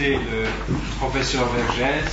[0.00, 0.46] le
[0.98, 2.04] professeur Vergès,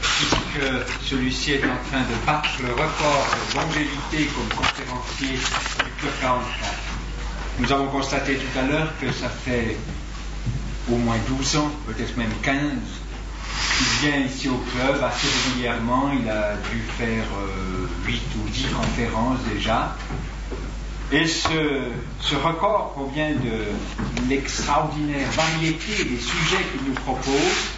[0.00, 6.12] puisque celui-ci est en train de battre le record de longévité comme conférencier du Club
[6.20, 6.44] 44.
[7.60, 9.76] Nous avons constaté tout à l'heure que ça fait
[10.90, 12.60] au moins 12 ans, peut-être même 15,
[13.76, 16.10] qu'il vient ici au club assez régulièrement.
[16.20, 17.24] Il a dû faire
[18.04, 19.96] 8 euh, ou 10 conférences déjà.
[21.10, 27.72] Et ce, record provient de l'extraordinaire variété des sujets qu'il nous propose,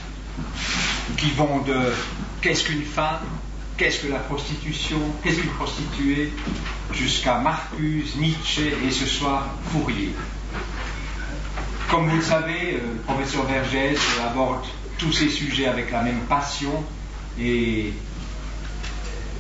[1.17, 1.93] qui vont de
[2.41, 3.21] qu'est-ce qu'une femme,
[3.77, 6.33] qu'est-ce que la prostitution, qu'est-ce qu'une prostituée,
[6.93, 10.13] jusqu'à Marcuse, Nietzsche et ce soir Fourier.
[11.89, 13.97] Comme vous le savez, euh, le professeur Vergès
[14.29, 14.65] aborde
[14.99, 16.85] tous ces sujets avec la même passion
[17.41, 17.93] et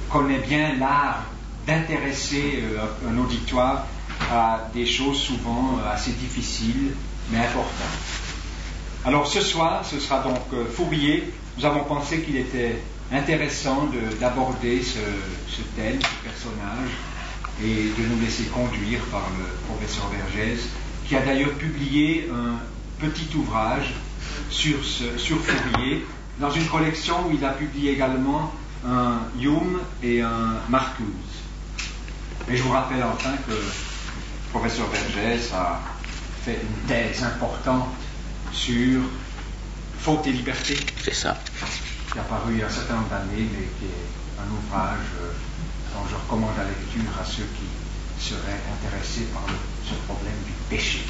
[0.09, 1.25] connaît bien l'art
[1.67, 3.87] d'intéresser euh, un auditoire
[4.31, 6.95] à des choses souvent euh, assez difficiles
[7.31, 8.01] mais importantes.
[9.05, 10.39] Alors ce soir, ce sera donc
[10.75, 11.33] Fourier.
[11.57, 12.77] Nous avons pensé qu'il était
[13.13, 13.89] intéressant
[14.21, 14.99] d'aborder ce,
[15.49, 16.91] ce, thème, ce personnage,
[17.63, 20.61] et de nous laisser conduire par le professeur Vergès
[21.07, 22.59] qui a d'ailleurs publié un
[23.05, 23.95] petit ouvrage
[24.49, 26.05] sur, sur Fourier,
[26.39, 28.53] dans une collection où il a publié également
[28.87, 31.07] un Hume et un Marcuse.
[32.49, 33.59] Et je vous rappelle enfin que le
[34.51, 35.81] professeur Vergès a
[36.45, 37.89] fait une thèse importante
[38.53, 39.03] sur
[39.99, 40.77] faute et liberté.
[41.03, 41.37] C'est ça.
[42.13, 45.07] Qui a paru il y a un certain nombre d'années, mais qui est un ouvrage
[45.21, 45.33] euh,
[45.95, 49.45] dont je recommande la lecture à ceux qui seraient intéressés par
[49.87, 51.05] ce problème du péché.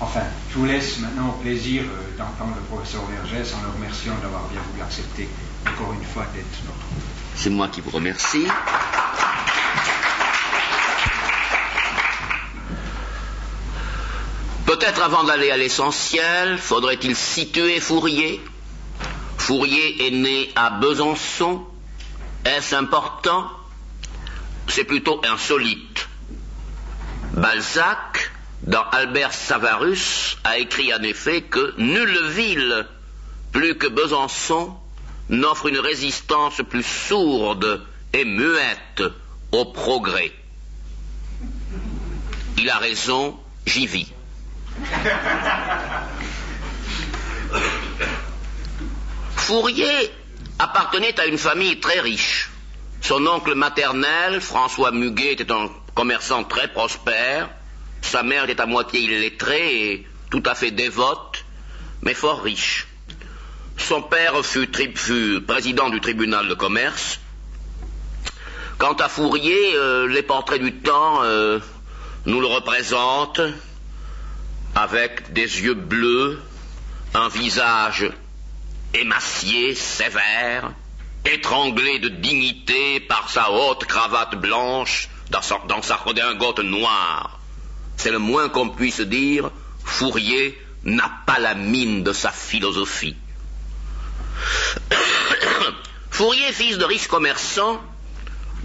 [0.00, 4.14] Enfin, je vous laisse maintenant au plaisir euh, d'entendre le professeur Vergès en le remerciant
[4.22, 5.28] d'avoir bien voulu accepter
[5.66, 6.86] encore une fois d'être notre.
[7.36, 8.46] C'est moi qui vous remercie.
[14.68, 18.38] Peut-être avant d'aller à l'essentiel, faudrait-il situer Fourier
[19.38, 21.64] Fourier est né à Besançon.
[22.44, 23.50] Est-ce important?
[24.66, 26.06] C'est plutôt insolite.
[27.32, 28.30] Balzac,
[28.62, 32.86] dans Albert Savarus, a écrit en effet que nulle ville,
[33.52, 34.74] plus que Besançon,
[35.30, 39.02] n'offre une résistance plus sourde et muette
[39.50, 40.30] au progrès.
[42.58, 43.34] Il a raison,
[43.64, 44.12] j'y vis.
[49.36, 50.12] Fourier
[50.58, 52.50] appartenait à une famille très riche.
[53.00, 57.48] Son oncle maternel, François Muguet, était un commerçant très prospère.
[58.02, 61.44] Sa mère était à moitié illettrée et tout à fait dévote,
[62.02, 62.86] mais fort riche.
[63.76, 64.68] Son père fut,
[65.46, 67.20] président du tribunal de commerce.
[68.76, 71.58] Quant à Fourier, euh, les portraits du temps euh,
[72.26, 73.40] nous le représentent
[74.78, 76.40] avec des yeux bleus,
[77.12, 78.12] un visage
[78.94, 80.70] émacié, sévère,
[81.24, 87.40] étranglé de dignité par sa haute cravate blanche, dans sa, redingote noire.
[87.96, 89.50] C'est le moins qu'on puisse dire,
[89.84, 93.16] Fourier n'a pas la mine de sa philosophie.
[96.10, 97.80] Fourier, fils de riches commerçants,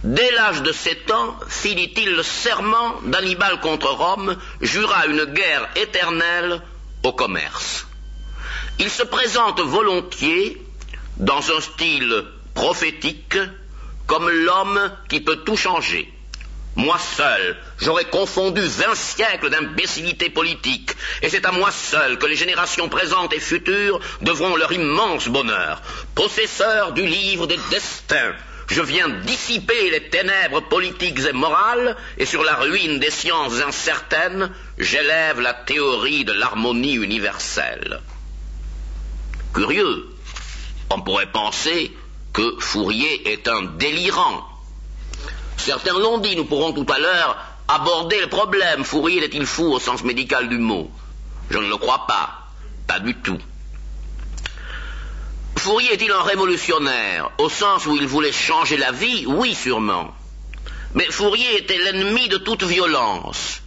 [0.03, 6.61] dès l'âge de sept ans, fit-il le serment d'Hannibal contre Rome, jura une guerre éternelle
[7.03, 7.87] au commerce.
[8.79, 10.61] Il se présente volontiers,
[11.17, 13.37] dans un style prophétique,
[14.07, 16.11] comme l'homme qui peut tout changer.
[16.75, 20.91] Moi seul, j'aurais confondu vingt siècles d'imbécilité politique,
[21.21, 25.83] et c'est à moi seul que les générations présentes et futures devront leur immense bonheur.
[26.15, 28.33] Possesseur du livre des destins,
[28.67, 34.51] je viens dissiper les ténèbres politiques et morales, et sur la ruine des sciences incertaines,
[34.77, 38.01] j'élève la théorie de l'harmonie universelle.
[39.53, 40.07] Curieux,
[40.89, 41.95] on pourrait penser
[42.31, 44.47] que Fourier est un délirant,
[45.57, 47.37] Certains l'ont dit, nous pourrons tout à l'heure
[47.67, 48.83] aborder le problème.
[48.83, 50.91] Fourier est-il fou au sens médical du mot?
[51.49, 52.49] Je ne le crois pas,
[52.85, 53.37] pas du tout.
[55.63, 59.23] Fourier est-il un révolutionnaire au sens où il voulait changer la vie?
[59.25, 60.13] Oui, sûrement.
[60.93, 63.61] Mais Fourier était l'ennemi de toute violence.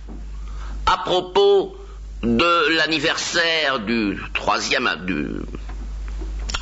[0.84, 1.74] À propos
[2.22, 4.90] de l'anniversaire du troisième,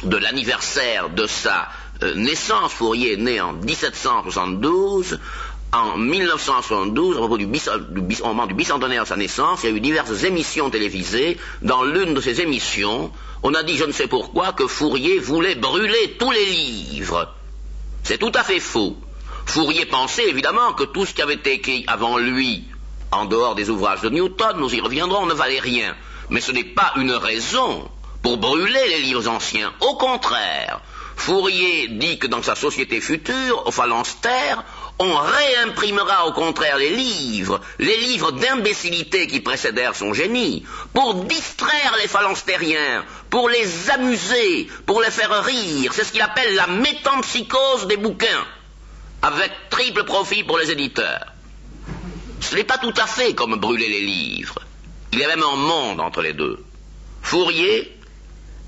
[0.04, 1.68] de l'anniversaire de sa
[2.04, 5.18] euh, naissance, Fourier est né en 1772.
[5.74, 7.48] En 1972, au, du,
[8.22, 11.36] moment du bicentenaire de sa naissance, il y a eu diverses émissions télévisées.
[11.62, 13.10] Dans l'une de ces émissions,
[13.42, 17.28] on a dit, je ne sais pourquoi, que Fourier voulait brûler tous les livres.
[18.04, 18.96] C'est tout à fait faux.
[19.46, 22.62] Fourier pensait évidemment que tout ce qui avait été écrit avant lui
[23.10, 25.96] en dehors des ouvrages de Newton, nous y reviendrons, ne valait rien.
[26.30, 27.90] Mais ce n'est pas une raison
[28.22, 29.72] pour brûler les livres anciens.
[29.80, 30.80] Au contraire,
[31.16, 34.64] Fourier dit que dans sa société future, au phalanstère,
[34.98, 41.94] on réimprimera au contraire les livres, les livres d'imbécilité qui précédèrent son génie, pour distraire
[42.00, 45.92] les phalanstériens, pour les amuser, pour les faire rire.
[45.92, 48.46] C'est ce qu'il appelle la métampsychose des bouquins,
[49.22, 51.32] avec triple profit pour les éditeurs.
[52.40, 54.60] Ce n'est pas tout à fait comme brûler les livres.
[55.12, 56.62] Il y a même un monde entre les deux.
[57.22, 57.96] Fourier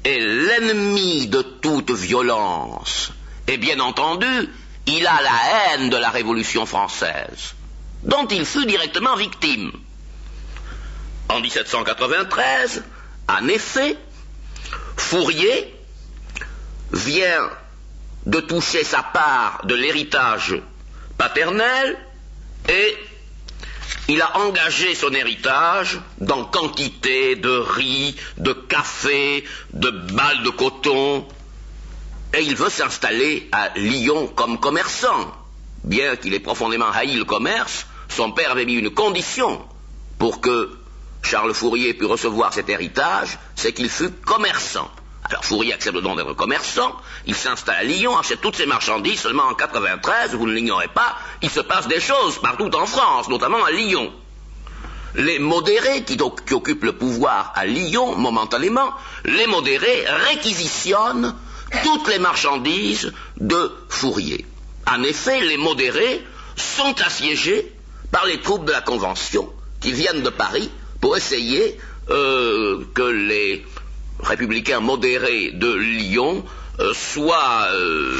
[0.04, 3.12] est l'ennemi de toute violence.
[3.48, 4.48] Et bien entendu,
[4.86, 7.54] il a la haine de la Révolution française,
[8.02, 9.72] dont il fut directement victime.
[11.28, 12.84] En 1793,
[13.28, 13.96] en effet,
[14.96, 15.74] Fourier
[16.92, 17.50] vient
[18.26, 20.54] de toucher sa part de l'héritage
[21.18, 21.96] paternel
[22.68, 22.96] et
[24.08, 31.26] il a engagé son héritage dans quantité de riz, de café, de balles de coton,
[32.36, 35.32] et il veut s'installer à Lyon comme commerçant.
[35.84, 39.64] Bien qu'il ait profondément haï le commerce, son père avait mis une condition
[40.18, 40.70] pour que
[41.22, 44.90] Charles Fourier pût recevoir cet héritage, c'est qu'il fût commerçant.
[45.24, 46.94] Alors Fourier accepte donc d'être commerçant,
[47.26, 51.16] il s'installe à Lyon, achète toutes ses marchandises, seulement en 93, vous ne l'ignorez pas,
[51.42, 54.12] il se passe des choses partout en France, notamment à Lyon.
[55.16, 58.92] Les modérés qui, qui occupent le pouvoir à Lyon momentanément,
[59.24, 61.34] les modérés réquisitionnent
[61.82, 64.44] toutes les marchandises de Fourier.
[64.86, 66.24] En effet, les modérés
[66.54, 67.72] sont assiégés
[68.12, 70.70] par les troupes de la Convention qui viennent de Paris
[71.00, 71.78] pour essayer
[72.08, 73.66] euh, que les
[74.20, 76.44] républicains modérés de Lyon
[76.78, 78.16] euh, soient euh,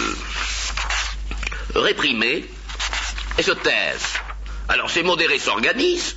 [1.74, 2.44] réprimés
[3.38, 4.14] et se taisent.
[4.68, 6.16] Alors ces modérés s'organisent,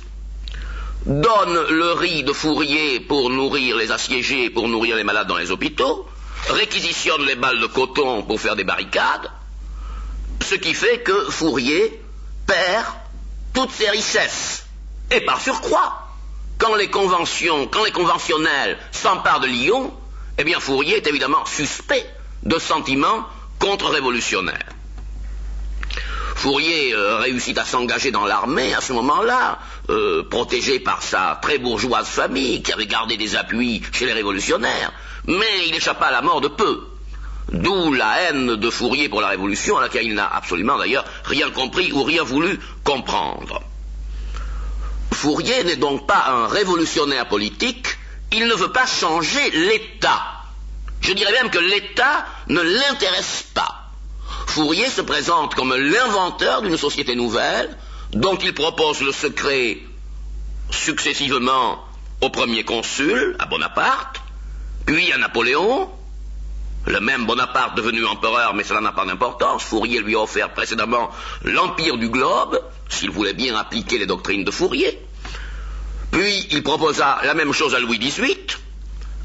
[1.06, 5.50] donnent le riz de Fourier pour nourrir les assiégés, pour nourrir les malades dans les
[5.50, 6.06] hôpitaux,
[6.48, 9.30] réquisitionne les balles de coton pour faire des barricades,
[10.42, 12.02] ce qui fait que Fourier
[12.46, 12.86] perd
[13.52, 14.66] toutes ses richesses.
[15.10, 16.08] Et par surcroît,
[16.58, 19.92] quand les conventionnels s'emparent de Lyon,
[20.38, 22.06] eh bien Fourier est évidemment suspect
[22.42, 23.26] de sentiments
[23.58, 24.66] contre-révolutionnaires.
[26.40, 29.58] Fourier euh, réussit à s'engager dans l'armée à ce moment-là,
[29.90, 34.90] euh, protégé par sa très bourgeoise famille qui avait gardé des appuis chez les révolutionnaires,
[35.26, 36.86] mais il échappa à la mort de peu.
[37.52, 41.50] D'où la haine de Fourier pour la Révolution, à laquelle il n'a absolument d'ailleurs rien
[41.50, 43.60] compris ou rien voulu comprendre.
[45.12, 47.98] Fourier n'est donc pas un révolutionnaire politique,
[48.32, 50.22] il ne veut pas changer l'État.
[51.02, 53.79] Je dirais même que l'État ne l'intéresse pas.
[54.50, 57.70] Fourier se présente comme l'inventeur d'une société nouvelle
[58.12, 59.78] dont il propose le secret
[60.70, 61.78] successivement
[62.20, 64.20] au premier consul, à Bonaparte,
[64.86, 65.88] puis à Napoléon,
[66.84, 69.62] le même Bonaparte devenu empereur, mais cela n'a pas d'importance.
[69.62, 71.10] Fourier lui a offert précédemment
[71.44, 75.00] l'empire du globe, s'il voulait bien appliquer les doctrines de Fourier.
[76.10, 78.36] Puis il proposa la même chose à Louis XVIII,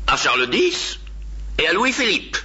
[0.05, 0.99] à Charles X
[1.57, 2.37] et à Louis-Philippe.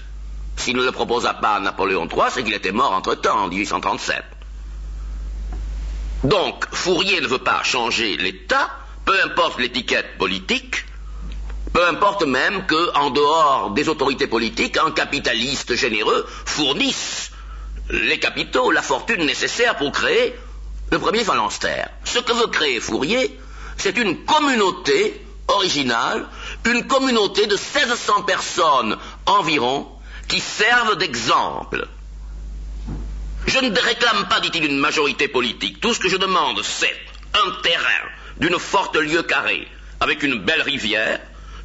[0.61, 4.23] S'il ne le proposa pas à Napoléon III, c'est qu'il était mort entre-temps, en 1837.
[6.25, 8.71] Donc, Fourier ne veut pas changer l'État,
[9.07, 10.85] peu importe l'étiquette politique,
[11.73, 17.31] peu importe même qu'en dehors des autorités politiques, un capitaliste généreux fournisse
[17.89, 20.35] les capitaux, la fortune nécessaire pour créer
[20.93, 21.89] le premier phalanstère.
[22.05, 23.41] Ce que veut créer Fourier,
[23.79, 26.29] c'est une communauté originale,
[26.67, 29.89] une communauté de 1600 personnes environ,
[30.31, 31.87] qui servent d'exemple.
[33.47, 35.81] Je ne réclame pas, dit-il, une majorité politique.
[35.81, 36.97] Tout ce que je demande, c'est
[37.35, 38.07] un terrain
[38.39, 39.67] d'une forte lieue carrée,
[39.99, 41.19] avec une belle rivière,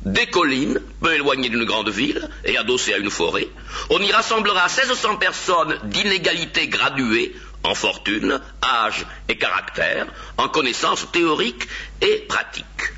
[0.03, 3.47] des collines, peu éloignées d'une grande ville et adossées à une forêt.
[3.91, 10.07] On y rassemblera 1600 personnes d'inégalité graduée en fortune, âge et caractère,
[10.37, 11.67] en connaissances théoriques
[12.01, 12.93] et pratiques.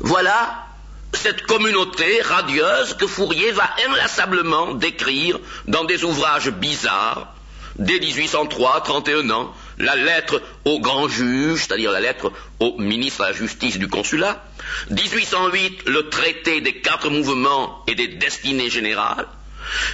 [0.00, 0.65] Voilà
[1.16, 7.34] cette communauté radieuse que Fourier va inlassablement décrire dans des ouvrages bizarres,
[7.78, 13.28] dès 1803, 31 ans, la lettre au grand juge, c'est-à-dire la lettre au ministre de
[13.28, 14.42] la Justice du Consulat,
[14.90, 19.26] 1808, le traité des quatre mouvements et des destinées générales,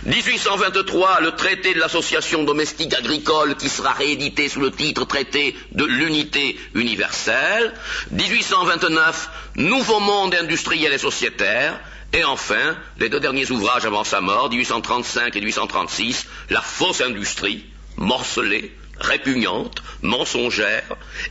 [0.04, 5.84] 1823, le traité de l'association domestique agricole qui sera réédité sous le titre traité de
[5.84, 7.72] l'unité universelle.
[8.10, 11.80] 1829, nouveau monde industriel et sociétaire.
[12.12, 17.64] Et enfin, les deux derniers ouvrages avant sa mort, 1835 et 1836, la fausse industrie,
[17.96, 20.84] morcelée, répugnante, mensongère,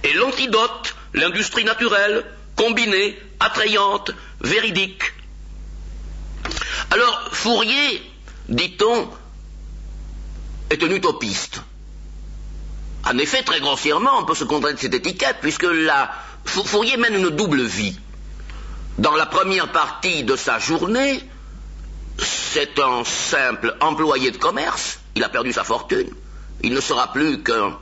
[0.04, 5.04] et l'antidote l'industrie naturelle, combinée, attrayante, véridique.
[6.90, 8.02] Alors, Fourier,
[8.50, 9.10] dit-on,
[10.70, 11.62] est un utopiste.
[13.06, 16.12] En effet, très grossièrement, on peut se contenter de cette étiquette, puisque là,
[16.46, 17.98] Fourier mène une double vie.
[18.98, 21.22] Dans la première partie de sa journée,
[22.18, 26.10] c'est un simple employé de commerce, il a perdu sa fortune,
[26.62, 27.78] il ne sera plus qu'un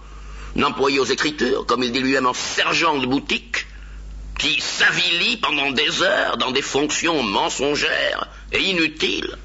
[0.63, 3.65] employé aux écritures, comme il dit lui-même, un sergent de boutique,
[4.37, 9.35] qui s'avilit pendant des heures dans des fonctions mensongères et inutiles,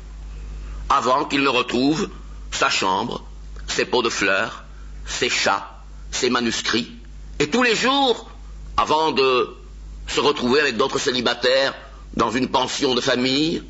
[0.89, 2.09] avant qu'il ne retrouve
[2.51, 3.25] sa chambre,
[3.67, 4.65] ses pots de fleurs,
[5.07, 6.93] ses chats, ses manuscrits,
[7.39, 8.31] et tous les jours,
[8.77, 9.57] avant de
[10.07, 11.75] se retrouver avec d'autres célibataires
[12.17, 13.63] dans une pension de famille,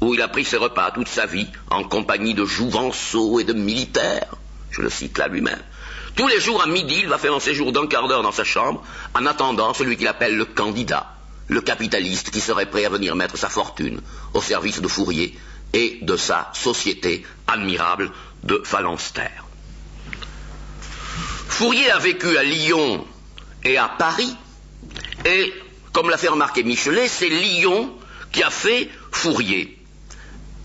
[0.00, 3.52] où il a pris ses repas toute sa vie en compagnie de jouvenceaux et de
[3.52, 4.34] militaires,
[4.70, 5.62] je le cite là lui-même.
[6.16, 8.44] Tous les jours à midi, il va faire un séjour d'un quart d'heure dans sa
[8.44, 8.82] chambre,
[9.14, 11.14] en attendant celui qu'il appelle le candidat,
[11.48, 14.00] le capitaliste qui serait prêt à venir mettre sa fortune
[14.34, 15.38] au service de Fourier
[15.72, 18.10] et de sa société admirable
[18.42, 19.44] de phalanstères.
[21.48, 23.06] Fourier a vécu à Lyon
[23.64, 24.36] et à Paris,
[25.24, 25.52] et,
[25.92, 27.92] comme l'a fait remarquer Michelet, c'est Lyon
[28.32, 29.78] qui a fait Fourier.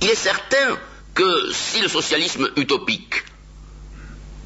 [0.01, 0.77] Il est certain
[1.13, 3.23] que si le socialisme utopique,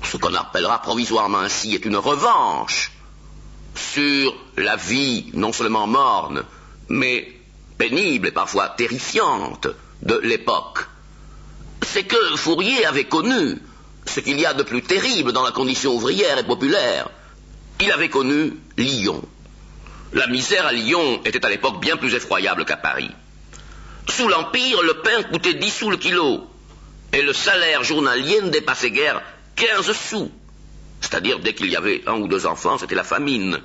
[0.04, 2.92] ce qu'on appellera provisoirement ainsi, est une revanche
[3.76, 6.44] sur la vie non seulement morne,
[6.90, 7.32] mais
[7.78, 9.68] pénible et parfois terrifiante
[10.04, 10.88] de l'époque,
[11.82, 13.58] c'est que Fourier avait connu
[14.06, 17.10] ce qu'il y a de plus terrible dans la condition ouvrière et populaire.
[17.80, 19.22] Il avait connu Lyon.
[20.14, 23.12] La misère à Lyon était à l'époque bien plus effroyable qu'à Paris.
[24.10, 26.48] Sous l'Empire, le pain coûtait 10 sous le kilo,
[27.14, 29.22] et le salaire journalier ne dépassait guère
[29.56, 30.32] 15 sous.
[31.00, 33.60] C'est-à-dire, dès qu'il y avait un ou deux enfants, c'était la famine.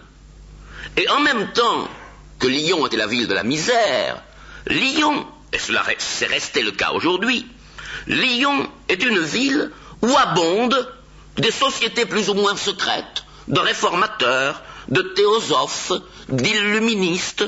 [0.97, 1.89] Et en même temps
[2.39, 4.23] que Lyon était la ville de la misère,
[4.69, 7.47] Lyon, et cela c'est resté le cas aujourd'hui,
[8.09, 9.73] Lyon est une ville
[10.03, 10.93] où abondent
[11.37, 15.93] des sociétés plus ou moins secrètes, de réformateurs, de théosophes,
[16.29, 17.45] d'illuministes,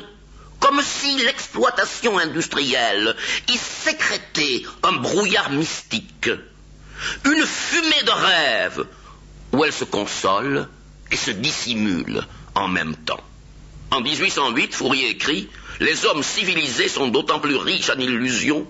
[0.59, 3.15] comme si l'exploitation industrielle
[3.47, 6.31] y sécrétait un brouillard mystique,
[7.27, 8.87] une fumée de rêve
[9.53, 10.67] où elle se console
[11.11, 13.23] et se dissimule en même temps.
[13.91, 15.51] En 1808, Fourier écrit
[15.81, 18.67] Les hommes civilisés sont d'autant plus riches en illusions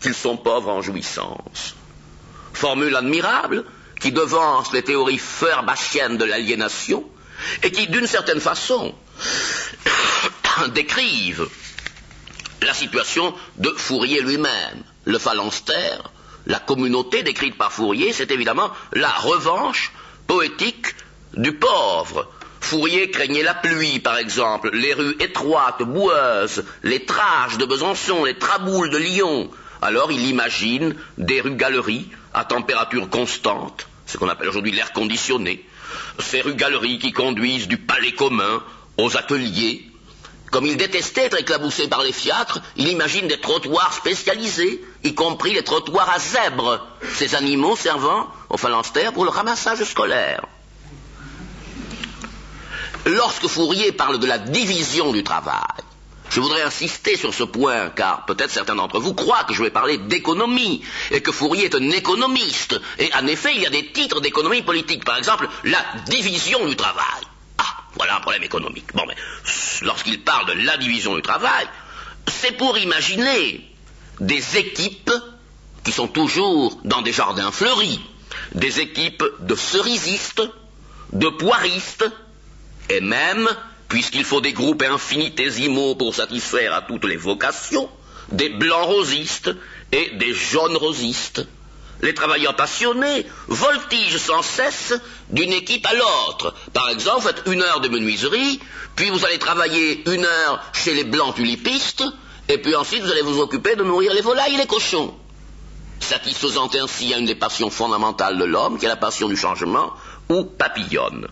[0.00, 1.74] qu'ils sont pauvres en jouissances.
[2.52, 3.64] Formule admirable
[4.00, 7.04] qui devance les théories feurbachiennes de l'aliénation
[7.62, 8.94] et qui, d'une certaine façon,
[10.74, 11.48] décrivent
[12.62, 14.82] la situation de Fourier lui-même.
[15.04, 16.10] Le phalanstère,
[16.46, 19.92] la communauté décrite par Fourier, c'est évidemment la revanche
[20.26, 20.94] poétique
[21.34, 22.28] du pauvre.
[22.60, 28.36] Fourier craignait la pluie, par exemple, les rues étroites, boueuses, les trages de Besançon, les
[28.38, 29.50] traboules de Lyon.
[29.80, 35.64] Alors il imagine des rues-galeries à température constante, ce qu'on appelle aujourd'hui l'air conditionné,
[36.18, 38.62] ces rues-galeries qui conduisent du palais commun
[38.96, 39.84] aux ateliers.
[40.50, 45.52] Comme il détestait être éclaboussé par les fiacres, il imagine des trottoirs spécialisés, y compris
[45.52, 50.46] les trottoirs à zèbres, ces animaux servant aux phalanstères pour le ramassage scolaire.
[53.08, 55.82] Lorsque Fourier parle de la division du travail,
[56.28, 59.70] je voudrais insister sur ce point, car peut-être certains d'entre vous croient que je vais
[59.70, 62.78] parler d'économie, et que Fourier est un économiste.
[62.98, 65.06] Et en effet, il y a des titres d'économie politique.
[65.06, 67.22] Par exemple, la division du travail.
[67.56, 68.94] Ah, voilà un problème économique.
[68.94, 69.16] Bon, mais
[69.80, 71.66] lorsqu'il parle de la division du travail,
[72.26, 73.66] c'est pour imaginer
[74.20, 75.12] des équipes
[75.82, 78.00] qui sont toujours dans des jardins fleuris,
[78.54, 80.42] des équipes de cerisistes,
[81.14, 82.04] de poiristes,
[82.88, 83.48] et même
[83.88, 87.88] puisqu'il faut des groupes infinitésimaux pour satisfaire à toutes les vocations,
[88.30, 89.50] des blancs rosistes
[89.92, 91.46] et des jaunes rosistes.
[92.00, 94.94] Les travailleurs passionnés voltigent sans cesse
[95.30, 96.54] d'une équipe à l'autre.
[96.72, 98.60] Par exemple, faites une heure de menuiserie,
[98.94, 102.04] puis vous allez travailler une heure chez les blancs tulipistes,
[102.48, 105.14] et puis ensuite vous allez vous occuper de nourrir les volailles et les cochons.
[105.98, 109.92] Satisfaisant ainsi à une des passions fondamentales de l'homme, qui est la passion du changement,
[110.28, 111.26] ou papillonne.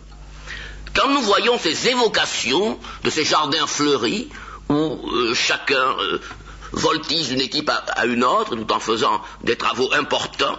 [0.96, 4.30] Quand nous voyons ces évocations de ces jardins fleuris
[4.70, 6.18] où euh, chacun euh,
[6.72, 10.58] voltige d'une équipe à, une autre tout en faisant des travaux importants,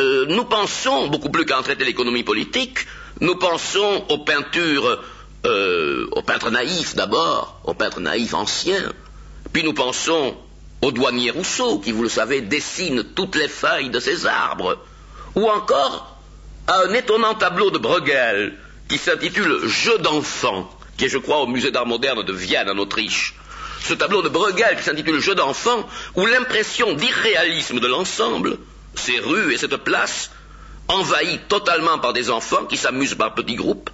[0.00, 2.86] euh, nous pensons, beaucoup plus qu'à en traiter l'économie politique,
[3.20, 5.02] nous pensons aux peintures,
[5.44, 8.92] aux peintres naïfs d'abord, aux peintres naïfs anciens,
[9.52, 10.36] puis nous pensons
[10.82, 14.78] au douanier Rousseau, qui, vous le savez, dessine toutes les feuilles de ces arbres,
[15.34, 16.16] ou encore
[16.66, 18.58] à un étonnant tableau de Bruegel,
[18.88, 22.78] qui s'intitule Jeu d'enfant qui est, je crois, au musée d'art moderne de Vienne, en
[22.78, 23.34] Autriche.
[23.82, 28.58] Ce tableau de Bruegel qui s'intitule Jeu d'enfant, où l'impression d'irréalisme de l'ensemble,
[28.94, 30.30] ces rues et cette place,
[30.88, 33.90] envahies totalement par des enfants qui s'amusent par petits groupes,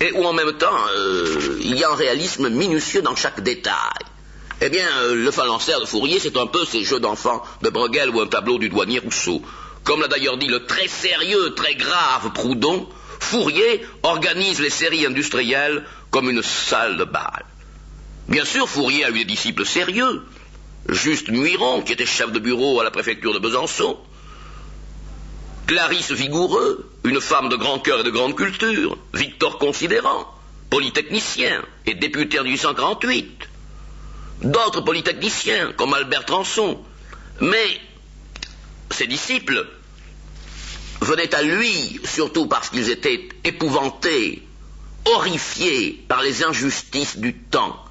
[0.00, 3.74] et où en même temps euh, il y a un réalisme minutieux dans chaque détail.
[4.62, 8.10] Eh bien, euh, le phalanstère de Fourier, c'est un peu ces jeux d'enfants de Bruegel
[8.10, 9.42] ou un tableau du douanier Rousseau.
[9.84, 12.88] Comme l'a d'ailleurs dit le très sérieux, très grave Proudhon,
[13.20, 17.44] Fourier organise les séries industrielles comme une salle de bal.
[18.28, 20.22] Bien sûr, Fourier a eu des disciples sérieux.
[20.88, 23.96] Juste Muiron, qui était chef de bureau à la préfecture de Besançon.
[25.66, 28.96] Clarisse Vigoureux, une femme de grand cœur et de grande culture.
[29.14, 30.26] Victor Considérant,
[30.70, 33.50] polytechnicien et député en 1848
[34.42, 36.78] d'autres polytechniciens, comme Albert Transon.
[37.40, 37.80] Mais
[38.90, 39.66] ses disciples
[41.00, 44.42] venaient à lui, surtout parce qu'ils étaient épouvantés,
[45.06, 47.84] horrifiés par les injustices du temps,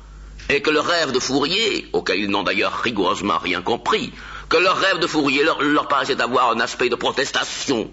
[0.50, 4.12] et que le rêve de Fourier, auquel ils n'ont d'ailleurs rigoureusement rien compris,
[4.48, 7.90] que leur rêve de Fourier leur, leur paraissait d'avoir un aspect de protestation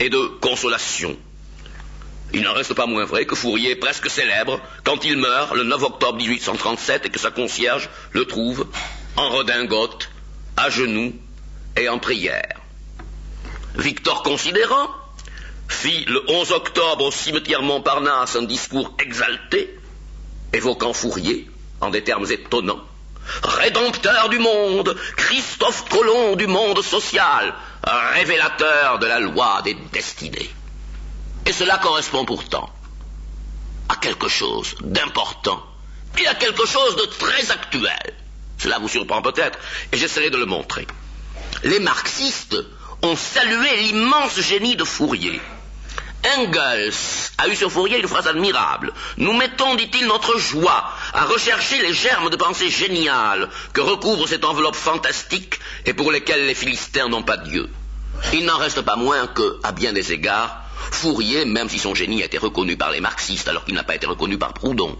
[0.00, 1.16] et de consolation.
[2.32, 5.62] Il n'en reste pas moins vrai que Fourier est presque célèbre quand il meurt le
[5.62, 8.66] 9 octobre 1837 et que sa concierge le trouve
[9.16, 10.10] en redingote,
[10.56, 11.14] à genoux
[11.76, 12.63] et en prière.
[13.74, 14.88] Victor Considérant
[15.68, 19.78] fit le 11 octobre au cimetière Montparnasse un discours exalté,
[20.52, 21.48] évoquant Fourier
[21.80, 22.84] en des termes étonnants.
[23.42, 30.50] Rédempteur du monde, Christophe Colomb du monde social, révélateur de la loi des destinées.
[31.46, 32.70] Et cela correspond pourtant
[33.88, 35.62] à quelque chose d'important
[36.20, 38.14] et à quelque chose de très actuel.
[38.58, 39.58] Cela vous surprend peut-être,
[39.92, 40.86] et j'essaierai de le montrer.
[41.64, 42.56] Les marxistes
[43.04, 45.40] ont salué l'immense génie de Fourier.
[46.38, 46.94] Engels
[47.36, 48.94] a eu sur Fourier une phrase admirable.
[49.18, 54.44] Nous mettons, dit-il, notre joie à rechercher les germes de pensée géniales que recouvre cette
[54.44, 57.68] enveloppe fantastique et pour lesquelles les Philistins n'ont pas Dieu.
[58.32, 62.22] Il n'en reste pas moins que, à bien des égards, Fourier, même si son génie
[62.22, 64.96] a été reconnu par les marxistes alors qu'il n'a pas été reconnu par Proudhon,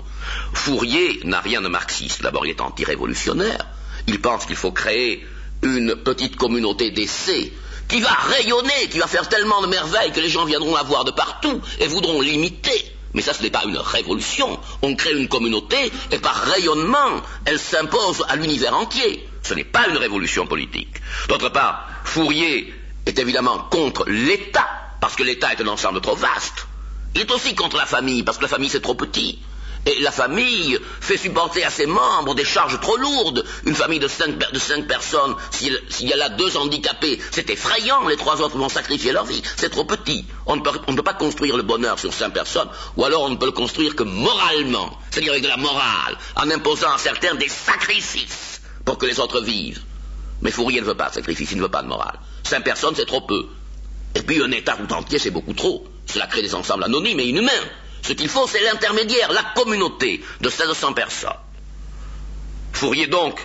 [0.52, 2.22] Fourier n'a rien de marxiste.
[2.22, 3.66] D'abord, il est anti-révolutionnaire.
[4.06, 5.26] Il pense qu'il faut créer
[5.62, 7.52] une petite communauté d'essais
[7.88, 11.04] qui va rayonner, qui va faire tellement de merveilles que les gens viendront la voir
[11.04, 12.92] de partout et voudront l'imiter.
[13.12, 14.58] Mais ça, ce n'est pas une révolution.
[14.82, 19.28] On crée une communauté et par rayonnement, elle s'impose à l'univers entier.
[19.42, 20.96] Ce n'est pas une révolution politique.
[21.28, 22.74] D'autre part, Fourier
[23.06, 24.66] est évidemment contre l'État
[25.00, 26.66] parce que l'État est un ensemble trop vaste.
[27.14, 29.38] Il est aussi contre la famille, parce que la famille c'est trop petit.
[29.86, 33.44] Et la famille fait supporter à ses membres des charges trop lourdes.
[33.66, 34.38] Une famille de cinq,
[34.88, 38.06] personnes, s'il y a là deux handicapés, c'est effrayant.
[38.08, 39.42] Les trois autres vont sacrifier leur vie.
[39.56, 40.24] C'est trop petit.
[40.46, 43.46] On ne, peut, pas construire le bonheur sur cinq personnes, ou alors on ne peut
[43.46, 48.62] le construire que moralement, c'est-à-dire avec de la morale, en imposant à certains des sacrifices
[48.84, 49.82] pour que les autres vivent.
[50.40, 52.18] Mais Fourier ne veut pas de sacrifice, il ne veut pas de morale.
[52.42, 53.46] Cinq personnes, c'est trop peu.
[54.14, 55.86] Et puis un État tout entier, c'est beaucoup trop.
[56.06, 57.50] Cela crée des ensembles anonymes et inhumains.
[58.06, 61.30] Ce qu'il faut, c'est l'intermédiaire, la communauté de 1600 personnes.
[62.72, 63.40] Fourier donc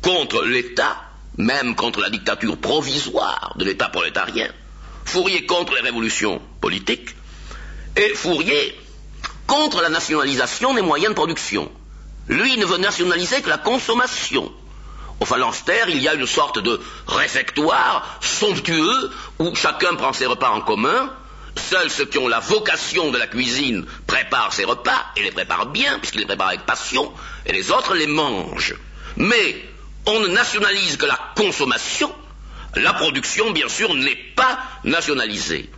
[0.00, 0.96] contre l'État,
[1.36, 4.48] même contre la dictature provisoire de l'État prolétarien.
[5.04, 7.14] Fourier contre les révolutions politiques.
[7.96, 8.78] Et Fourier
[9.46, 11.70] contre la nationalisation des moyens de production.
[12.28, 14.50] Lui ne veut nationaliser que la consommation.
[15.20, 20.50] Au phalanstère, il y a une sorte de réfectoire somptueux où chacun prend ses repas
[20.50, 21.10] en commun.
[21.56, 25.66] Seuls ceux qui ont la vocation de la cuisine préparent ses repas et les préparent
[25.66, 27.12] bien, puisqu'ils les préparent avec passion,
[27.46, 28.76] et les autres les mangent.
[29.16, 29.56] Mais
[30.06, 32.14] on ne nationalise que la consommation.
[32.74, 35.70] La production, bien sûr, n'est pas nationalisée.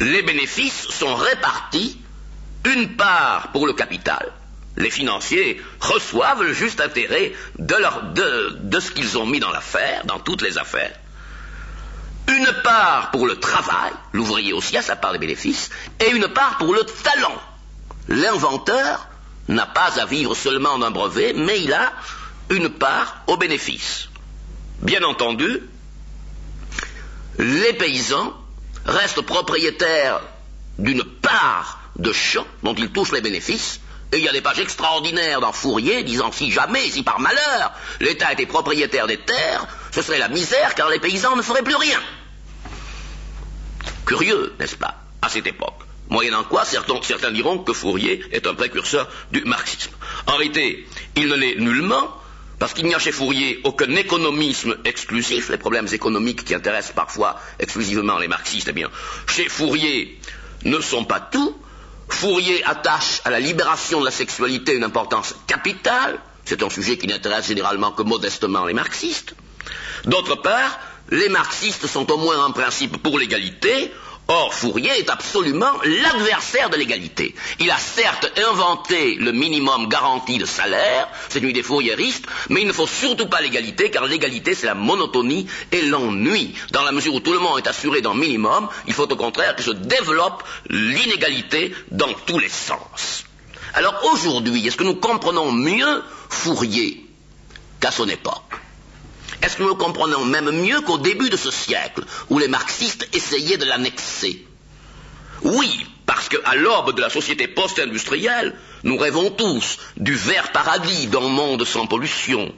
[0.00, 2.00] Les bénéfices sont répartis,
[2.64, 4.32] une part pour le capital,
[4.78, 10.42] les financiers reçoivent le juste intérêt de, ce qu'ils ont mis dans l'affaire, dans toutes
[10.42, 10.94] les affaires.
[12.28, 16.58] Une part pour le travail, l'ouvrier aussi a sa part des bénéfices, et une part
[16.58, 17.40] pour le talent.
[18.08, 19.08] L'inventeur
[19.48, 21.92] n'a pas à vivre seulement d'un brevet, mais il a
[22.50, 24.08] une part au bénéfice.
[24.82, 25.60] Bien entendu,
[27.38, 28.34] les paysans
[28.84, 30.20] restent propriétaires
[30.78, 33.80] d'une part de champs dont ils touchent les bénéfices,
[34.12, 37.72] et il y a des pages extraordinaires dans Fourier disant si jamais, si par malheur,
[38.00, 41.76] l'État était propriétaire des terres, ce serait la misère car les paysans ne feraient plus
[41.76, 42.00] rien.
[44.08, 45.80] Curieux, n'est-ce pas, à cette époque.
[46.08, 49.90] Moyennant quoi, certains, diront que Fourier est un précurseur du marxisme.
[50.26, 52.16] En réalité, il ne l'est nullement,
[52.58, 57.38] parce qu'il n'y a chez Fourier aucun économisme exclusif, les problèmes économiques qui intéressent parfois
[57.58, 58.88] exclusivement les marxistes, eh bien,
[59.26, 60.18] chez Fourier
[60.64, 61.54] ne sont pas tout,
[62.08, 66.18] Fourier attache à la libération de la sexualité une importance capitale.
[66.46, 69.34] C'est un sujet qui n'intéresse généralement que modestement les marxistes.
[70.06, 73.92] D'autre part, les marxistes sont au moins en principe pour l'égalité,
[74.30, 77.34] Or, Fourier est absolument l'adversaire de l'égalité.
[77.60, 82.66] Il a certes inventé le minimum garanti de salaire, c'est une idée fourriériste, mais il
[82.66, 86.54] ne faut surtout pas l'égalité, car l'égalité, c'est la monotonie et l'ennui.
[86.72, 89.56] Dans la mesure où tout le monde est assuré d'un minimum, il faut au contraire
[89.56, 93.24] que se développe l'inégalité dans tous les sens.
[93.72, 97.02] Alors aujourd'hui, est-ce que nous comprenons mieux Fourier
[97.80, 98.47] qu'à son époque?
[99.42, 103.56] Est-ce que nous comprenons même mieux qu'au début de ce siècle, où les marxistes essayaient
[103.56, 104.44] de l'annexer?
[105.42, 111.20] Oui, parce qu'à l'aube de la société post-industrielle, nous rêvons tous du vert paradis d'un
[111.20, 112.52] monde sans pollution.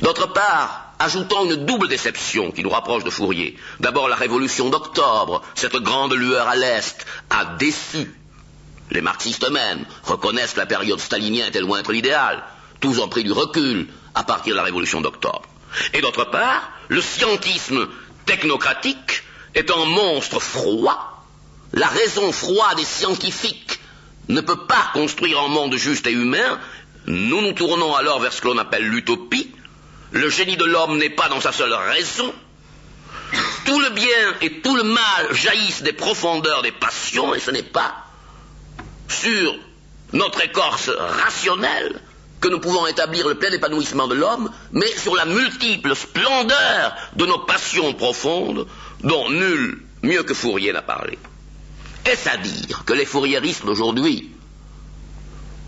[0.00, 3.56] D'autre part, ajoutons une double déception qui nous rapproche de Fourier.
[3.80, 8.14] D'abord, la révolution d'octobre, cette grande lueur à l'Est, a déçu.
[8.90, 12.42] Les marxistes eux-mêmes reconnaissent que la période stalinienne était loin d'être l'idéal.
[12.84, 15.40] Tous ont pris du recul, à partir de la révolution d'octobre.
[15.94, 17.88] Et d'autre part, le scientisme
[18.26, 19.22] technocratique
[19.54, 21.24] est un monstre froid.
[21.72, 23.80] La raison froide et scientifique
[24.28, 26.60] ne peut pas construire un monde juste et humain.
[27.06, 29.50] Nous nous tournons alors vers ce que l'on appelle l'utopie.
[30.10, 32.34] Le génie de l'homme n'est pas dans sa seule raison.
[33.64, 37.62] Tout le bien et tout le mal jaillissent des profondeurs des passions et ce n'est
[37.62, 37.94] pas
[39.08, 39.56] sur
[40.12, 42.02] notre écorce rationnelle
[42.44, 47.24] que nous pouvons établir le plein épanouissement de l'homme, mais sur la multiple splendeur de
[47.24, 48.66] nos passions profondes,
[49.00, 51.18] dont nul mieux que Fourier n'a parlé.
[52.04, 54.30] Est-ce à dire que les fourriéristes d'aujourd'hui,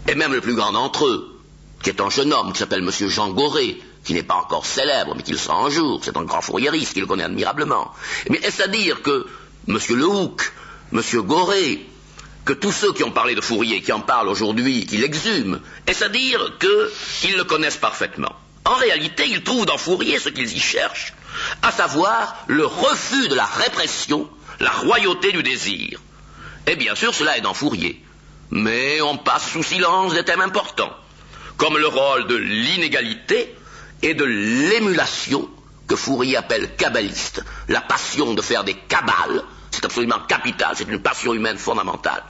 [0.07, 1.41] et même le plus grand d'entre eux,
[1.83, 3.09] qui est un jeune homme qui s'appelle M.
[3.09, 6.25] Jean Goré, qui n'est pas encore célèbre, mais qui le sera un jour, c'est un
[6.25, 7.91] grand fourriériste qui le connaît admirablement.
[8.29, 9.27] Mais est-ce à dire que
[9.67, 9.79] M.
[9.89, 10.53] Lehoucq,
[10.93, 11.01] M.
[11.23, 11.87] Goré,
[12.47, 16.01] que tous ceux qui ont parlé de Fourier, qui en parlent aujourd'hui, qui l'exhument, est
[16.01, 18.33] à dire qu'ils le connaissent parfaitement?
[18.65, 21.13] En réalité, ils trouvent dans Fourier ce qu'ils y cherchent,
[21.63, 24.31] à savoir le refus de la répression,
[24.61, 26.01] la royauté du désir.
[26.69, 28.01] Et bien sûr, cela est dans Fourier.
[28.51, 30.97] Mais on passe sous silence des thèmes importants,
[31.57, 33.57] comme le rôle de l'inégalité
[34.03, 35.49] et de l'émulation,
[35.89, 41.03] que Fourier appelle kabbaliste, la passion de faire des cabales, c'est absolument capital, c'est une
[41.03, 42.23] passion humaine fondamentale.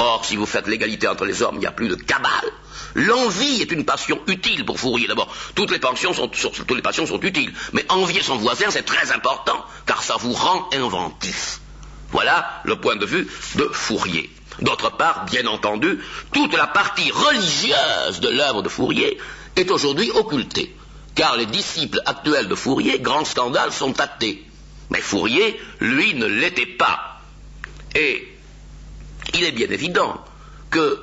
[0.00, 2.50] Or, si vous faites l'égalité entre les hommes, il n'y a plus de cabale.
[2.94, 5.06] L'envie est une passion utile pour Fourier.
[5.06, 7.52] D'abord, toutes les passions sont, toutes les passions sont utiles.
[7.74, 11.60] Mais envier son voisin, c'est très important, car ça vous rend inventif.
[12.12, 14.30] Voilà le point de vue de Fourier.
[14.62, 15.98] D'autre part, bien entendu,
[16.32, 19.18] toute la partie religieuse de l'œuvre de Fourier
[19.54, 20.74] est aujourd'hui occultée.
[21.14, 24.42] Car les disciples actuels de Fourier, grand scandale, sont athées.
[24.88, 27.20] Mais Fourier, lui, ne l'était pas.
[27.94, 28.29] Et
[29.34, 30.24] il est bien évident
[30.70, 31.02] que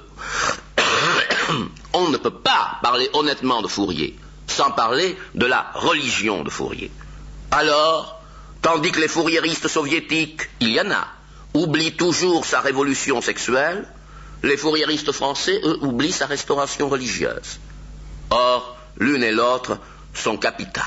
[1.93, 6.91] on ne peut pas parler honnêtement de Fourier sans parler de la religion de Fourier.
[7.51, 8.21] Alors,
[8.61, 11.07] tandis que les fourriéristes soviétiques, il y en a,
[11.53, 13.87] oublient toujours sa révolution sexuelle,
[14.43, 17.59] les fourriéristes français, eux, oublient sa restauration religieuse.
[18.29, 19.77] Or, l'une et l'autre
[20.13, 20.85] sont capitales.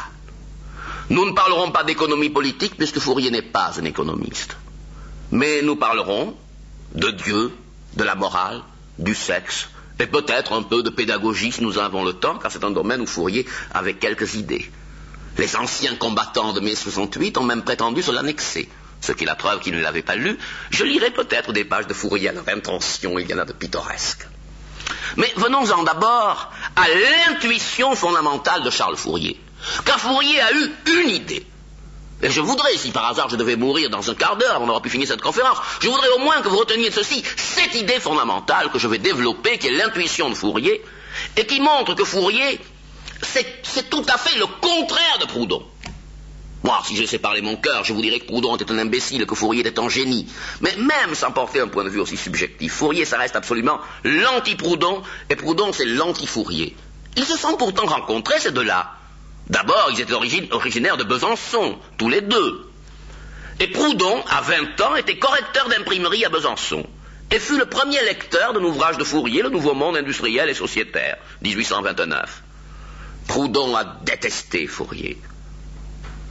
[1.11, 4.57] Nous ne parlerons pas d'économie politique puisque Fourier n'est pas un économiste.
[5.33, 6.37] Mais nous parlerons
[6.95, 7.53] de Dieu,
[7.95, 8.63] de la morale,
[8.99, 12.51] du sexe, et peut-être un peu de pédagogie si nous en avons le temps, car
[12.51, 14.71] c'est un domaine où Fourier avait quelques idées.
[15.37, 18.69] Les anciens combattants de mai 68 ont même prétendu se l'annexer,
[19.01, 20.39] ce qui est la preuve qu'ils ne l'avaient pas lu.
[20.71, 23.53] Je lirai peut-être des pages de Fourier à leur intention, il y en a de
[23.53, 24.27] pittoresques.
[25.17, 29.41] Mais venons-en d'abord à l'intuition fondamentale de Charles Fourier.
[29.85, 31.47] Car Fourier a eu une idée,
[32.23, 34.83] et je voudrais, si par hasard je devais mourir dans un quart d'heure avant d'avoir
[34.83, 38.71] pu finir cette conférence, je voudrais au moins que vous reteniez ceci, cette idée fondamentale
[38.71, 40.83] que je vais développer, qui est l'intuition de Fourier,
[41.37, 42.61] et qui montre que Fourier,
[43.23, 45.65] c'est tout à fait le contraire de Proudhon.
[46.63, 49.25] Moi, si je laissais parler mon cœur, je vous dirais que Proudhon était un imbécile,
[49.25, 50.27] que Fourier était un génie.
[50.61, 55.03] Mais même sans porter un point de vue aussi subjectif, Fourier, ça reste absolument l'anti-Proudhon,
[55.31, 56.77] et Proudhon, c'est l'anti-Fourier.
[57.17, 59.00] Ils se sont pourtant rencontrés, ces deux-là.
[59.51, 62.71] D'abord, ils étaient originaires de Besançon, tous les deux.
[63.59, 66.87] Et Proudhon, à 20 ans, était correcteur d'imprimerie à Besançon
[67.33, 71.19] et fut le premier lecteur d'un ouvrage de Fourier, Le Nouveau Monde industriel et sociétaire,
[71.43, 72.43] 1829.
[73.27, 75.19] Proudhon a détesté Fourier.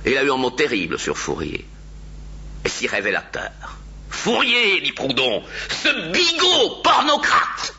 [0.06, 1.66] Il a eu un mot terrible sur Fourier,
[2.64, 3.52] et si révélateur.
[4.10, 7.76] Fourier, dit Proudhon, ce bigot pornocrate.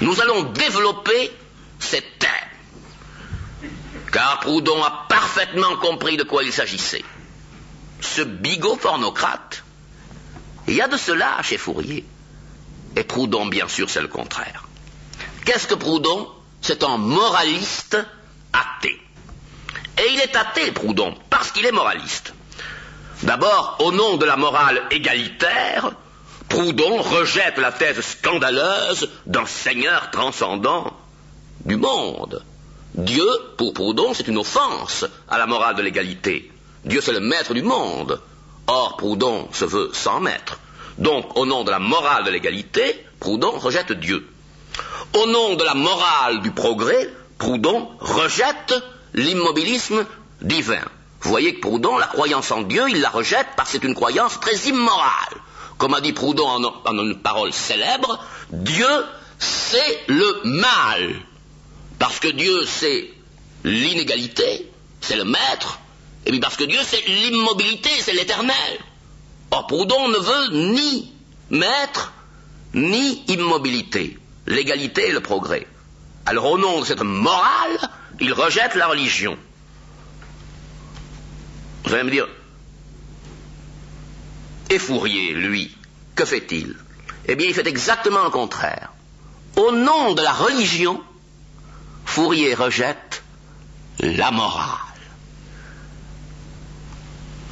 [0.00, 1.32] Nous allons développer
[1.80, 2.30] cette thème
[4.12, 7.04] car Proudhon a parfaitement compris de quoi il s'agissait.
[8.00, 9.62] Ce bigot pornocrate
[10.68, 12.04] Il y a de cela chez Fourier.
[12.96, 14.64] Et Proudhon, bien sûr, c'est le contraire.
[15.44, 16.28] Qu'est-ce que Proudhon?
[16.62, 17.98] C'est un moraliste
[18.52, 19.00] athée.
[19.98, 22.32] Et il est athée, Proudhon, parce qu'il est moraliste.
[23.22, 25.92] D'abord, au nom de la morale égalitaire,
[26.48, 30.96] Proudhon rejette la thèse scandaleuse d'un Seigneur transcendant
[31.64, 32.44] du monde.
[32.96, 33.26] Dieu,
[33.58, 36.50] pour Proudhon, c'est une offense à la morale de l'égalité.
[36.84, 38.20] Dieu, c'est le maître du monde.
[38.66, 40.58] Or, Proudhon se veut sans maître.
[40.98, 44.26] Donc, au nom de la morale de l'égalité, Proudhon rejette Dieu.
[45.14, 48.74] Au nom de la morale du progrès, Proudhon rejette
[49.12, 50.06] l'immobilisme
[50.40, 50.82] divin.
[51.20, 53.94] Vous voyez que Proudhon, la croyance en Dieu, il la rejette parce que c'est une
[53.94, 55.36] croyance très immorale.
[55.76, 56.48] Comme a dit Proudhon
[56.84, 58.18] en, une parole célèbre,
[58.50, 58.88] Dieu,
[59.38, 61.14] c'est le mal.
[61.98, 63.10] Parce que Dieu, c'est
[63.64, 65.80] l'inégalité, c'est le maître,
[66.26, 68.78] et puis parce que Dieu, c'est l'immobilité, c'est l'éternel.
[69.50, 71.12] Or, Proudhon ne veut ni
[71.50, 72.12] maître,
[72.74, 75.66] ni immobilité, l'égalité et le progrès.
[76.26, 77.78] Alors, au nom de cette morale,
[78.20, 79.38] il rejette la religion.
[81.84, 82.26] Vous allez me dire,
[84.70, 85.70] et Fourier, lui,
[86.16, 86.74] que fait-il?
[87.26, 88.92] Eh bien, il fait exactement le contraire.
[89.54, 91.00] Au nom de la religion,
[92.06, 93.22] Fourier rejette
[94.00, 94.78] la morale.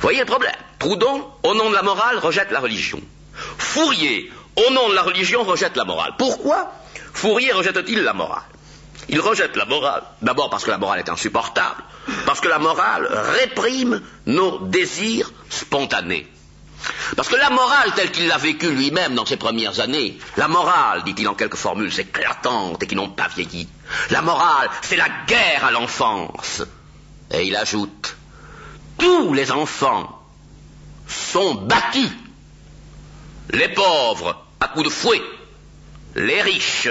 [0.01, 3.01] Voyez le problème Proudhon, au nom de la morale, rejette la religion.
[3.35, 6.13] Fourier, au nom de la religion, rejette la morale.
[6.19, 6.73] Pourquoi
[7.13, 8.43] Fourier rejette-t-il la morale
[9.09, 11.83] Il rejette la morale, d'abord parce que la morale est insupportable,
[12.27, 16.27] parce que la morale réprime nos désirs spontanés.
[17.17, 21.05] Parce que la morale telle qu'il l'a vécue lui-même dans ses premières années, la morale,
[21.05, 23.69] dit-il en quelques formules éclatantes et qui n'ont pas vieilli,
[24.11, 26.63] la morale, c'est la guerre à l'enfance.
[27.31, 28.17] Et il ajoute,
[28.99, 30.23] tous les enfants
[31.07, 32.11] sont battus.
[33.51, 35.23] Les pauvres à coups de fouet,
[36.17, 36.89] les riches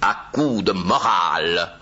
[0.00, 1.72] à coups de morale.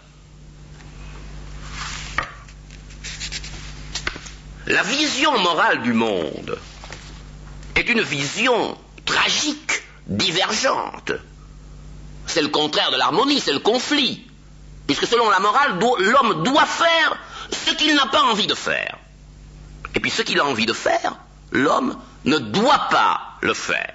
[4.67, 6.59] La vision morale du monde
[7.77, 11.13] est une vision tragique, divergente.
[12.27, 14.27] C'est le contraire de l'harmonie, c'est le conflit.
[14.87, 17.17] Puisque selon la morale, l'homme doit faire
[17.51, 18.99] ce qu'il n'a pas envie de faire.
[19.95, 21.17] Et puis ce qu'il a envie de faire,
[21.53, 23.95] l'homme ne doit pas le faire.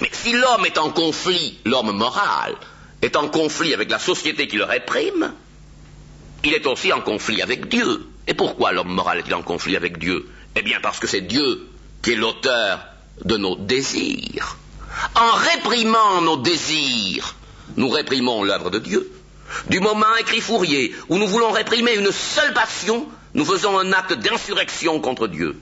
[0.00, 2.54] Mais si l'homme est en conflit, l'homme moral,
[3.02, 5.32] est en conflit avec la société qui le réprime,
[6.44, 8.06] il est aussi en conflit avec Dieu.
[8.26, 10.28] Et pourquoi l'homme moral est-il en conflit avec Dieu?
[10.54, 11.68] Eh bien parce que c'est Dieu
[12.02, 12.80] qui est l'auteur
[13.24, 14.56] de nos désirs.
[15.14, 17.34] En réprimant nos désirs,
[17.76, 19.10] nous réprimons l'œuvre de Dieu.
[19.68, 24.14] Du moment, écrit Fourier, où nous voulons réprimer une seule passion, nous faisons un acte
[24.14, 25.56] d'insurrection contre Dieu.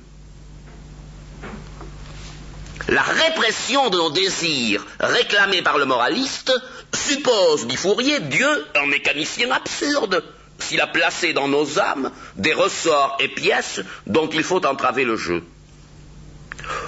[2.89, 6.53] La répression de nos désirs réclamés par le moraliste
[6.95, 10.23] suppose, dit Fourier, Dieu un mécanicien absurde,
[10.59, 15.17] s'il a placé dans nos âmes des ressorts et pièces dont il faut entraver le
[15.17, 15.43] jeu.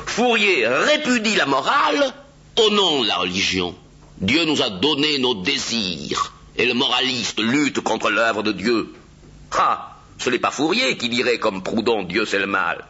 [0.06, 2.12] Fourier répudie la morale
[2.56, 3.74] au nom de la religion.
[4.20, 8.92] Dieu nous a donné nos désirs, et le moraliste lutte contre l'œuvre de Dieu.
[9.52, 12.84] Ah, ce n'est pas Fourier qui dirait comme Proudhon Dieu c'est le mal.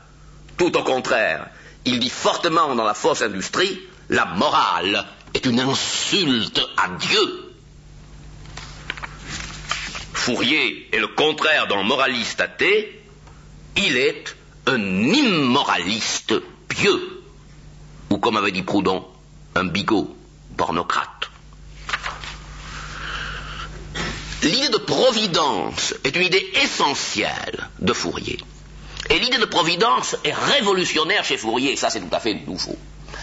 [0.57, 1.49] Tout au contraire,
[1.85, 7.53] il dit fortement dans la fausse industrie, la morale est une insulte à Dieu.
[10.15, 13.03] Fourier est le contraire d'un moraliste athée,
[13.77, 16.35] il est un immoraliste
[16.69, 17.25] pieux,
[18.11, 19.05] ou comme avait dit Proudhon,
[19.55, 20.17] un bigot
[20.57, 21.31] pornocrate.
[24.43, 28.39] L'idée de providence est une idée essentielle de Fourier.
[29.11, 32.77] Et l'idée de providence est révolutionnaire chez Fourier, ça c'est tout à fait nouveau.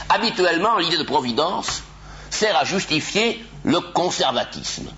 [0.10, 1.84] Habituellement, l'idée de providence
[2.30, 4.92] sert à justifier le conservatisme.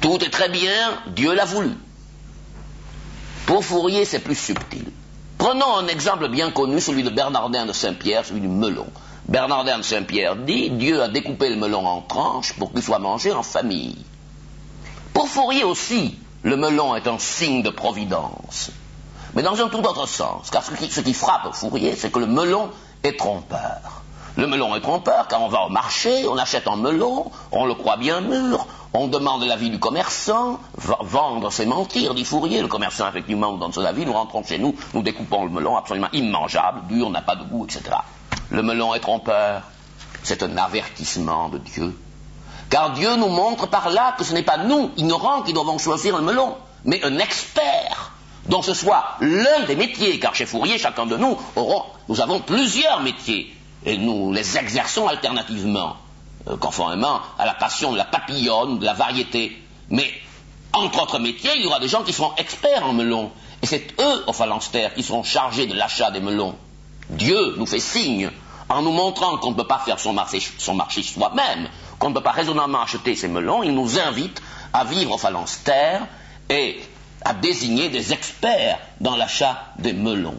[0.00, 1.70] Tout est très bien, Dieu l'a voulu.
[3.46, 4.86] Pour Fourier, c'est plus subtil.
[5.42, 8.86] Prenons un exemple bien connu, celui de Bernardin de Saint-Pierre, celui du melon.
[9.26, 13.32] Bernardin de Saint-Pierre dit Dieu a découpé le melon en tranches pour qu'il soit mangé
[13.32, 13.98] en famille.
[15.12, 18.70] Pour Fourier aussi, le melon est un signe de providence.
[19.34, 22.70] Mais dans un tout autre sens, car ce qui, frappe Fourier, c'est que le melon
[23.02, 24.04] est trompeur.
[24.36, 27.74] Le melon est trompeur car on va au marché, on achète un melon, on le
[27.74, 30.58] croit bien mûr, on demande l'avis du commerçant,
[31.00, 32.62] vendre c'est mentir, dit Fourier.
[32.62, 35.76] Le commerçant effectivement nous donne son avis, nous rentrons chez nous, nous découpons le melon
[35.76, 37.82] absolument immangeable, dur, n'a pas de goût, etc.
[38.50, 39.62] Le melon est trompeur,
[40.22, 41.98] c'est un avertissement de Dieu.
[42.70, 46.16] Car Dieu nous montre par là que ce n'est pas nous, ignorants, qui devons choisir
[46.16, 48.12] le melon, mais un expert
[48.46, 52.40] dont ce soit l'un des métiers, car chez Fourier, chacun de nous, auront, nous avons
[52.40, 55.96] plusieurs métiers, et nous les exerçons alternativement,
[56.48, 59.60] euh, conformément à la passion de la papillonne, de la variété.
[59.90, 60.10] Mais,
[60.72, 63.30] entre autres métiers, il y aura des gens qui seront experts en melons,
[63.62, 66.56] et c'est eux, au phalanstère, qui seront chargés de l'achat des melons.
[67.10, 68.30] Dieu nous fait signe,
[68.68, 71.68] en nous montrant qu'on ne peut pas faire son marché, soi-même,
[71.98, 74.42] qu'on ne peut pas raisonnablement acheter ces melons, il nous invite
[74.72, 76.06] à vivre au phalanstère
[76.48, 76.80] et
[77.24, 80.38] à désigner des experts dans l'achat des melons.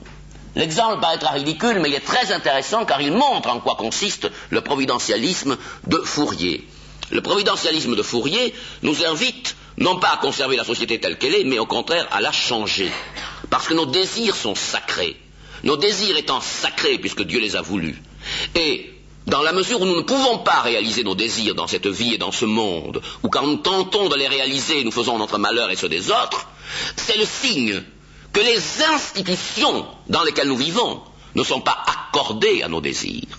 [0.56, 4.62] L'exemple paraîtra ridicule, mais il est très intéressant car il montre en quoi consiste le
[4.62, 6.68] providentialisme de Fourier.
[7.12, 11.44] Le providentialisme de Fourier nous invite non pas à conserver la société telle qu'elle est,
[11.44, 12.92] mais au contraire à la changer.
[13.50, 15.18] Parce que nos désirs sont sacrés.
[15.64, 18.02] Nos désirs étant sacrés puisque Dieu les a voulus.
[18.56, 18.94] Et
[19.26, 22.18] dans la mesure où nous ne pouvons pas réaliser nos désirs dans cette vie et
[22.18, 25.76] dans ce monde, ou quand nous tentons de les réaliser, nous faisons notre malheur et
[25.76, 26.48] ceux des autres,
[26.98, 27.84] c'est le signe
[28.34, 31.02] que les institutions dans lesquelles nous vivons
[31.36, 33.38] ne sont pas accordées à nos désirs.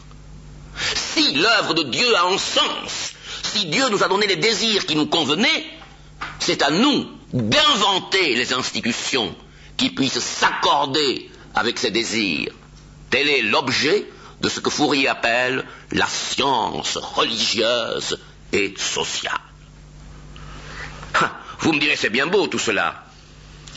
[0.95, 4.97] Si l'œuvre de Dieu a un sens, si Dieu nous a donné les désirs qui
[4.97, 5.65] nous convenaient,
[6.39, 9.35] c'est à nous d'inventer les institutions
[9.77, 12.53] qui puissent s'accorder avec ces désirs.
[13.11, 14.07] Tel est l'objet
[14.41, 18.19] de ce que Fourier appelle la science religieuse
[18.53, 19.39] et sociale.
[21.61, 23.04] Vous me direz, c'est bien beau tout cela.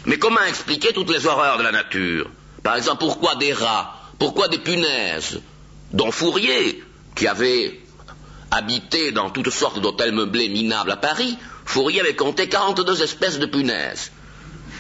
[0.08, 2.30] Mais comment expliquer toutes les horreurs de la nature?
[2.64, 3.94] Par exemple, pourquoi des rats?
[4.18, 5.42] Pourquoi des punaises?
[5.92, 6.82] Dont Fourier,
[7.14, 7.80] qui avait
[8.50, 13.46] habité dans toutes sortes d'hôtels meublés minables à Paris, Fourier avait compté 42 espèces de
[13.46, 14.12] punaises.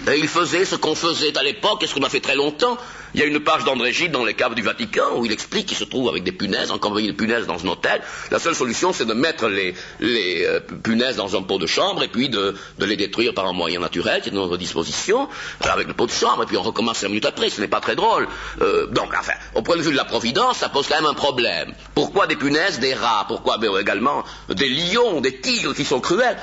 [0.09, 2.77] Et il faisait ce qu'on faisait à l'époque et ce qu'on a fait très longtemps,
[3.13, 5.67] il y a une page d'André Gide dans les caves du Vatican où il explique
[5.67, 8.01] qu'il se trouve avec des punaises, encore des punaises dans un hôtel.
[8.31, 12.09] La seule solution, c'est de mettre les, euh, punaises dans un pot de chambre et
[12.09, 15.29] puis de, les détruire par un moyen naturel qui est à notre disposition,
[15.65, 17.49] euh, avec le pot de chambre, et puis on recommence cinq minutes après.
[17.49, 18.27] Ce n'est pas très drôle.
[18.61, 21.13] Euh, donc, enfin, au point de vue de la providence, ça pose quand même un
[21.13, 21.73] problème.
[21.95, 23.25] Pourquoi des punaises, des rats?
[23.27, 26.37] Pourquoi ben, également des lions, des tigres qui sont cruels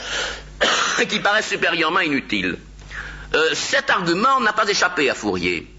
[1.01, 2.59] et qui paraissent supérieurement inutiles?
[3.53, 5.74] Cet argument n'a pas échappé à Fourier.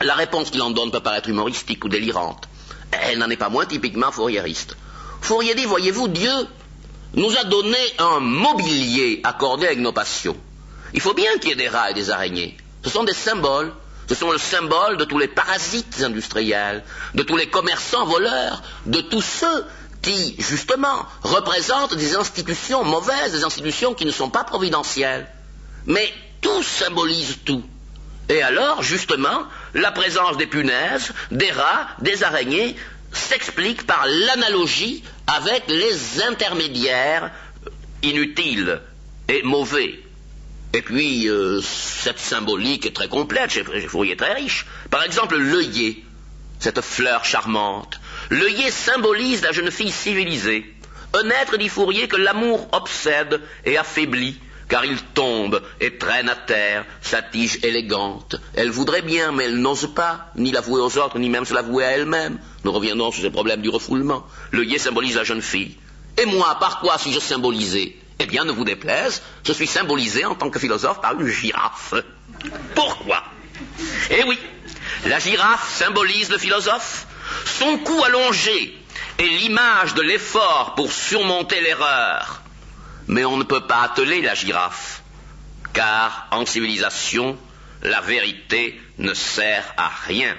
[0.00, 2.48] La réponse qu'il en donne peut paraître humoristique ou délirante.
[2.90, 4.76] Elle n'en est pas moins typiquement fourriériste.
[5.20, 6.32] Fourier dit, voyez-vous, Dieu
[7.14, 10.36] nous a donné un mobilier accordé avec nos passions.
[10.94, 12.56] Il faut bien qu'il y ait des rats et des araignées.
[12.84, 13.72] Ce sont des symboles.
[14.08, 16.82] Ce sont le symbole de tous les parasites industriels,
[17.14, 19.64] de tous les commerçants voleurs, de tous ceux
[20.02, 25.28] qui, justement, représentent des institutions mauvaises, des institutions qui ne sont pas providentielles.
[25.86, 27.62] Mais tout symbolise tout.
[28.28, 32.76] Et alors, justement, la présence des punaises, des rats, des araignées
[33.12, 37.30] s'explique par l'analogie avec les intermédiaires
[38.02, 38.80] inutiles
[39.28, 40.00] et mauvais.
[40.74, 44.66] Et puis, euh, cette symbolique est très complète, chez Fourier très riche.
[44.90, 45.98] Par exemple, l'œillet,
[46.58, 48.00] cette fleur charmante.
[48.30, 50.74] L'œillet symbolise la jeune fille civilisée.
[51.12, 54.40] Un être, dit Fourier, que l'amour obsède et affaiblit
[54.72, 58.36] car il tombe et traîne à terre sa tige élégante.
[58.54, 61.84] Elle voudrait bien, mais elle n'ose pas, ni l'avouer aux autres, ni même se l'avouer
[61.84, 62.38] à elle-même.
[62.64, 64.26] Nous reviendrons sur ces problèmes du refoulement.
[64.50, 65.76] Le yé symbolise la jeune fille.
[66.16, 68.00] Et moi, par quoi suis-je symbolisé?
[68.18, 71.92] Eh bien, ne vous déplaise, je suis symbolisé en tant que philosophe par une girafe.
[72.74, 73.24] Pourquoi?
[74.10, 74.38] Eh oui,
[75.04, 77.06] la girafe symbolise le philosophe.
[77.44, 78.74] Son cou allongé
[79.18, 82.41] est l'image de l'effort pour surmonter l'erreur
[83.06, 85.02] mais on ne peut pas atteler la girafe,
[85.72, 87.36] car en civilisation,
[87.82, 90.34] la vérité ne sert à rien.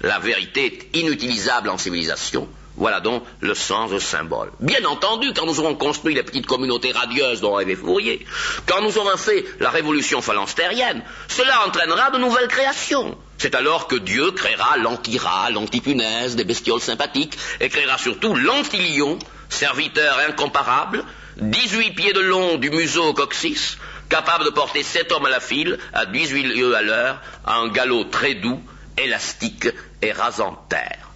[0.00, 2.48] La vérité est inutilisable en civilisation.
[2.76, 4.50] Voilà donc le sens du symbole.
[4.60, 8.26] Bien entendu, quand nous aurons construit les petites communautés radieuses dont rêvait Fourier,
[8.66, 13.16] quand nous aurons fait la révolution phalanstérienne, cela entraînera de nouvelles créations.
[13.36, 19.18] C'est alors que Dieu créera l'anti-rat, l'anti-punaise, des bestioles sympathiques, et créera surtout l'anti-lion,
[19.50, 21.04] serviteur incomparable,
[21.36, 25.40] 18 pieds de long du museau au coccyx, capable de porter 7 hommes à la
[25.40, 28.60] file, à 18 lieues à l'heure, à un galop très doux,
[28.98, 29.68] élastique
[30.02, 31.08] et rasant terre.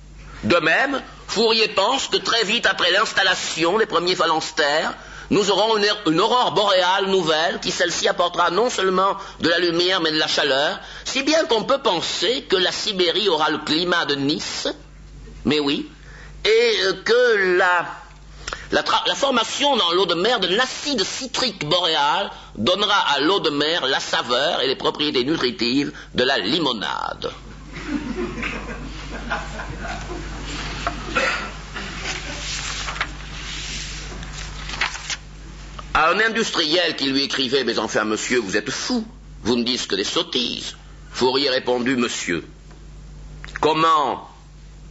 [0.45, 4.95] De même, Fourier pense que très vite après l'installation des premiers phalanstères,
[5.31, 10.01] nous aurons une, une, aurore boréale nouvelle qui celle-ci apportera non seulement de la lumière
[10.01, 14.05] mais de la chaleur, si bien qu'on peut penser que la Sibérie aura le climat
[14.05, 14.69] de Nice,
[15.45, 15.91] mais oui,
[16.45, 17.87] et que la
[18.73, 18.83] la,
[19.15, 24.01] formation dans l'eau de mer de l'acide citrique boréal donnera à l'eau de mer la
[24.01, 27.31] saveur et les propriétés nutritives de la limonade.
[35.95, 39.07] À un industriel qui lui écrivait Mais enfin, monsieur, vous êtes fou,
[39.43, 40.77] vous ne dites que des sottises.
[41.11, 42.47] Fourier répondit Monsieur,
[43.61, 44.29] comment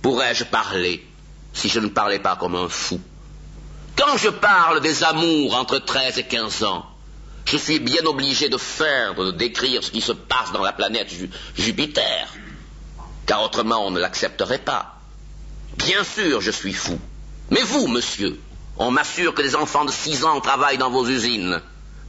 [0.02, 1.06] pourrais-je parler
[1.54, 3.00] si je ne parlais pas comme un fou?
[3.98, 6.86] Quand je parle des amours entre 13 et 15 ans,
[7.46, 11.14] je suis bien obligé de faire, de décrire ce qui se passe dans la planète
[11.56, 12.28] Jupiter,
[13.26, 15.00] car autrement on ne l'accepterait pas.
[15.78, 17.00] Bien sûr, je suis fou.
[17.52, 18.40] Mais vous, monsieur,
[18.78, 21.62] on m'assure que les enfants de six ans travaillent dans vos usines.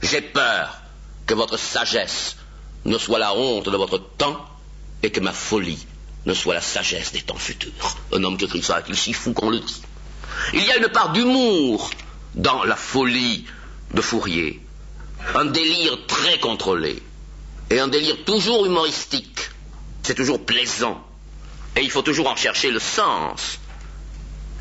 [0.02, 0.78] J'ai peur
[1.26, 2.36] que votre sagesse
[2.84, 4.44] ne soit la honte de votre temps
[5.02, 5.86] et que ma folie
[6.24, 7.96] ne soit la sagesse des temps futurs.
[8.12, 9.82] Un homme qui écrit ça est-il si fou qu'on le dit
[10.52, 11.90] Il y a une part d'humour
[12.34, 13.46] dans la folie
[13.92, 14.60] de Fourier.
[15.34, 17.02] Un délire très contrôlé.
[17.70, 19.50] Et un délire toujours humoristique.
[20.02, 21.04] C'est toujours plaisant.
[21.74, 23.58] Et il faut toujours en chercher le sens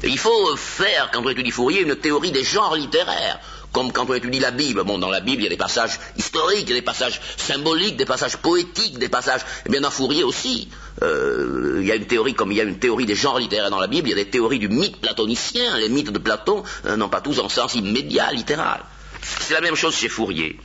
[0.03, 3.39] il faut faire, quand on étudie Fourier, une théorie des genres littéraires.
[3.75, 4.85] Comme quand on étudie la Bible.
[4.85, 7.19] Bon, dans la Bible, il y a des passages historiques, il y a des passages
[7.35, 9.41] symboliques, des passages poétiques, des passages.
[9.65, 10.69] Eh bien, dans Fourier aussi,
[11.03, 13.69] euh, il y a une théorie, comme il y a une théorie des genres littéraires
[13.69, 15.77] dans la Bible, il y a des théories du mythe platonicien.
[15.77, 18.81] Les mythes de Platon euh, n'ont pas tous en sens immédiat, littéral.
[19.21, 20.57] C'est la même chose chez Fourier.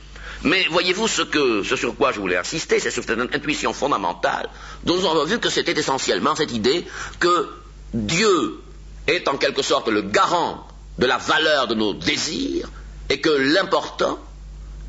[0.43, 1.23] Mais voyez-vous ce,
[1.65, 4.47] ce sur quoi je voulais insister, c'est sur cette intuition fondamentale,
[4.85, 6.85] dont nous avons vu que c'était essentiellement cette idée
[7.19, 7.49] que
[7.93, 8.61] Dieu
[9.05, 10.65] est en quelque sorte le garant
[10.97, 12.69] de la valeur de nos désirs
[13.11, 14.17] et que l'important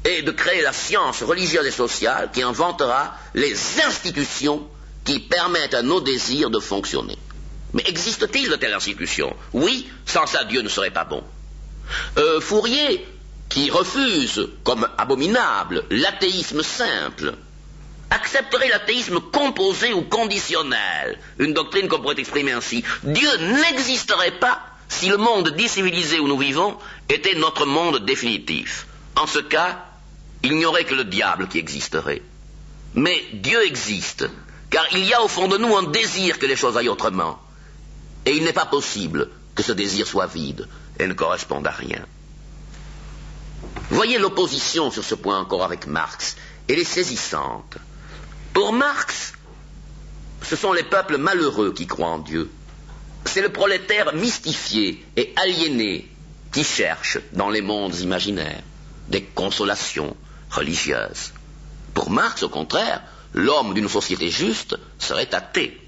[0.04, 4.64] est de créer la science religieuse et sociale qui inventera les institutions
[5.04, 7.18] qui permettent à nos désirs de fonctionner.
[7.72, 9.34] Mais existe-t-il de telles institutions?
[9.52, 11.24] Oui, sans ça Dieu ne serait pas bon.
[12.16, 13.04] Euh, Fourier,
[13.48, 17.34] qui refuse comme abominable l'athéisme simple,
[18.10, 22.84] accepterait l'athéisme composé ou conditionnel, une doctrine qu'on pourrait exprimer ainsi.
[23.02, 24.60] Dieu n'existerait pas
[24.92, 26.76] si le monde décivilisé où nous vivons
[27.08, 28.86] était notre monde définitif.
[29.16, 29.86] En ce cas,
[30.42, 32.22] il n'y aurait que le diable qui existerait.
[32.94, 34.28] Mais Dieu existe,
[34.68, 37.40] car il y a au fond de nous un désir que les choses aillent autrement.
[38.26, 40.68] Et il n'est pas possible que ce désir soit vide
[40.98, 42.04] et ne corresponde à rien.
[43.90, 46.36] Voyez l'opposition sur ce point encore avec Marx.
[46.68, 47.78] Elle est saisissante.
[48.52, 49.32] Pour Marx,
[50.42, 52.50] ce sont les peuples malheureux qui croient en Dieu.
[53.24, 56.08] C'est le prolétaire mystifié et aliéné
[56.52, 58.62] qui cherche dans les mondes imaginaires
[59.08, 60.16] des consolations
[60.50, 61.32] religieuses.
[61.94, 63.02] Pour Marx, au contraire,
[63.34, 65.78] l'homme d'une société juste serait athée.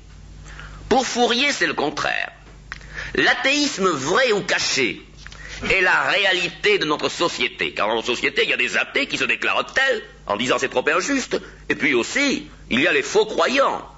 [0.88, 2.32] Pour Fourier, c'est le contraire.
[3.14, 5.02] L'athéisme vrai ou caché
[5.70, 7.72] est la réalité de notre société.
[7.72, 10.56] Car dans notre société, il y a des athées qui se déclarent tels en disant
[10.58, 11.40] c'est trop injuste.
[11.68, 13.88] Et puis aussi, il y a les faux croyants,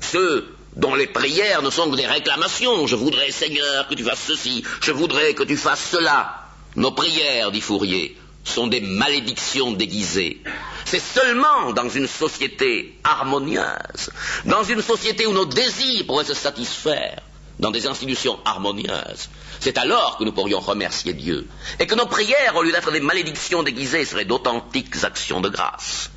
[0.00, 2.86] ceux dont les prières ne sont que des réclamations.
[2.86, 6.42] Je voudrais, Seigneur, que tu fasses ceci, je voudrais que tu fasses cela.
[6.76, 10.42] Nos prières, dit Fourier, sont des malédictions déguisées.
[10.84, 14.10] C'est seulement dans une société harmonieuse,
[14.44, 17.22] dans une société où nos désirs pourraient se satisfaire,
[17.58, 21.48] dans des institutions harmonieuses, c'est alors que nous pourrions remercier Dieu,
[21.80, 26.10] et que nos prières, au lieu d'être des malédictions déguisées, seraient d'authentiques actions de grâce.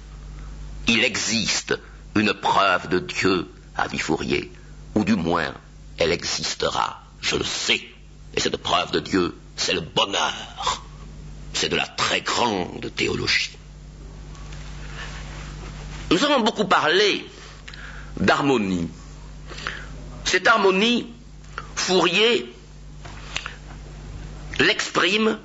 [0.87, 1.79] Il existe
[2.15, 3.47] une preuve de Dieu,
[3.79, 4.51] a dit Fourier,
[4.95, 5.53] ou du moins
[5.97, 7.81] elle existera, je le sais.
[8.33, 10.83] Et cette preuve de Dieu, c'est le bonheur.
[11.53, 13.51] C'est de la très grande théologie.
[16.11, 17.25] Nous avons beaucoup parlé
[18.17, 18.89] d'harmonie.
[20.23, 21.11] Cette harmonie,
[21.75, 22.53] Fourier
[24.59, 25.39] l'exprime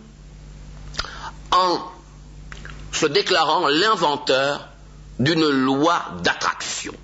[1.50, 1.78] en
[2.92, 4.68] se déclarant l'inventeur
[5.18, 6.94] d'une loi d'attraction.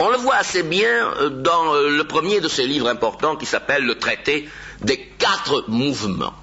[0.00, 3.98] On le voit assez bien dans le premier de ses livres importants qui s'appelle le
[3.98, 4.48] traité
[4.80, 6.34] des quatre mouvements.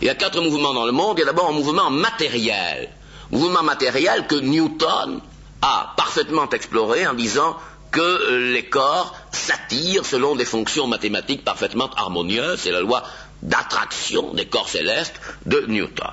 [0.00, 1.18] Il y a quatre mouvements dans le monde.
[1.18, 2.90] Il y a d'abord un mouvement matériel.
[3.30, 5.20] Mouvement matériel que Newton
[5.62, 7.56] a parfaitement exploré en disant
[7.90, 12.60] que les corps s'attirent selon des fonctions mathématiques parfaitement harmonieuses.
[12.60, 13.04] C'est la loi
[13.42, 15.14] d'attraction des corps célestes
[15.46, 16.10] de Newton.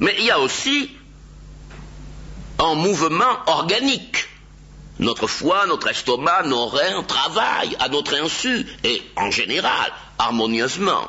[0.00, 0.90] Mais il y a aussi
[2.58, 4.29] un mouvement organique.
[5.00, 11.08] Notre foie, notre estomac, nos reins travaillent à notre insu et en général harmonieusement.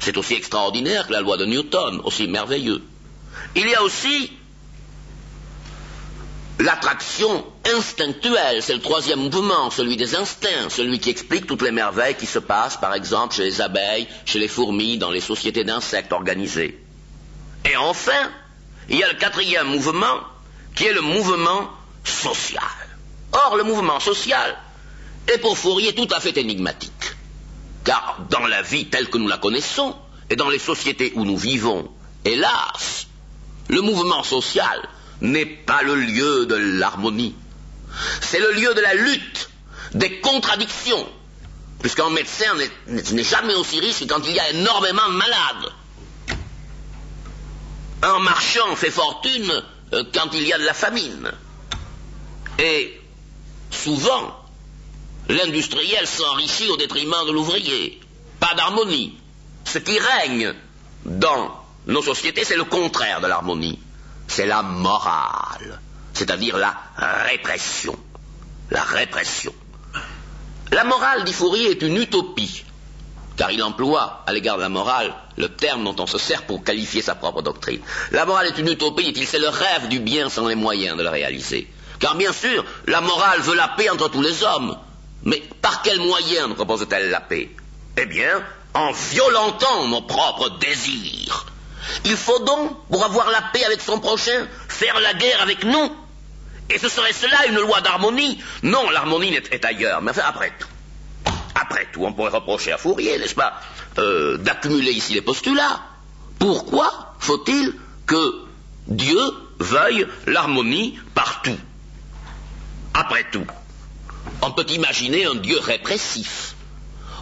[0.00, 2.82] C'est aussi extraordinaire que la loi de Newton, aussi merveilleux.
[3.54, 4.32] Il y a aussi
[6.58, 7.44] l'attraction
[7.76, 12.26] instinctuelle, c'est le troisième mouvement, celui des instincts, celui qui explique toutes les merveilles qui
[12.26, 16.82] se passent, par exemple, chez les abeilles, chez les fourmis, dans les sociétés d'insectes organisées.
[17.70, 18.30] Et enfin,
[18.88, 20.20] il y a le quatrième mouvement,
[20.74, 21.68] qui est le mouvement
[22.04, 22.62] social.
[23.32, 24.56] Or, le mouvement social
[25.28, 27.16] est pour Fourier tout à fait énigmatique.
[27.84, 29.96] Car dans la vie telle que nous la connaissons,
[30.30, 31.90] et dans les sociétés où nous vivons,
[32.24, 33.06] hélas,
[33.68, 34.88] le mouvement social
[35.20, 37.34] n'est pas le lieu de l'harmonie.
[38.20, 39.50] C'est le lieu de la lutte,
[39.94, 41.06] des contradictions,
[41.80, 42.54] puisqu'un médecin
[42.86, 45.72] n'est jamais aussi riche que quand il y a énormément de malades.
[48.02, 49.62] Un marchand fait fortune
[49.92, 51.30] euh, quand il y a de la famine.
[52.58, 53.01] Et
[53.72, 54.38] souvent,
[55.28, 58.00] l'industriel s'enrichit au détriment de l'ouvrier.
[58.38, 59.18] Pas d'harmonie.
[59.64, 60.54] Ce qui règne
[61.04, 63.78] dans nos sociétés, c'est le contraire de l'harmonie.
[64.28, 65.80] C'est la morale,
[66.12, 67.96] c'est-à-dire la répression.
[68.70, 69.52] La répression.
[70.70, 72.64] La morale, dit Fourier, est une utopie,
[73.36, 76.64] car il emploie à l'égard de la morale le terme dont on se sert pour
[76.64, 77.80] qualifier sa propre doctrine.
[78.10, 81.02] La morale est une utopie, dit-il, c'est le rêve du bien sans les moyens de
[81.02, 81.68] le réaliser.
[82.02, 84.76] Car bien sûr, la morale veut la paix entre tous les hommes,
[85.22, 87.48] mais par quels moyens propose-t-elle la paix?
[87.96, 88.42] Eh bien,
[88.74, 91.46] en violentant nos propres désirs.
[92.04, 95.96] Il faut donc, pour avoir la paix avec son prochain, faire la guerre avec nous.
[96.70, 100.02] Et ce serait cela une loi d'harmonie Non, l'harmonie est, ailleurs.
[100.02, 100.68] Mais après tout,
[101.54, 103.60] après tout, on pourrait reprocher à Fourier, n'est-ce pas,
[103.98, 105.80] euh, d'accumuler ici les postulats.
[106.40, 107.74] Pourquoi faut-il
[108.06, 108.42] que
[108.88, 109.20] Dieu
[109.60, 111.58] veuille l'harmonie partout?
[113.12, 113.46] Après tout,
[114.40, 116.54] on peut imaginer un Dieu répressif.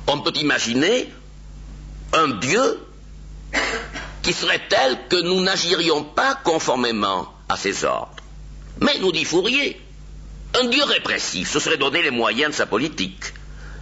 [0.06, 1.12] On peut imaginer
[2.12, 2.78] un Dieu
[4.22, 8.22] qui serait tel que nous n'agirions pas conformément à ses ordres.
[8.80, 9.80] Mais, nous dit Fourier,
[10.62, 13.24] un Dieu répressif se serait donné les moyens de sa politique.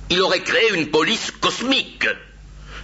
[0.08, 2.06] Il aurait créé une police cosmique,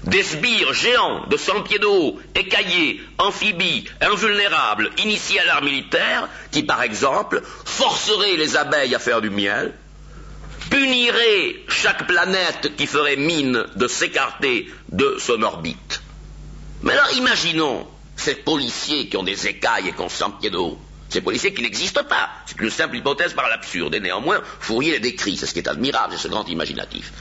[0.06, 6.28] des sbires géants de 100 pieds de haut, écaillés, amphibies, invulnérables, initiés à l'art militaire,
[6.50, 9.72] qui, par exemple, forceraient les abeilles à faire du miel,
[10.70, 16.02] punirait chaque planète qui ferait mine de s'écarter de son orbite.
[16.82, 17.86] Mais alors imaginons
[18.16, 20.78] ces policiers qui ont des écailles et qui ont 100 pieds de haut.
[21.08, 22.28] Ces policiers qui n'existent pas.
[22.46, 23.94] C'est une simple hypothèse par l'absurde.
[23.94, 25.36] Et néanmoins, Fourier les décrit.
[25.36, 27.12] C'est ce qui est admirable, c'est ce grand imaginatif.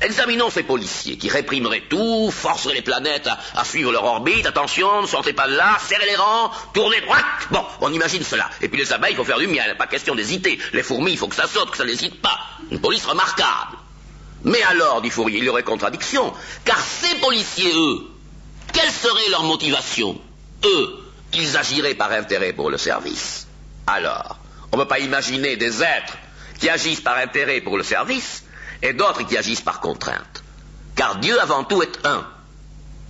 [0.00, 4.46] Examinons ces policiers qui réprimeraient tout, forceraient les planètes à, suivre leur orbite.
[4.46, 7.24] Attention, ne sortez pas de là, serrez les rangs, tournez droite.
[7.50, 8.50] Bon, on imagine cela.
[8.62, 9.76] Et puis les abeilles, il faut faire du miel.
[9.78, 10.58] Pas question d'hésiter.
[10.72, 12.38] Les fourmis, il faut que ça saute, que ça n'hésite pas.
[12.70, 13.76] Une police remarquable.
[14.44, 16.32] Mais alors, dit Fourier, il y aurait contradiction.
[16.64, 18.08] Car ces policiers, eux,
[18.72, 20.20] quelle serait leur motivation
[20.64, 21.05] Eux,
[21.36, 23.46] ils agiraient par intérêt pour le service.
[23.86, 24.38] Alors,
[24.72, 26.16] on ne peut pas imaginer des êtres
[26.58, 28.44] qui agissent par intérêt pour le service
[28.82, 30.42] et d'autres qui agissent par contrainte.
[30.94, 32.26] Car Dieu avant tout est un.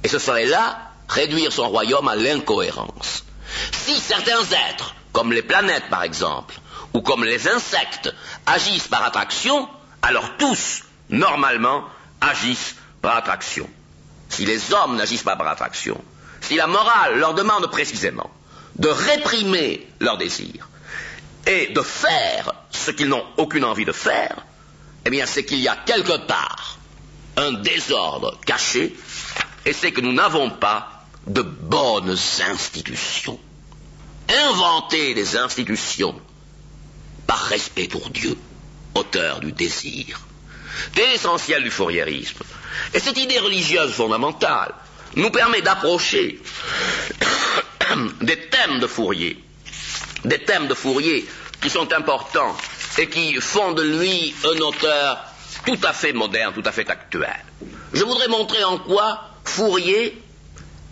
[0.03, 3.25] Et ce serait là réduire son royaume à l'incohérence.
[3.73, 6.57] Si certains êtres, comme les planètes par exemple,
[6.93, 8.13] ou comme les insectes,
[8.45, 9.69] agissent par attraction,
[10.03, 11.85] alors tous, normalement,
[12.21, 13.69] agissent par attraction.
[14.29, 16.03] Si les hommes n'agissent pas par attraction,
[16.47, 18.31] si la morale leur demande précisément
[18.77, 20.69] de réprimer leurs désirs
[21.47, 24.37] et de faire ce qu'ils n'ont aucune envie de faire,
[25.05, 26.79] eh bien c'est qu'il y a quelque part
[27.37, 28.95] un désordre caché
[29.65, 32.17] et c'est que nous n'avons pas de bonnes
[32.51, 33.39] institutions.
[34.29, 36.21] Inventer des institutions
[37.27, 38.37] par respect pour Dieu,
[38.95, 40.21] auteur du désir.
[40.95, 42.39] C'est l'essentiel du fourriérisme.
[42.95, 44.75] Et cette idée religieuse fondamentale
[45.17, 46.41] nous permet d'approcher
[48.21, 49.43] des thèmes de Fourier,
[50.25, 51.27] des thèmes de Fourier
[51.61, 52.57] qui sont importants
[52.99, 55.19] et qui font de lui un auteur
[55.65, 57.45] tout à fait moderne, tout à fait actuel.
[57.93, 60.23] Je voudrais montrer en quoi Fourier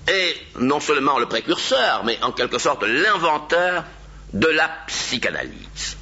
[0.07, 3.85] est non seulement le précurseur, mais en quelque sorte l'inventeur
[4.33, 5.97] de la psychanalyse.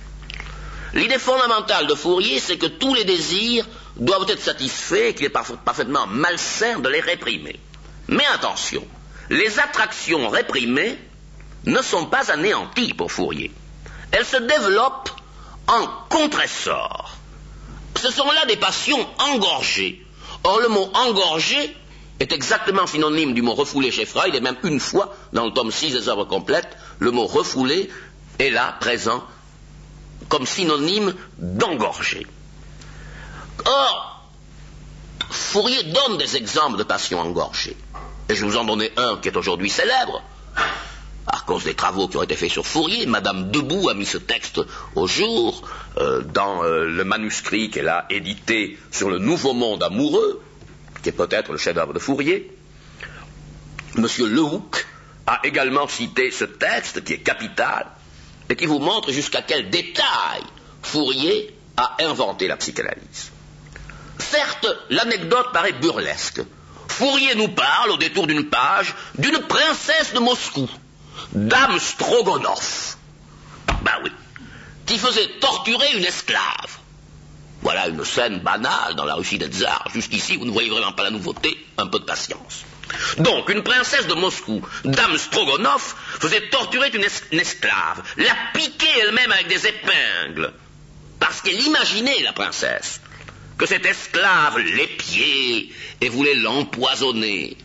[0.94, 3.66] L'idée fondamentale de Fourier, c'est que tous les désirs
[3.96, 7.58] doivent être satisfaits et qu'il est parfaitement malsain de les réprimer.
[8.08, 8.86] Mais attention,
[9.30, 10.98] les attractions réprimées
[11.64, 13.52] ne sont pas anéanties pour Fourier.
[14.10, 15.10] Elles se développent
[15.68, 17.16] en contre-essor.
[18.00, 20.04] Ce sont là des passions engorgées.
[20.44, 21.76] Or, le mot engorgé
[22.18, 25.70] est exactement synonyme du mot refoulé chez Freud, et même une fois, dans le tome
[25.70, 27.90] 6 des œuvres complètes, le mot refoulé
[28.38, 29.22] est là, présent,
[30.28, 32.26] comme synonyme d'engorgé.
[33.64, 34.28] Or,
[35.30, 37.76] Fourier donne des exemples de passions engorgées.
[38.28, 40.22] Et je vous en donner un qui est aujourd'hui célèbre,
[41.26, 43.06] à cause des travaux qui ont été faits sur Fourier.
[43.06, 44.60] Madame Debout a mis ce texte
[44.94, 45.68] au jour
[45.98, 50.42] euh, dans euh, le manuscrit qu'elle a édité sur le Nouveau Monde amoureux,
[51.02, 52.50] qui est peut-être le chef-d'œuvre de Fourier.
[53.96, 54.86] Monsieur Lehoucq
[55.26, 57.86] a également cité ce texte qui est capital
[58.48, 60.42] et qui vous montre jusqu'à quel détail
[60.82, 63.30] Fourier a inventé la psychanalyse.
[64.18, 66.42] Certes, l'anecdote paraît burlesque.
[66.88, 70.68] Fourier nous parle, au détour d'une page, d'une princesse de Moscou,
[71.32, 72.96] Dame Strogonov.
[73.82, 74.10] Ben oui.
[74.86, 76.78] qui faisait torturer une esclave.
[77.62, 79.88] Voilà une scène banale dans la Russie des tsars.
[79.94, 81.56] Jusqu'ici, vous ne voyez vraiment pas la nouveauté.
[81.78, 82.64] Un peu de patience.
[83.18, 87.04] Donc, une princesse de Moscou, Dame Strogonov, faisait torturer une,
[87.40, 90.52] esclave, la piquer elle-même avec des épingles,
[91.18, 93.00] parce qu'elle imaginait, la princesse,
[93.62, 95.68] que cette esclave l'épiait
[96.00, 97.56] et voulait l'empoisonner.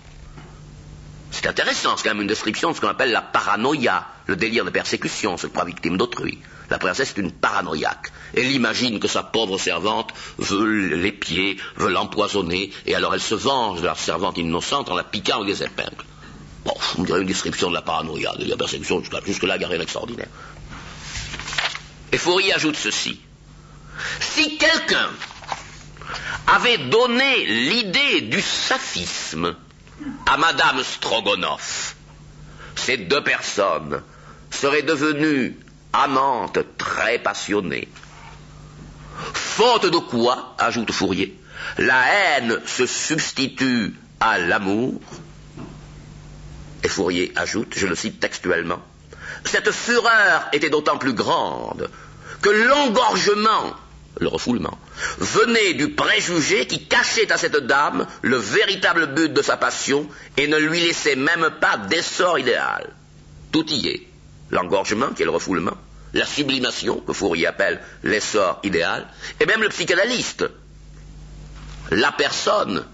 [1.32, 4.64] C'est intéressant, c'est quand même une description de ce qu'on appelle la paranoïa, le délire
[4.64, 6.38] de persécution, se croit victime d'autrui.
[6.70, 8.12] La princesse est une paranoïaque.
[8.36, 13.82] Elle imagine que sa pauvre servante veut l'épier, veut l'empoisonner, et alors elle se venge
[13.82, 16.06] de la servante innocente en la piquant avec des épingles.
[16.64, 19.68] Bon, on dirait une description de la paranoïa, de la persécution, jusque-là, il n'y a
[19.68, 20.30] rien d'extraordinaire.
[22.12, 23.20] Et Fourier ajoute ceci.
[24.20, 25.10] Si quelqu'un
[26.48, 29.56] avait donné l'idée du saphisme
[30.26, 31.96] à Madame Strogonoff,
[32.76, 34.02] ces deux personnes
[34.50, 35.58] seraient devenues
[35.94, 37.88] amantes très passionnées.
[39.34, 41.38] Faute de quoi, ajoute Fourier,
[41.78, 45.02] la haine se substitue à l'amour.
[46.84, 48.80] Et Fourier ajoute, je le cite textuellement,
[49.44, 51.90] cette fureur était d'autant plus grande
[52.42, 53.76] que l'engorgement
[54.20, 54.78] le refoulement,
[55.18, 60.08] venait du préjugé qui cachait à cette dame le véritable but de sa passion
[60.38, 62.90] et ne lui laissait même pas d'essor idéal.
[63.52, 64.08] Tout y est.
[64.50, 65.78] L'engorgement, qui est le refoulement,
[66.14, 69.08] la sublimation, que Fourier appelle l'essor idéal,
[69.40, 70.46] et même le psychanalyste,
[71.92, 72.86] la personne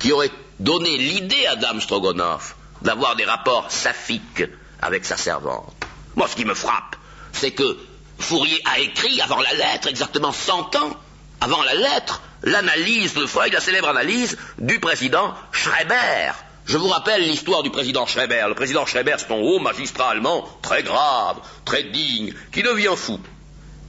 [0.00, 4.44] qui aurait donné l'idée à Dame Strogonoff d'avoir des rapports saphiques
[4.80, 5.74] avec sa servante.
[6.16, 6.96] Moi, ce qui me frappe,
[7.32, 7.76] c'est que
[8.18, 10.96] Fourier a écrit avant la lettre, exactement 100 ans
[11.40, 16.32] avant la lettre, l'analyse de Freud, la célèbre analyse du président Schreiber.
[16.66, 18.46] Je vous rappelle l'histoire du président Schreiber.
[18.48, 23.20] Le président Schreiber, c'est un haut magistrat allemand, très grave, très digne, qui devient fou,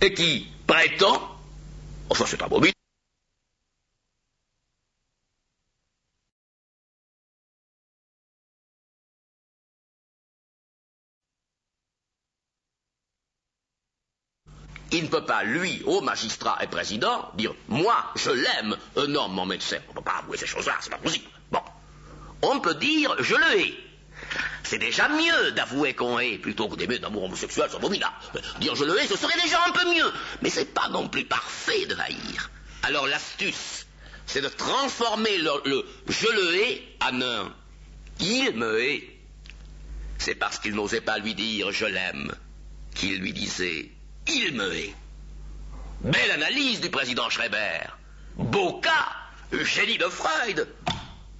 [0.01, 1.21] et qui prétend,
[2.09, 2.47] enfin c'est un
[14.97, 19.33] il ne peut pas, lui, au magistrat et président, dire Moi, je l'aime, un homme,
[19.33, 19.77] mon médecin.
[19.87, 21.25] On ne peut pas avouer ces choses-là, c'est pas possible.
[21.51, 21.61] Bon.
[22.41, 23.73] On peut dire Je le hais.
[24.63, 28.15] C'est déjà mieux d'avouer qu'on hait plutôt que d'aimer d'amour homosexuel, c'est abominable.
[28.59, 30.11] Dire je le hais, ce serait déjà un peu mieux.
[30.41, 32.49] Mais c'est pas non plus parfait de haïr.
[32.83, 33.85] Alors l'astuce,
[34.25, 37.53] c'est de transformer le, le, je le hais en un
[38.19, 39.03] il me hait.
[40.17, 42.33] C'est parce qu'il n'osait pas lui dire je l'aime
[42.95, 43.91] qu'il lui disait
[44.27, 44.95] il me hait.
[46.01, 47.79] Belle analyse du président Schreiber.
[48.35, 49.07] Beau cas,
[49.51, 50.67] génie de Freud.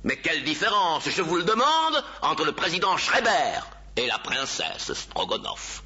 [0.03, 3.59] Mais quelle différence, je vous le demande, entre le président Schreiber
[3.95, 5.83] et la princesse Strogonoff.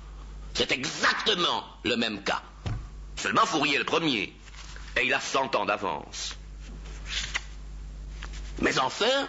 [0.54, 2.42] C'est exactement le même cas.
[3.16, 4.34] Seulement Fourier est le premier,
[4.98, 6.36] et il a cent ans d'avance.
[8.60, 9.28] Mais enfin,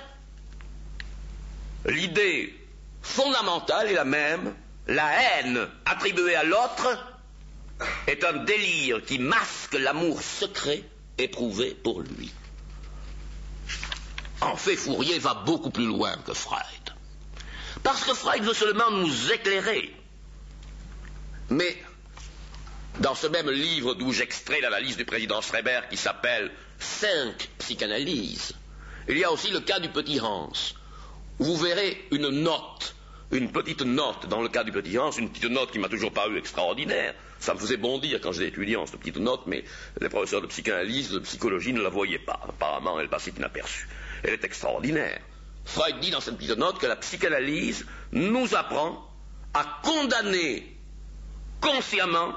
[1.86, 2.54] l'idée
[3.02, 4.54] fondamentale est la même,
[4.86, 7.09] la haine attribuée à l'autre
[8.06, 10.82] est un délire qui masque l'amour secret
[11.18, 12.30] éprouvé pour lui.
[14.40, 16.60] En fait, Fourier va beaucoup plus loin que Freud.
[17.82, 19.94] Parce que Freud veut seulement nous éclairer.
[21.50, 21.76] Mais
[23.00, 28.54] dans ce même livre d'où j'extrais l'analyse du président Schreiber qui s'appelle Cinq psychanalyses,
[29.08, 30.52] il y a aussi le cas du petit Hans.
[31.38, 32.94] Vous verrez une note
[33.32, 36.12] une petite note, dans le cas du petit Hans, une petite note qui m'a toujours
[36.12, 37.14] paru extraordinaire.
[37.40, 39.64] Ça me faisait bondir quand j'étais étudiant, cette petite note, mais
[40.00, 42.38] les professeurs de psychanalyse, de psychologie ne la voyaient pas.
[42.46, 43.88] Apparemment, elle passait inaperçue.
[44.22, 45.20] Elle est extraordinaire.
[45.64, 49.08] Freud dit dans cette petite note que la psychanalyse nous apprend
[49.54, 50.76] à condamner
[51.60, 52.34] consciemment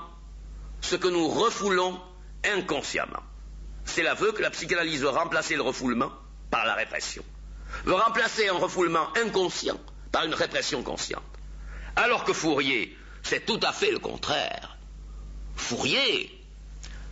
[0.81, 1.99] ce que nous refoulons
[2.45, 3.23] inconsciemment.
[3.85, 6.11] C'est l'aveu que la psychanalyse veut remplacer le refoulement
[6.49, 7.23] par la répression.
[7.85, 9.79] Veut remplacer un refoulement inconscient
[10.11, 11.23] par une répression consciente.
[11.95, 14.72] Alors que Fourier, c'est tout à fait le contraire.
[15.55, 16.31] Fourier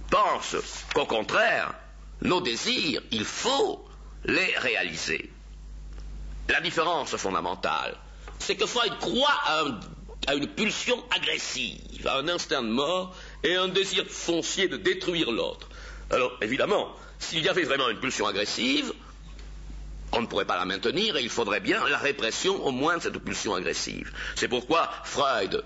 [0.09, 0.55] pense
[0.93, 1.73] qu'au contraire,
[2.21, 3.85] nos désirs, il faut
[4.25, 5.31] les réaliser.
[6.49, 7.95] La différence fondamentale,
[8.39, 9.63] c'est que Freud croit à,
[10.27, 15.31] à, une pulsion agressive, à un instinct de mort et un désir foncier de détruire
[15.31, 15.69] l'autre.
[16.09, 18.91] Alors, évidemment, s'il y avait vraiment une pulsion agressive,
[20.11, 23.03] on ne pourrait pas la maintenir et il faudrait bien la répression au moins de
[23.03, 24.11] cette pulsion agressive.
[24.35, 25.63] C'est pourquoi Freud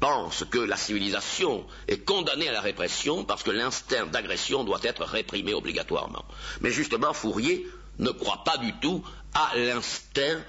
[0.00, 5.04] pense que la civilisation est condamnée à la répression parce que l'instinct d'agression doit être
[5.04, 6.24] réprimé obligatoirement.
[6.60, 7.66] Mais justement, Fourier
[7.98, 10.40] ne croit pas du tout à l'instinct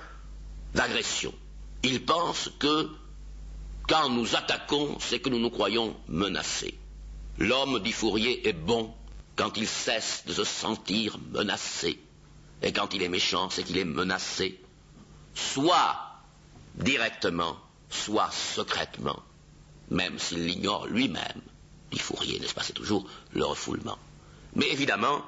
[0.73, 1.33] d'agression.
[1.83, 2.89] Il pense que
[3.89, 6.77] Quand nous attaquons, c'est que nous nous croyons menacés.
[7.39, 8.93] L'homme, dit Fourier, est bon
[9.35, 11.99] quand il cesse de se sentir menacé.
[12.61, 14.61] Et quand il est méchant, c'est qu'il est menacé,
[15.33, 16.21] soit
[16.75, 17.57] directement,
[17.89, 19.21] soit secrètement,
[19.89, 21.41] même s'il l'ignore lui-même.
[21.91, 23.97] Dit Fourier, n'est-ce pas C'est toujours le refoulement.
[24.55, 25.23] Mais évidemment,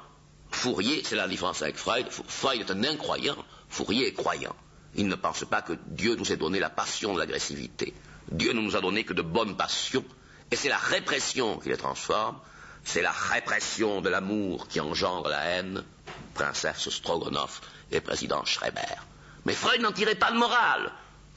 [0.52, 2.08] Fourier, c'est la différence avec Freud.
[2.10, 3.38] Freud est un incroyant,
[3.70, 4.56] Fourier est croyant.
[4.96, 7.94] Il ne pense pas que Dieu nous ait donné la passion de l'agressivité.
[8.32, 10.04] Dieu ne nous a donné que de bonnes passions,
[10.52, 12.38] et c'est la répression qui les transforme,
[12.84, 15.84] c'est la répression de l'amour qui engendre la haine,
[16.34, 18.96] princesse Strogonoff et président Schreiber.
[19.46, 20.92] Mais Freud n'en tirait pas de morale,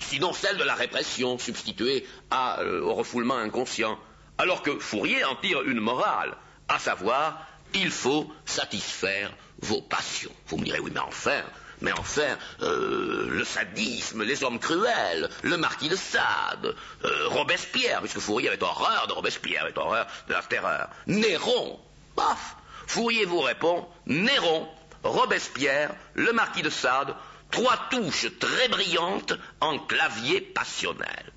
[0.08, 3.98] sinon celle de la répression substituée euh, au refoulement inconscient,
[4.38, 6.36] alors que Fourier en tire une morale,
[6.68, 10.32] à savoir, il faut satisfaire vos passions.
[10.46, 11.42] Vous me direz, oui, mais enfin,
[11.80, 16.74] mais enfin, euh, le sadisme, les hommes cruels, le marquis de Sade,
[17.04, 21.78] euh, Robespierre, puisque Fourier avait horreur de Robespierre, avait horreur de la terreur, Néron,
[22.16, 24.68] paf Fourier vous répond, Néron,
[25.02, 27.14] Robespierre, le marquis de Sade,
[27.50, 31.32] trois touches très brillantes en clavier passionnel.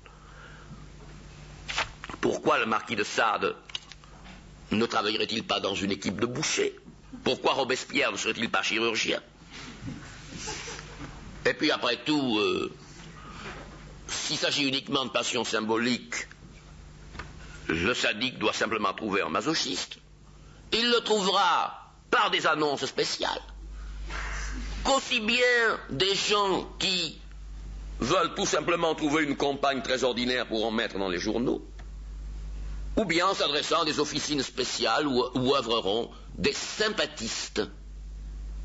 [2.20, 3.54] Pourquoi le marquis de Sade
[4.70, 6.76] ne travaillerait-il pas dans une équipe de bouchers?
[7.24, 9.20] Pourquoi Robespierre ne serait-il pas chirurgien?
[11.46, 12.72] Et puis après tout, euh,
[14.08, 16.28] s'il s'agit uniquement de passion symbolique,
[17.68, 19.98] le sadique doit simplement trouver un masochiste.
[20.72, 23.40] Il le trouvera par des annonces spéciales.
[24.84, 27.20] Qu'aussi bien des gens qui
[28.00, 31.66] veulent tout simplement trouver une compagne très ordinaire pour en mettre dans les journaux,
[32.96, 37.62] ou bien en s'adressant à des officines spéciales où, où œuvreront des sympathistes.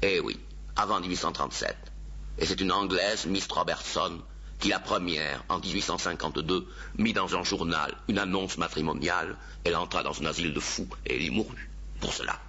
[0.02, 0.40] Eh oui,
[0.76, 1.76] avant 1837.
[2.40, 4.20] Et c'est une Anglaise, Miss Robertson,
[4.60, 9.36] qui la première, en 1852, mit dans un journal une annonce matrimoniale.
[9.64, 11.70] Elle entra dans un asile de fous et elle y mourut.
[12.00, 12.40] Pour cela.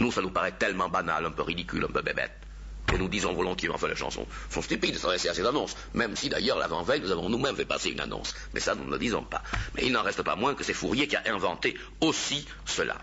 [0.00, 2.43] Nous, ça nous paraît tellement banal, un peu ridicule, un peu bébête.
[2.92, 4.26] Et nous disons volontiers, enfin les gens sont,
[4.60, 7.90] stupides de s'adresser à ces annonces, même si d'ailleurs l'avant-veille nous avons nous-mêmes fait passer
[7.90, 8.34] une annonce.
[8.52, 9.42] Mais ça nous ne le disons pas.
[9.74, 12.98] Mais il n'en reste pas moins que c'est Fourier qui a inventé aussi cela.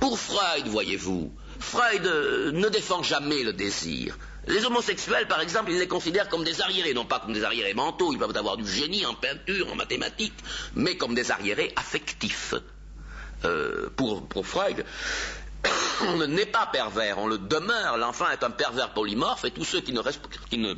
[0.00, 4.18] Pour Freud, voyez-vous, Freud euh, ne défend jamais le désir.
[4.48, 7.74] Les homosexuels, par exemple, il les considère comme des arriérés, non pas comme des arriérés
[7.74, 10.34] mentaux, ils peuvent avoir du génie en peinture, en mathématiques,
[10.74, 12.54] mais comme des arriérés affectifs.
[13.44, 14.84] Euh, pour Freud,
[16.08, 17.96] on ne n'est pas pervers, on le demeure.
[17.96, 20.00] L'enfant est un pervers polymorphe et tous ceux qui ne,
[20.50, 20.74] qui ne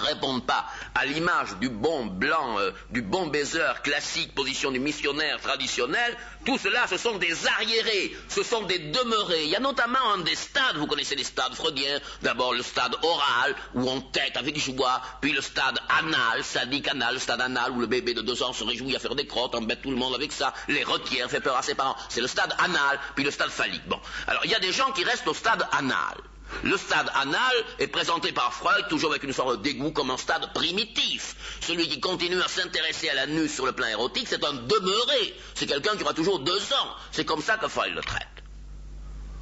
[0.00, 5.40] répondent pas à l'image du bon blanc, euh, du bon baiser classique, position du missionnaire
[5.40, 9.44] traditionnel, tout cela, ce sont des arriérés, ce sont des demeurés.
[9.44, 12.94] Il y a notamment un des stades, vous connaissez les stades freudiens, d'abord le stade
[13.02, 17.72] oral, où on tête avec joie, puis le stade anal, sadique anal, le stade anal,
[17.72, 19.96] où le bébé de deux ans se réjouit à faire des crottes, embête tout le
[19.96, 21.96] monde avec ça, les requiert, fait peur à ses parents.
[22.08, 23.86] C'est le stade anal, puis le stade phallique.
[23.88, 23.98] Bon.
[24.26, 26.16] Alors, il y a des gens qui restent au stade anal.
[26.62, 30.16] Le stade anal est présenté par Freud toujours avec une sorte de dégoût comme un
[30.16, 31.36] stade primitif.
[31.60, 35.34] Celui qui continue à s'intéresser à la l'anus sur le plan érotique, c'est un demeuré.
[35.54, 36.96] C'est quelqu'un qui aura toujours deux ans.
[37.12, 38.26] C'est comme ça que Freud le traite.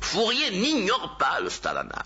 [0.01, 2.05] Fourier n'ignore pas le stade anal.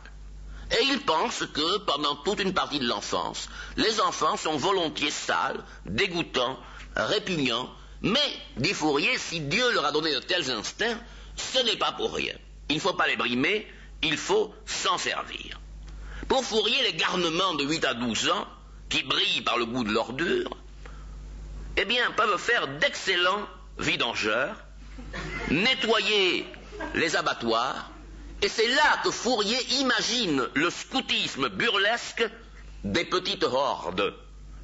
[0.70, 5.64] Et il pense que pendant toute une partie de l'enfance, les enfants sont volontiers sales,
[5.86, 6.58] dégoûtants,
[6.94, 7.70] répugnants,
[8.02, 8.20] mais,
[8.56, 11.00] dit Fourier, si Dieu leur a donné de tels instincts,
[11.36, 12.34] ce n'est pas pour rien.
[12.68, 13.66] Il ne faut pas les brimer,
[14.02, 15.60] il faut s'en servir.
[16.28, 18.46] Pour Fourier, les garnements de 8 à 12 ans,
[18.88, 20.56] qui brillent par le goût de l'ordure,
[21.76, 24.56] eh bien, peuvent faire d'excellents vidangeurs,
[25.50, 26.46] nettoyer
[26.94, 27.90] les abattoirs,
[28.42, 32.28] et c'est là que Fourier imagine le scoutisme burlesque
[32.84, 34.14] des petites hordes,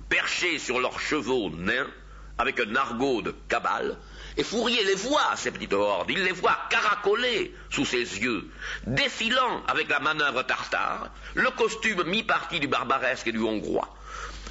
[0.09, 1.91] perchées sur leurs chevaux nains,
[2.39, 3.97] avec un argot de cabale,
[4.37, 8.49] et Fourier les voit, ces petites hordes, il les voit caracoler sous ses yeux,
[8.87, 13.95] défilant avec la manœuvre tartare, le costume mi-parti du barbaresque et du hongrois,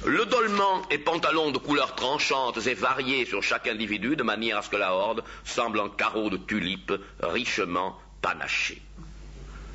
[0.06, 4.62] le dolman et pantalon de couleurs tranchantes et variées sur chaque individu, de manière à
[4.62, 8.80] ce que la horde semble un carreau de tulipes richement panaché.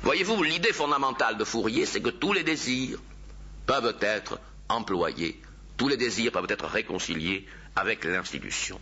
[0.02, 2.98] Voyez-vous, l'idée fondamentale de Fourier, c'est que tous les désirs
[3.66, 5.40] peuvent être employés,
[5.76, 7.46] tous les désirs peuvent être réconciliés
[7.76, 8.80] avec l'institution.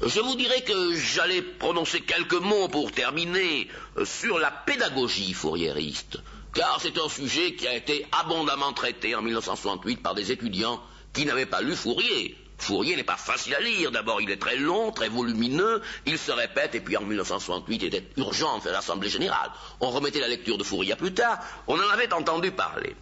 [0.00, 6.18] Je vous dirais que j'allais prononcer quelques mots pour terminer euh, sur la pédagogie fourriériste,
[6.54, 10.80] car c'est un sujet qui a été abondamment traité en 1968 par des étudiants
[11.12, 12.36] qui n'avaient pas lu Fourier.
[12.58, 13.90] Fourier n'est pas facile à lire.
[13.90, 17.86] D'abord, il est très long, très volumineux, il se répète, et puis en 1968, il
[17.86, 19.50] était urgent de faire l'Assemblée générale.
[19.80, 22.94] On remettait la lecture de Fourier plus tard, on en avait entendu parler.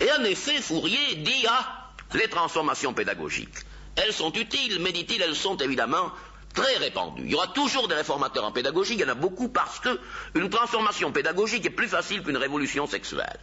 [0.00, 3.58] Et en effet, Fourier dit Ah, les transformations pédagogiques.
[3.96, 6.10] Elles sont utiles, mais dit-il, elles sont évidemment
[6.52, 7.22] très répandues.
[7.24, 10.00] Il y aura toujours des réformateurs en pédagogie, il y en a beaucoup parce que
[10.34, 13.40] une transformation pédagogique est plus facile qu'une révolution sexuelle.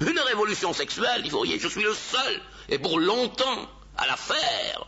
[0.00, 4.86] Une révolution sexuelle, il faut je suis le seul, et pour longtemps, à la faire.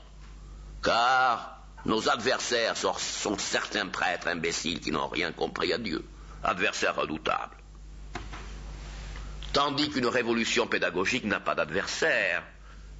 [0.83, 6.05] Car nos adversaires sont, sont certains prêtres imbéciles qui n'ont rien compris à Dieu,
[6.43, 7.57] adversaires redoutables.
[9.53, 12.43] Tandis qu'une révolution pédagogique n'a pas d'adversaire.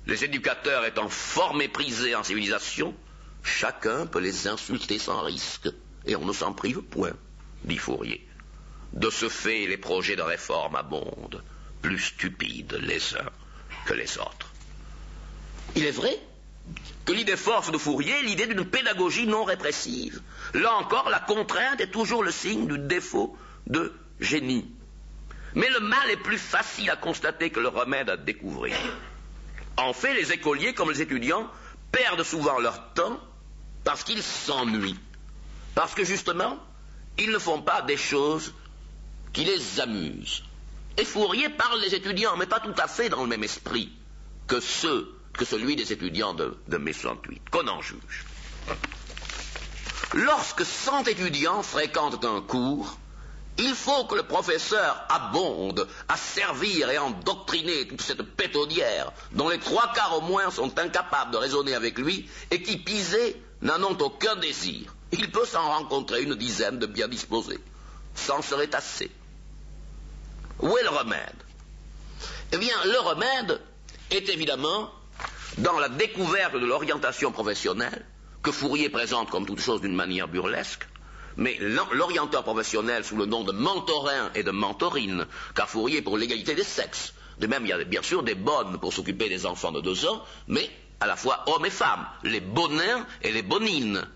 [0.07, 2.95] Les éducateurs étant fort méprisés en civilisation,
[3.43, 5.69] chacun peut les insulter sans risque,
[6.05, 7.13] et on ne s'en prive point,
[7.65, 8.27] dit Fourier.
[8.93, 11.43] De ce fait, les projets de réforme abondent,
[11.83, 13.31] plus stupides les uns
[13.85, 14.53] que les autres.
[15.75, 16.17] Il est vrai
[17.05, 20.23] que l'idée force de Fourier est l'idée d'une pédagogie non répressive.
[20.55, 23.37] Là encore, la contrainte est toujours le signe du défaut
[23.67, 24.71] de génie.
[25.55, 28.77] Mais le mal est plus facile à constater que le remède à découvrir.
[29.77, 31.51] En fait, les écoliers, comme les étudiants,
[31.93, 33.21] perdent souvent leur temps
[33.85, 34.99] parce qu'ils s'ennuient.
[35.75, 36.59] Parce que justement,
[37.19, 38.55] ils ne font pas des choses
[39.33, 40.43] qui les amusent.
[40.99, 43.93] Et Fourier parle des étudiants, mais pas tout à fait dans le même esprit
[44.47, 48.25] que celui des étudiants de, de mai 68, qu'on en juge.
[50.15, 52.99] Lorsque 100 étudiants fréquentent un cours,
[53.59, 59.59] il faut que le professeur abonde à servir et endoctriner toute cette pétaudière dont les
[59.59, 63.97] trois quarts au moins sont incapables de raisonner avec lui et qui, pisés, n'en ont
[63.99, 64.95] aucun désir.
[65.13, 67.61] Il peut s'en rencontrer une dizaine de bien disposés.
[68.15, 69.11] C'en serait assez.
[70.61, 71.37] Où est le remède?
[72.53, 73.61] Eh bien, le remède
[74.11, 74.91] est évidemment
[75.59, 78.05] dans la découverte de l'orientation professionnelle,
[78.43, 80.87] que Fourier présente comme toute chose d'une manière burlesque,
[81.37, 86.55] mais l'orienteur professionnel sous le nom de mentorin et de mentorine, car Fourier pour l'égalité
[86.55, 87.15] des sexes.
[87.39, 90.07] De même, il y a bien sûr des bonnes pour s'occuper des enfants de deux
[90.07, 90.71] ans, mais
[91.01, 94.07] à la fois hommes et femmes, les bonins et les bonines.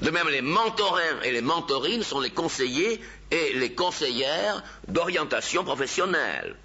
[0.00, 3.00] De même, les mentorins et les mentorines sont les conseillers
[3.30, 6.56] et les conseillères d'orientation professionnelle.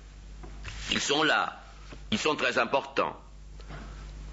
[0.92, 1.62] Ils sont là,
[2.12, 3.16] ils sont très importants.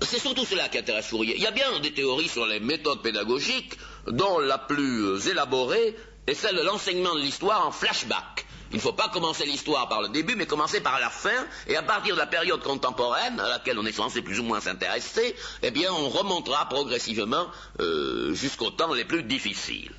[0.03, 1.35] C'est surtout cela qui intéresse Fourier.
[1.37, 3.77] Il y a bien des théories sur les méthodes pédagogiques,
[4.09, 5.97] dont la plus élaborée
[6.27, 8.47] est celle de l'enseignement de l'histoire en flashback.
[8.73, 11.77] Il ne faut pas commencer l'histoire par le début, mais commencer par la fin, et
[11.77, 15.37] à partir de la période contemporaine, à laquelle on est censé plus ou moins s'intéresser,
[15.63, 17.47] eh bien, on remontera progressivement
[17.81, 19.93] euh, jusqu'aux temps les plus difficiles.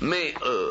[0.00, 0.70] Mais euh,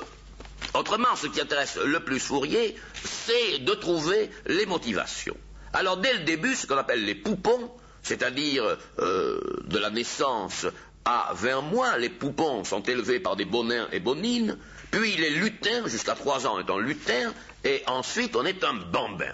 [0.74, 5.38] autrement, ce qui intéresse le plus Fourier, c'est de trouver les motivations.
[5.74, 7.72] Alors, dès le début, ce qu'on appelle les poupons,
[8.02, 10.66] c'est-à-dire euh, de la naissance
[11.06, 14.58] à 20 mois, les poupons sont élevés par des bonins et bonines,
[14.91, 17.34] puis les lutins, jusqu'à 3 ans, est un lutin,
[17.64, 19.34] et ensuite on est un bambin.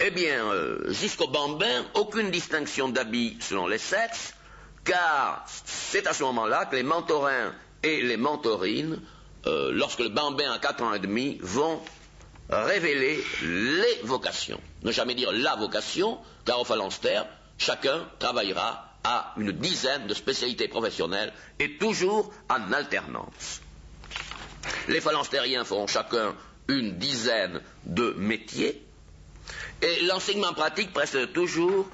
[0.00, 4.34] Eh bien, euh, jusqu'au bambin, aucune distinction d'habits selon les sexes,
[4.84, 7.52] car c'est à ce moment-là que les mentorins
[7.82, 9.00] et les mentorines,
[9.46, 11.80] euh, lorsque le bambin a 4 ans et demi, vont
[12.50, 14.60] révéler les vocations.
[14.82, 17.26] Ne jamais dire la vocation, car au phalanstère,
[17.58, 23.60] chacun travaillera à une dizaine de spécialités professionnelles et toujours en alternance.
[24.88, 26.34] Les phalanstériens feront chacun
[26.68, 28.84] une dizaine de métiers
[29.82, 31.88] et l'enseignement pratique presse toujours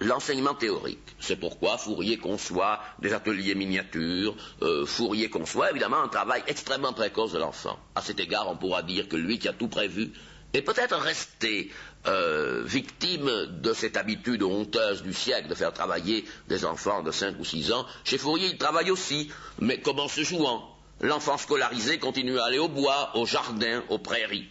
[0.00, 0.98] l'enseignement théorique.
[1.20, 7.32] C'est pourquoi Fourier conçoit des ateliers miniatures, euh, Fourier conçoit évidemment un travail extrêmement précoce
[7.32, 7.78] de l'enfant.
[7.94, 10.12] À cet égard, on pourra dire que lui qui a tout prévu
[10.54, 11.70] est peut-être resté
[12.08, 13.30] euh, victime
[13.60, 17.72] de cette habitude honteuse du siècle de faire travailler des enfants de 5 ou 6
[17.72, 17.84] ans.
[18.04, 19.30] Chez Fourier, il travaille aussi,
[19.60, 20.74] mais comment se jouant?
[21.00, 24.48] L'enfant scolarisé continue à aller au bois, au jardin, aux prairies.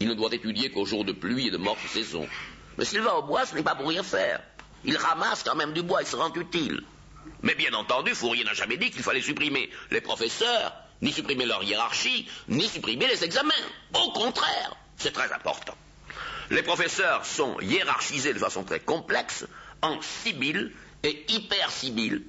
[0.00, 2.26] Il ne doit étudier qu'au jour de pluie et de morte saison.
[2.78, 4.40] Mais s'il va au bois, ce n'est pas pour rien faire.
[4.84, 6.82] Il ramasse quand même du bois, il se rend utile.
[7.42, 11.62] Mais bien entendu, Fourier n'a jamais dit qu'il fallait supprimer les professeurs, ni supprimer leur
[11.62, 13.52] hiérarchie, ni supprimer les examens.
[13.94, 15.74] Au contraire, c'est très important.
[16.50, 19.46] Les professeurs sont hiérarchisés de façon très complexe
[19.82, 20.72] en sibylles
[21.02, 22.22] et hyper-sibylles.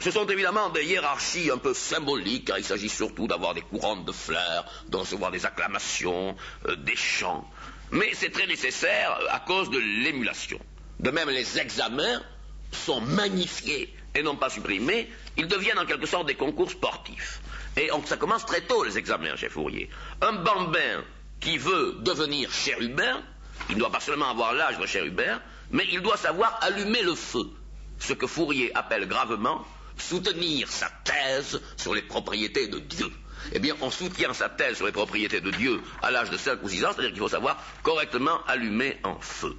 [0.00, 4.04] Ce sont évidemment des hiérarchies un peu symboliques, car il s'agit surtout d'avoir des couronnes
[4.04, 6.36] de fleurs, de recevoir des acclamations,
[6.66, 7.48] euh, des chants.
[7.90, 10.60] Mais c'est très nécessaire à cause de l'émulation.
[11.00, 12.22] De même, les examens
[12.70, 17.40] sont magnifiés et non pas supprimés, ils deviennent en quelque sorte des concours sportifs.
[17.76, 19.88] Et ça commence très tôt, les examens chez Fourier.
[20.20, 21.04] Un bambin
[21.40, 23.22] qui veut devenir chérubin,
[23.68, 25.40] il ne doit pas seulement avoir l'âge de chérubin,
[25.70, 27.50] mais il doit savoir allumer le feu.
[27.98, 29.64] Ce que Fourier appelle gravement
[29.96, 33.10] soutenir sa thèse sur les propriétés de Dieu.
[33.52, 36.62] Eh bien, on soutient sa thèse sur les propriétés de Dieu à l'âge de 5
[36.62, 39.56] ou 6 ans, c'est-à-dire qu'il faut savoir correctement allumer en feu.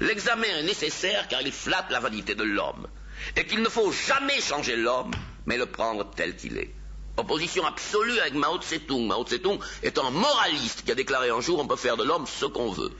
[0.00, 2.86] L'examen est nécessaire car il flatte la vanité de l'homme,
[3.36, 5.12] et qu'il ne faut jamais changer l'homme,
[5.46, 6.74] mais le prendre tel qu'il est.
[7.16, 9.06] Opposition absolue avec Mao Tse-tung.
[9.06, 12.26] Mao Tse-tung est un moraliste qui a déclaré un jour on peut faire de l'homme
[12.26, 12.92] ce qu'on veut.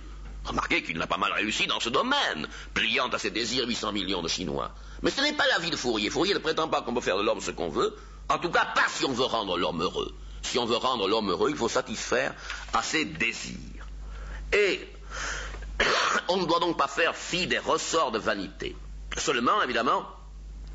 [0.46, 4.22] Remarquez qu'il n'a pas mal réussi dans ce domaine, pliant à ses désirs 800 millions
[4.22, 4.70] de Chinois.
[5.02, 6.08] Mais ce n'est pas l'avis de Fourier.
[6.08, 7.96] Fourier ne prétend pas qu'on peut faire de l'homme ce qu'on veut,
[8.28, 10.14] en tout cas pas si on veut rendre l'homme heureux.
[10.42, 12.32] Si on veut rendre l'homme heureux, il faut satisfaire
[12.72, 13.86] à ses désirs.
[14.52, 14.88] Et
[16.28, 18.76] on ne doit donc pas faire fi des ressorts de vanité.
[19.16, 20.06] Seulement, évidemment,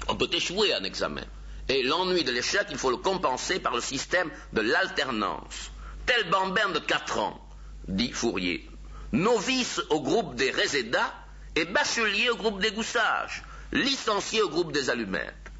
[0.09, 1.23] on peut échouer à un examen.
[1.69, 5.71] Et l'ennui de l'échec, il faut le compenser par le système de l'alternance.
[6.05, 7.39] Tel bambin de 4 ans,
[7.87, 8.67] dit Fourier,
[9.11, 11.13] novice au groupe des résédas
[11.55, 15.51] et bachelier au groupe des goussages, licencié au groupe des allumettes.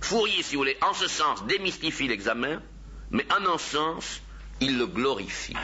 [0.00, 2.60] Fourier, si vous voulez, en ce sens, démystifie l'examen,
[3.10, 4.20] mais en un sens,
[4.60, 5.56] il le glorifie.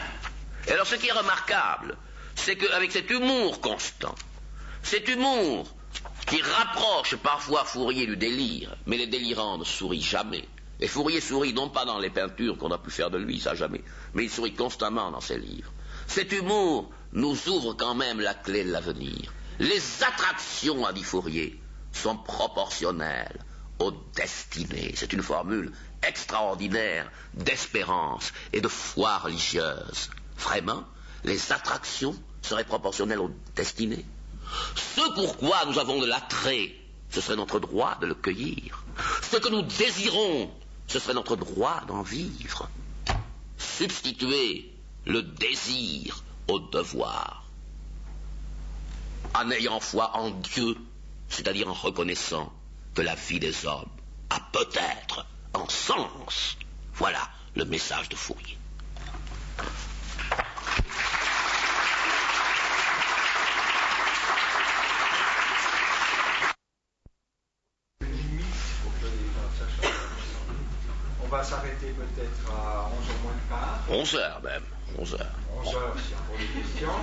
[0.68, 1.96] Et alors, ce qui est remarquable,
[2.34, 4.14] c'est qu'avec cet humour constant,
[4.82, 5.66] cet humour
[6.26, 10.46] qui rapproche parfois Fourier du délire, mais les délirants ne sourient jamais.
[10.80, 13.54] Et Fourier sourit non pas dans les peintures qu'on a pu faire de lui, ça
[13.54, 13.82] jamais,
[14.14, 15.72] mais il sourit constamment dans ses livres.
[16.06, 19.32] Cet humour nous ouvre quand même la clé de l'avenir.
[19.58, 21.60] Les attractions, a dit Fourier,
[21.92, 23.40] sont proportionnelles
[23.78, 24.92] aux destinées.
[24.96, 30.10] C'est une formule extraordinaire d'espérance et de foi religieuse.
[30.38, 30.84] Vraiment,
[31.24, 34.04] les attractions seraient proportionnelles aux destinées.
[34.74, 36.74] Ce pourquoi nous avons de l'attrait,
[37.10, 38.84] ce serait notre droit de le cueillir.
[39.22, 40.50] Ce que nous désirons,
[40.86, 42.68] ce serait notre droit d'en vivre.
[43.58, 44.72] Substituer
[45.06, 47.44] le désir au devoir.
[49.34, 50.76] En ayant foi en Dieu,
[51.28, 52.52] c'est-à-dire en reconnaissant
[52.94, 53.90] que la vie des hommes
[54.30, 56.56] a peut-être un sens.
[56.94, 58.56] Voilà le message de Fourier.
[71.22, 73.80] On va s'arrêter peut-être à 11h moins de quart.
[73.90, 74.62] 11h même,
[74.98, 75.45] 11h.
[75.66, 76.98] 11h si pour des questions.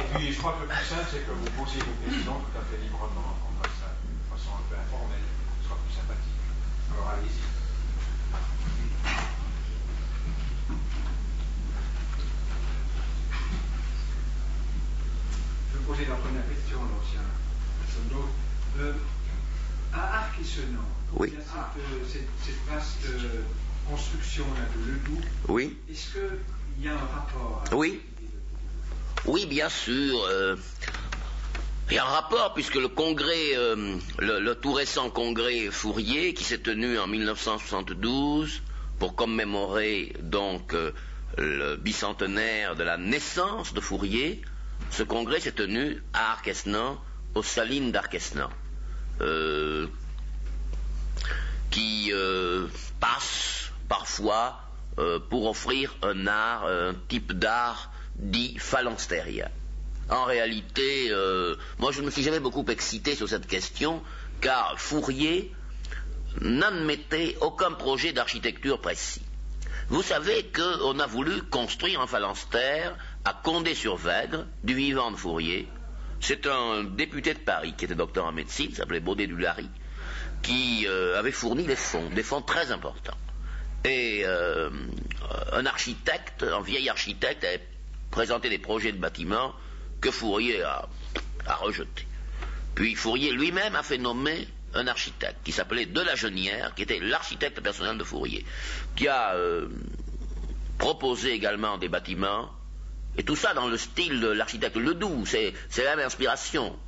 [0.00, 2.56] Et puis je crois que le plus simple, c'est que vous posiez vos questions tout
[2.58, 3.36] à fait librement.
[3.44, 5.26] On fasse ça de façon un peu informelle,
[5.60, 6.40] ce sera plus sympathique.
[6.96, 7.44] Alors allez-y.
[15.72, 17.20] Je vais poser la première question, l'ancien.
[18.80, 18.92] Euh,
[19.92, 20.80] à Arc-et-Senans,
[21.14, 21.28] Oui.
[21.32, 23.42] il y a cette, euh, cette- cette vaste euh,
[23.88, 25.20] construction là, de Ledoux.
[25.48, 26.18] Oui Est-ce
[26.74, 28.00] qu'il y a un rapport Oui.
[29.24, 30.24] Oui, bien sûr.
[30.24, 30.56] euh,
[31.90, 36.42] il y a un rapport puisque le congrès, euh, le, tout récent congrès Fourier, qui
[36.44, 38.62] s'est tenu en 1972
[38.98, 40.92] pour commémorer donc euh,
[41.38, 44.40] le bicentenaire de la naissance de Fourier,
[44.90, 46.98] ce congrès s'est tenu à Arquesnan,
[47.34, 48.50] aux salines d'Arquesnan,
[51.70, 52.12] qui
[53.00, 54.60] passe parfois
[54.98, 59.48] euh, pour offrir un art, un type d'art dit phalanstérien.
[60.10, 64.02] En réalité, euh, moi je ne me suis jamais beaucoup excité sur cette question,
[64.40, 65.52] car Fourier
[66.40, 69.22] n'admettait aucun projet d'architecture précis.
[69.88, 75.68] Vous savez qu'on a voulu construire un phalanstère à Condé-sur-Vègre, du vivant de Fourier.
[76.20, 79.68] C'est un député de Paris qui était docteur en médecine, s'appelait Baudet du Larry,
[80.42, 83.16] qui euh, avait fourni des fonds, des fonds très importants.
[83.84, 84.70] Et euh,
[85.52, 87.66] un architecte, un vieil architecte, avait
[88.10, 89.54] présenté des projets de bâtiments
[90.00, 90.88] que Fourier a,
[91.46, 92.06] a rejetés.
[92.74, 97.98] Puis Fourier lui-même a fait nommer un architecte qui s'appelait Delagenière, qui était l'architecte personnel
[97.98, 98.44] de Fourier,
[98.96, 99.68] qui a euh,
[100.78, 102.50] proposé également des bâtiments,
[103.16, 106.78] et tout ça dans le style de l'architecte Ledoux, c'est la même inspiration.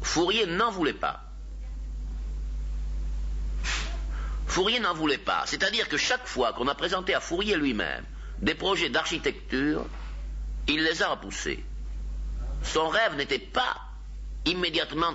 [0.00, 1.29] Fourier n'en voulait pas.
[4.50, 5.44] Fourier n'en voulait pas.
[5.46, 8.04] C'est-à-dire que chaque fois qu'on a présenté à Fourier lui-même
[8.40, 9.86] des projets d'architecture,
[10.66, 11.64] il les a repoussés.
[12.64, 13.76] Son rêve n'était pas
[14.46, 15.14] immédiatement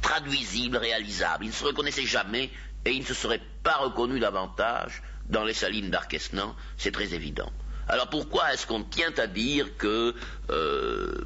[0.00, 1.44] traduisible, réalisable.
[1.44, 2.50] Il ne se reconnaissait jamais
[2.86, 7.52] et il ne se serait pas reconnu davantage dans les salines d'Arquesnan, c'est très évident.
[7.88, 10.14] Alors pourquoi est-ce qu'on tient à dire que
[10.50, 11.24] euh,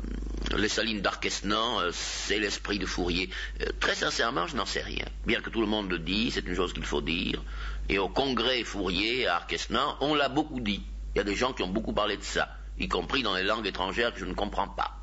[0.57, 3.30] les salines d'Arquesnan, euh, c'est l'esprit de Fourier
[3.61, 5.05] Euh, Très sincèrement, je n'en sais rien.
[5.26, 7.42] Bien que tout le monde le dise, c'est une chose qu'il faut dire.
[7.88, 10.82] Et au congrès Fourier à Arquesnan, on l'a beaucoup dit.
[11.14, 12.48] Il y a des gens qui ont beaucoup parlé de ça,
[12.78, 14.96] y compris dans les langues étrangères que je ne comprends pas.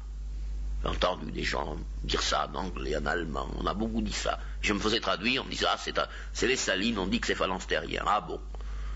[0.84, 3.48] J'ai entendu des gens dire ça en anglais, en allemand.
[3.58, 4.40] On a beaucoup dit ça.
[4.62, 5.78] Je me faisais traduire, on me disait, ah,
[6.34, 8.04] c'est, les salines, on dit que c'est phalanstérien.
[8.06, 8.40] Ah bon.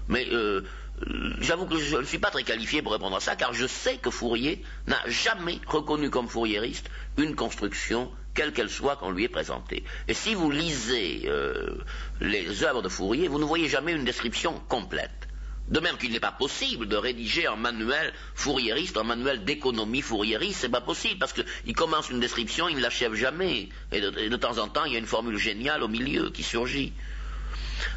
[0.07, 0.61] Mais euh,
[1.07, 3.65] euh, j'avoue que je ne suis pas très qualifié pour répondre à ça, car je
[3.65, 9.23] sais que Fourier n'a jamais reconnu comme fourriériste une construction, quelle qu'elle soit, qu'on lui
[9.23, 9.83] ait présentée.
[10.07, 11.75] Et si vous lisez euh,
[12.19, 15.27] les œuvres de Fourier, vous ne voyez jamais une description complète.
[15.67, 20.59] De même qu'il n'est pas possible de rédiger un manuel fourriériste, un manuel d'économie fourriériste,
[20.61, 23.69] c'est pas possible parce qu'il commence une description, il ne l'achève jamais.
[23.93, 26.91] Et de, temps en temps, il y a une formule géniale au milieu qui surgit.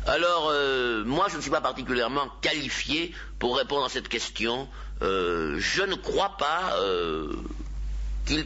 [0.06, 4.68] Alors, euh, moi, je ne suis pas particulièrement qualifié pour répondre à cette question.
[5.02, 7.34] Euh, je ne crois pas euh,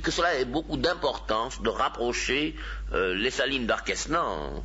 [0.03, 2.57] que cela ait beaucoup d'importance de rapprocher
[2.93, 4.65] les salines d'Arquesnan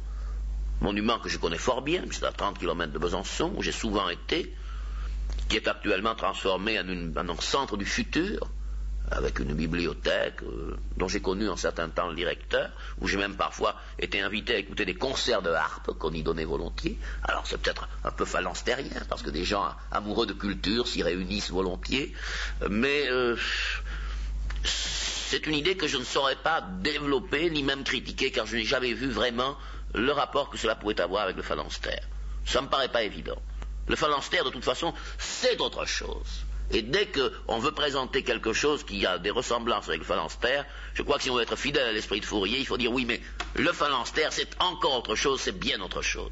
[0.82, 4.10] monument que je connais fort bien, c'est à 30 km de Besançon, où j'ai souvent
[4.10, 4.54] été,
[5.50, 8.50] qui est actuellement transformé en, un centre du futur,
[9.14, 13.36] avec une bibliothèque euh, dont j'ai connu en certain temps le directeur, où j'ai même
[13.36, 16.98] parfois été invité à écouter des concerts de harpe qu'on y donnait volontiers.
[17.24, 21.52] Alors c'est peut-être un peu phalanstérien, parce que des gens amoureux de culture s'y réunissent
[21.52, 22.14] volontiers,
[22.70, 23.38] mais euh,
[24.64, 28.66] c'est une idée que je ne saurais pas développer ni même critiquer, car je n'ai
[28.66, 29.58] jamais vu vraiment
[29.94, 32.08] le rapport que cela pourrait avoir avec le phalanstère.
[32.46, 33.42] Ça ne me paraît pas évident.
[33.88, 36.46] Le phalanstère, de toute façon, c'est autre chose.
[36.72, 41.04] Et dès qu'on veut présenter quelque chose qui a des ressemblances avec le phalanstère, je
[41.04, 43.06] crois que si on veut être fidèle à l'esprit de Fourier, il faut dire oui,
[43.06, 43.22] mais
[43.56, 46.32] le phalanstère, c'est encore autre chose, c'est bien autre chose.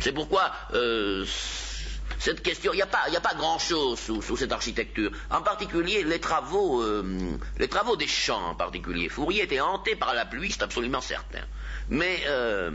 [0.00, 1.24] C'est pourquoi euh,
[2.18, 5.10] cette question, il n'y a pas, pas grand-chose sous, cette architecture.
[5.30, 9.08] En particulier, les travaux, euh, les travaux des champs en particulier.
[9.08, 11.44] Fourier était hanté par la pluie, c'est absolument certain.
[11.88, 12.70] Mais euh,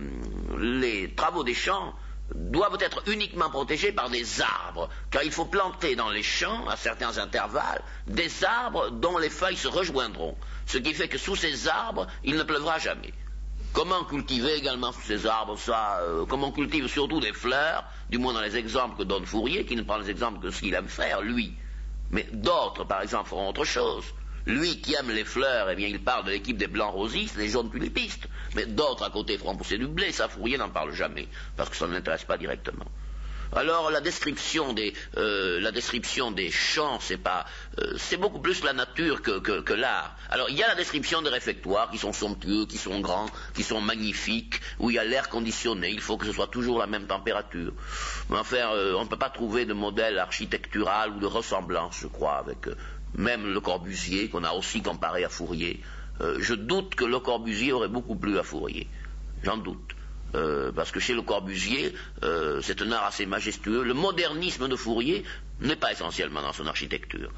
[0.60, 1.94] les travaux des champs
[2.36, 6.76] doivent être uniquement protégés par des arbres, car il faut planter dans les champs, à
[6.76, 11.68] certains intervalles, des arbres dont les feuilles se rejoindront, ce qui fait que sous ces
[11.68, 13.14] arbres, il ne pleuvra jamais.
[13.74, 18.34] Comment cultiver également sous ces arbres ça euh, Comment on surtout des fleurs, du moins
[18.34, 20.88] dans les exemples que donne Fourier, qui ne prend les exemples que ce qu'il aime
[20.88, 21.54] faire, lui.
[22.10, 24.04] Mais d'autres, par exemple, feront autre chose.
[24.50, 27.50] Lui qui aime les fleurs, eh bien, il parle de l'équipe des blancs rosistes, les
[27.50, 28.28] jaunes tulipistes.
[28.56, 31.76] Mais d'autres à côté feront pousser du blé, ça Fourier n'en parle jamais, parce que
[31.76, 32.88] ça ne l'intéresse pas directement.
[33.56, 37.46] Alors la description des, euh, la description des champs, c'est pas,
[37.80, 40.16] euh, c'est beaucoup plus la nature que, que, l'art.
[40.30, 43.64] Alors il y a la description des réfectoires qui sont somptueux, qui sont grands, qui
[43.64, 45.90] sont magnifiques, où il y a l'air conditionné.
[45.90, 47.74] Il faut que ce soit toujours la même température.
[48.30, 52.08] Mais enfin, euh, on ne peut pas trouver de modèle architectural ou de ressemblance, je
[52.08, 52.68] crois, avec
[53.16, 55.82] même Le Corbusier, qu'on a aussi comparé à Fourier.
[56.20, 58.88] je doute que Le Corbusier aurait beaucoup plu à Fourier.
[59.44, 59.96] J'en doute.
[60.36, 61.94] Euh, parce que chez Le Corbusier,
[62.24, 63.84] euh, c'est un art assez majestueux.
[63.84, 65.24] Le modernisme de Fourier
[65.60, 67.32] n'est pas essentiellement dans son architecture.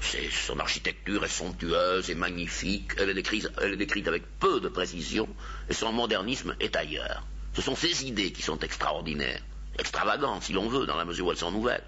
[0.00, 4.68] son architecture est somptueuse et magnifique, elle est, décrite, elle est décrite avec peu de
[4.68, 5.28] précision,
[5.68, 7.26] et son modernisme est ailleurs.
[7.54, 9.42] Ce sont ses idées qui sont extraordinaires,
[9.76, 11.82] extravagantes si l'on veut, dans la mesure où elles sont nouvelles.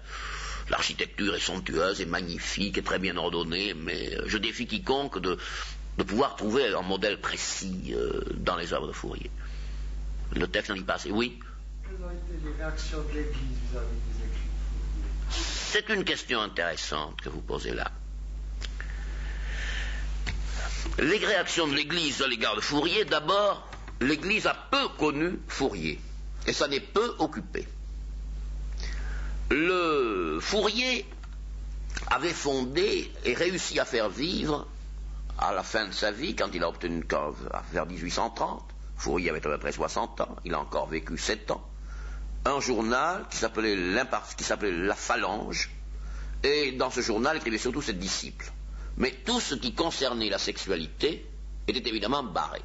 [0.71, 5.37] L'architecture est somptueuse et magnifique et très bien ordonnée, mais je défie quiconque de,
[6.07, 9.29] pouvoir trouver un modèle précis euh, dans les œuvres de Fourier.
[10.33, 11.11] Le texte n'en dit pas assez.
[11.11, 11.37] Oui?
[11.83, 15.43] Quelles ont été les réactions de l'Église vis-à-vis des écrits
[15.73, 17.91] C'est une question intéressante que vous posez là.
[20.99, 23.69] Les réactions de l'Église à l'égard de Fourier, d'abord,
[23.99, 25.99] l'Église a peu connu Fourier,
[26.47, 27.67] et ça n'est peu occupé.
[29.51, 31.05] Le Fourier
[32.09, 34.65] avait fondé et réussi à faire vivre,
[35.37, 37.05] à la fin de sa vie, quand il a obtenu,
[37.73, 38.63] vers 1830,
[38.95, 41.67] Fourier avait à peu près 60 ans, il a encore vécu 7 ans,
[42.45, 43.75] un journal qui s'appelait,
[44.37, 45.69] qui s'appelait La Phalange,
[46.43, 48.49] et dans ce journal écrivait surtout ses disciples.
[48.95, 51.25] Mais tout ce qui concernait la sexualité
[51.67, 52.61] était évidemment barré.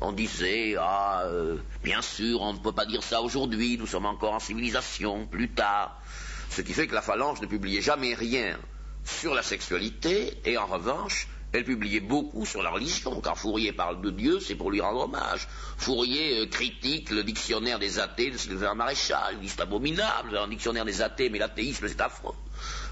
[0.00, 4.06] On disait, ah, euh, bien sûr, on ne peut pas dire ça aujourd'hui, nous sommes
[4.06, 6.00] encore en civilisation, plus tard.
[6.50, 8.58] Ce qui fait que la phalange ne publiait jamais rien
[9.04, 13.20] sur la sexualité, et en revanche, elle publiait beaucoup sur la religion.
[13.20, 15.46] Quand Fourier parle de Dieu, c'est pour lui rendre hommage.
[15.76, 19.34] Fourier euh, critique le dictionnaire des athées de Sylvain Maréchal.
[19.34, 22.34] Il dit c'est abominable, un dictionnaire des athées, mais l'athéisme c'est affreux.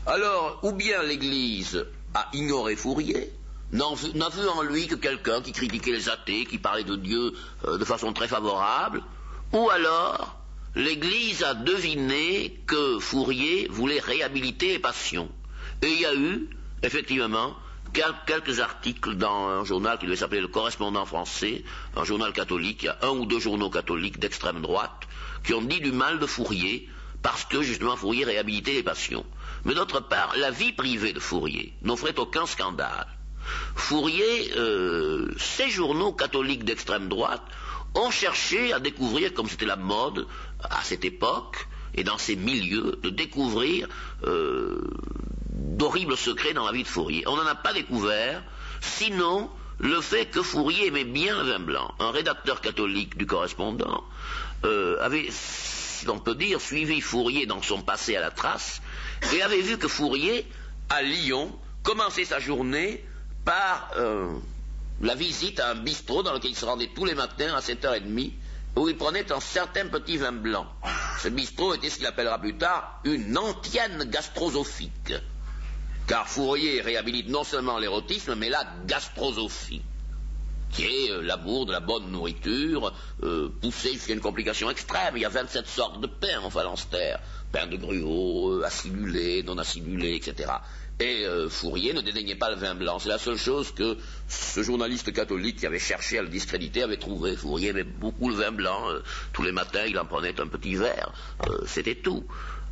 [0.06, 1.84] Alors, ou bien l'Église
[2.14, 3.32] a ignoré Fourier,
[3.72, 7.32] n'a vu en lui que quelqu'un qui critiquait les athées, qui parlait de Dieu
[7.64, 9.02] euh, de façon très favorable,
[9.52, 10.41] ou alors
[10.74, 15.30] l'Église a deviné que Fourier voulait réhabiliter les passions.
[15.82, 16.48] Et il y a eu,
[16.82, 17.54] effectivement,
[17.92, 21.62] quelques articles dans un journal qui devait s'appeler Le Correspondant français,
[21.96, 25.08] un journal catholique, il y a un ou deux journaux catholiques d'extrême droite,
[25.44, 26.88] qui ont dit du mal de Fourier,
[27.20, 29.26] parce que justement Fourier réhabilitait les passions.
[29.64, 33.06] Mais d'autre part, la vie privée de Fourier n'offrait aucun scandale.
[33.74, 37.42] Fourier, euh, ces journaux catholiques d'extrême droite
[37.94, 40.27] ont cherché à découvrir, comme c'était la mode
[40.62, 43.89] à cette époque, et dans ces milieux de découvrir
[44.24, 44.81] euh,
[45.51, 47.24] d'horribles secrets dans la vie de Fourier.
[47.27, 48.43] On n'en a pas découvert,
[48.81, 51.94] sinon le fait que Fourier aimait bien le vin blanc.
[51.98, 54.05] Un rédacteur catholique du correspondant
[54.64, 55.28] euh, avait,
[56.06, 58.81] l'on peut dire, suivi Fourier dans son passé à la trace
[59.35, 60.47] et avait vu que Fourier,
[60.89, 61.52] à Lyon,
[61.82, 63.05] commençait sa journée
[63.44, 64.32] par euh,
[65.02, 68.32] la visite à un bistrot dans lequel il se rendait tous les matins à 7h30
[68.76, 70.66] où il prenait un certain petit vin blanc.
[71.20, 75.14] Ce bistrot était ce qu'il appellera plus tard une antienne gastrosophique.
[76.06, 79.82] Car Fourier réhabilite non seulement l'érotisme, mais la gastrosophie,
[80.70, 82.92] qui est euh, l'amour de la bonne nourriture,
[83.22, 85.14] euh, poussé jusqu'à une complication extrême.
[85.16, 87.20] Il y a 27 sortes de pain en phalanstère.
[87.52, 90.50] Pain de gruau, euh, acidulé, non acidulé, etc.
[91.01, 92.98] Et euh, Fourier ne dédaignait pas le vin blanc.
[92.98, 93.97] C'est la seule chose que
[94.28, 97.36] ce journaliste catholique qui avait cherché à le discréditer avait trouvé.
[97.36, 98.89] Fourier aimait beaucoup le vin blanc.
[98.90, 99.01] Euh,
[99.32, 101.12] tous les matins, il en prenait un petit verre.
[101.48, 102.24] Euh, C'était tout.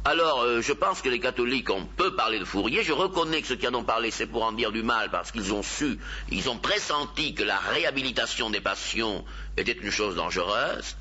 [0.02, 2.82] Alors, je pense que les catholiques, on peut parler de Fourier.
[2.82, 5.30] Je reconnais que ceux qui en ont parlé, c'est pour en dire du mal, parce
[5.30, 5.98] qu'ils ont su,
[6.30, 9.26] ils ont pressenti que la réhabilitation des passions
[9.58, 10.96] était une chose dangereuse.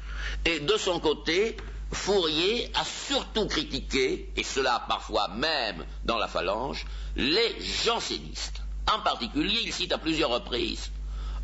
[0.46, 1.56] Et de son côté,
[1.92, 6.86] Fourier a surtout critiqué, et cela parfois même dans la phalange,
[7.16, 8.62] les jansénistes.
[8.92, 10.92] En particulier, il cite à plusieurs reprises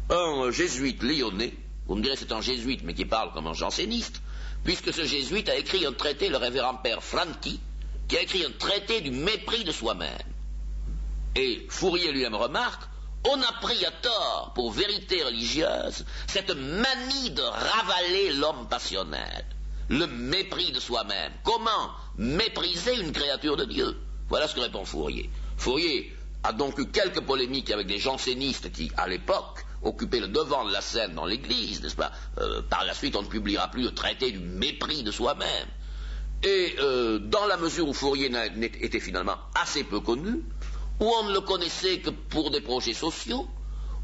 [0.10, 1.54] un jésuite lyonnais,
[1.88, 4.22] vous me direz c'est un jésuite mais qui parle comme un janséniste,
[4.64, 7.60] puisque ce jésuite a écrit un traité, le révérend père Franqui,
[8.08, 10.18] qui a écrit un traité du mépris de soi-même.
[11.36, 12.84] Et Fourier lui-même remarque,
[13.28, 19.46] on a pris à tort pour vérité religieuse cette manie de ravaler l'homme passionnel,
[19.90, 21.32] le mépris de soi-même.
[21.44, 23.96] Comment mépriser une créature de Dieu?
[24.30, 25.30] Voilà ce que répond Fourier.
[25.58, 26.14] Fourier
[26.44, 30.72] a donc eu quelques polémiques avec des jansénistes qui, à l'époque, occupaient le devant de
[30.72, 32.12] la scène dans l'Église, n'est-ce pas?
[32.40, 35.68] Euh, Par la suite, on ne publiera plus le traité du mépris de soi-même.
[36.44, 38.32] Et euh, dans la mesure où Fourier
[38.82, 40.42] était finalement assez peu connu,
[41.00, 43.48] où on ne le connaissait que pour des projets sociaux,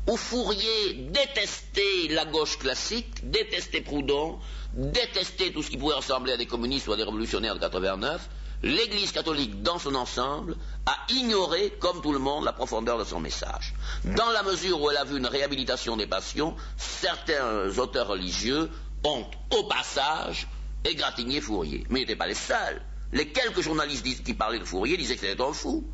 [0.07, 4.39] où Fourier détestait la gauche classique, détestait Proudhon,
[4.73, 8.29] détestait tout ce qui pouvait ressembler à des communistes ou à des révolutionnaires de 89,
[8.63, 13.19] l'Église catholique dans son ensemble a ignoré, comme tout le monde, la profondeur de son
[13.19, 13.73] message.
[14.05, 18.69] Dans la mesure où elle a vu une réhabilitation des passions, certains auteurs religieux
[19.03, 20.47] ont, au passage,
[20.85, 21.85] égratigné Fourier.
[21.89, 22.81] Mais ils n'étaient pas les seuls.
[23.13, 25.85] Les quelques journalistes qui parlaient de Fourier disaient que c'était un fou.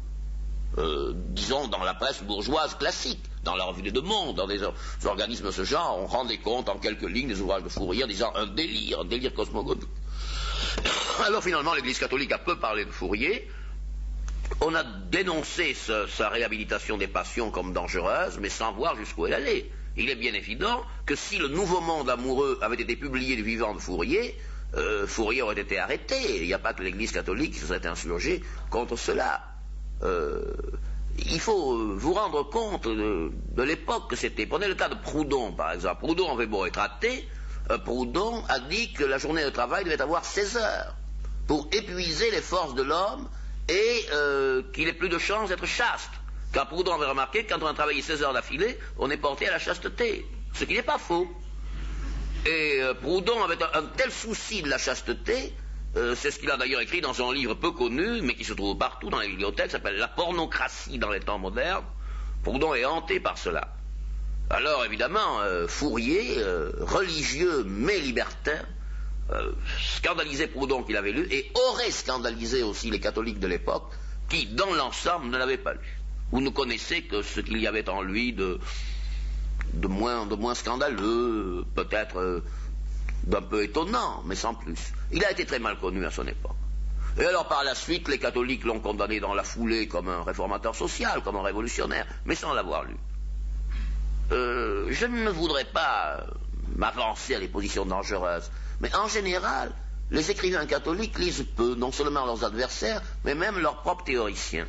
[0.77, 4.61] Euh, disons, dans la presse bourgeoise classique, dans la revue des Deux Mondes, dans des,
[5.05, 8.31] organismes de ce genre, on rendait compte en quelques lignes des ouvrages de Fourier disant
[8.35, 9.87] un délire, un délire cosmogonique.
[11.25, 13.49] Alors finalement, l'Église catholique a peu parlé de Fourier.
[14.61, 19.71] On a dénoncé sa réhabilitation des passions comme dangereuse, mais sans voir jusqu'où elle allait.
[19.97, 23.73] Il est bien évident que si le Nouveau Monde amoureux avait été publié du vivant
[23.73, 24.37] de Fourier,
[24.75, 26.15] euh, Fourier aurait été arrêté.
[26.41, 29.56] Il n'y a pas que l'Église catholique qui se serait insurgée contre cela.
[30.03, 30.53] Euh,
[31.17, 33.31] il faut euh, vous rendre compte de,
[33.63, 34.45] l'époque que c'était.
[34.45, 35.99] Prenez le cas de Proudhon, par exemple.
[35.99, 37.27] Proudhon avait beau être athée,
[37.71, 40.95] euh, Proudhon a dit que la journée de travail devait avoir 16 heures
[41.47, 43.27] pour épuiser les forces de l'homme
[43.69, 44.05] et
[44.73, 46.11] qu'il ait plus de chance d'être chaste.
[46.53, 49.47] Car Proudhon avait remarqué que quand on a travaillé 16 heures d'affilée, on est porté
[49.47, 50.25] à la chasteté.
[50.53, 51.27] Ce qui n'est pas faux.
[52.45, 55.53] Et Proudhon avait un, tel souci de la chasteté,
[55.97, 58.53] euh, c'est ce qu'il a d'ailleurs écrit dans un livre peu connu, mais qui se
[58.53, 61.85] trouve partout dans les bibliothèques, s'appelle La pornocratie dans les temps modernes.
[62.43, 63.73] Proudhon est hanté par cela.
[64.51, 68.59] Alors évidemment, euh, Fourier, euh, religieux mais libertin,
[69.97, 73.91] scandalisait Proudhon qu'il avait lu et aurait scandalisé aussi les catholiques de l'époque
[74.29, 75.99] qui, dans l'ensemble, ne l'avaient pas lu
[76.31, 78.59] ou ne connaissaient que ce qu'il y avait en lui de
[79.87, 82.41] moins scandaleux, peut-être
[83.27, 84.93] d'un peu étonnant, mais sans plus.
[85.11, 86.55] Il a été très mal connu à son époque.
[87.19, 90.75] Et alors par la suite, les catholiques l'ont condamné dans la foulée comme un réformateur
[90.75, 92.95] social, comme un révolutionnaire, mais sans l'avoir lu.
[94.31, 96.25] Euh, je ne voudrais pas
[96.75, 98.49] m'avancer à des positions dangereuses,
[98.79, 99.71] mais en général,
[100.09, 104.67] les écrivains catholiques lisent peu, non seulement leurs adversaires, mais même leurs propres théoriciens.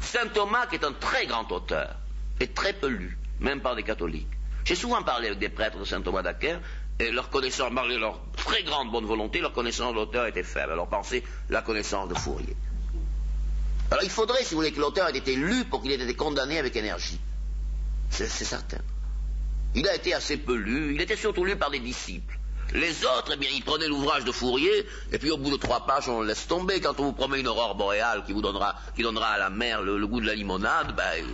[0.00, 1.96] Saint Thomas, qui est un très grand auteur,
[2.40, 4.26] est très peu lu, même par des catholiques.
[4.64, 6.60] J'ai souvent parlé avec des prêtres de Saint Thomas d'Aquin,
[7.00, 10.72] et leur connaissance, malgré leur très grande bonne volonté, leur connaissance de l'auteur était faible.
[10.72, 12.54] Alors pensez la connaissance de Fourier.
[13.90, 16.14] Alors il faudrait, si vous voulez, que l'auteur ait été lu pour qu'il ait été
[16.14, 17.18] condamné avec énergie.
[18.10, 18.80] C'est certain.
[19.74, 22.38] Il a été assez peu lu, il était surtout lu par des disciples.
[22.74, 25.86] Les autres, eh bien, ils prenaient l'ouvrage de Fourier, et puis au bout de trois
[25.86, 26.80] pages, on le laisse tomber.
[26.80, 30.06] Quand on vous promet une aurore boréale qui vous donnera, à la mer le, le
[30.06, 31.24] goût de la limonade, ben,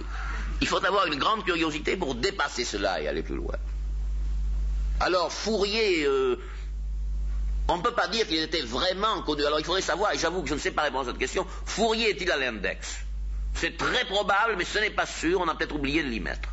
[0.61, 3.57] il faut avoir une grande curiosité pour dépasser cela et aller plus loin.
[5.01, 6.37] Alors Fourier, euh,
[7.69, 9.45] On ne peut pas dire qu'il était vraiment connu.
[9.45, 11.47] Alors il faudrait savoir, et j'avoue que je ne sais pas répondre à cette question,
[11.65, 12.99] Fourier est-il à l'index?
[13.55, 16.51] C'est très probable, mais ce n'est pas sûr, on a peut-être oublié de l'y mettre.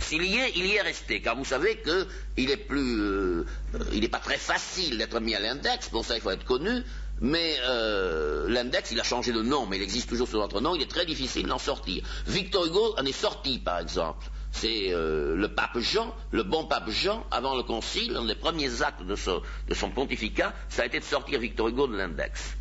[0.00, 3.46] S'il y est, il y est resté, car vous savez qu'il est plus, euh,
[3.92, 6.82] il n'est pas très facile d'être mis à l'index, pour ça il faut être connu,
[7.20, 10.74] mais euh, l'index, il a changé de nom, mais il existe toujours sous notre nom,
[10.74, 12.02] il est très difficile d'en sortir.
[12.26, 14.26] Victor Hugo en est sorti, par exemple.
[14.52, 18.82] C'est euh, le pape Jean, le bon pape Jean, avant le concile, un des premiers
[18.82, 22.56] actes de, son pontificat, ça a été de sortir Victor Hugo de l'index.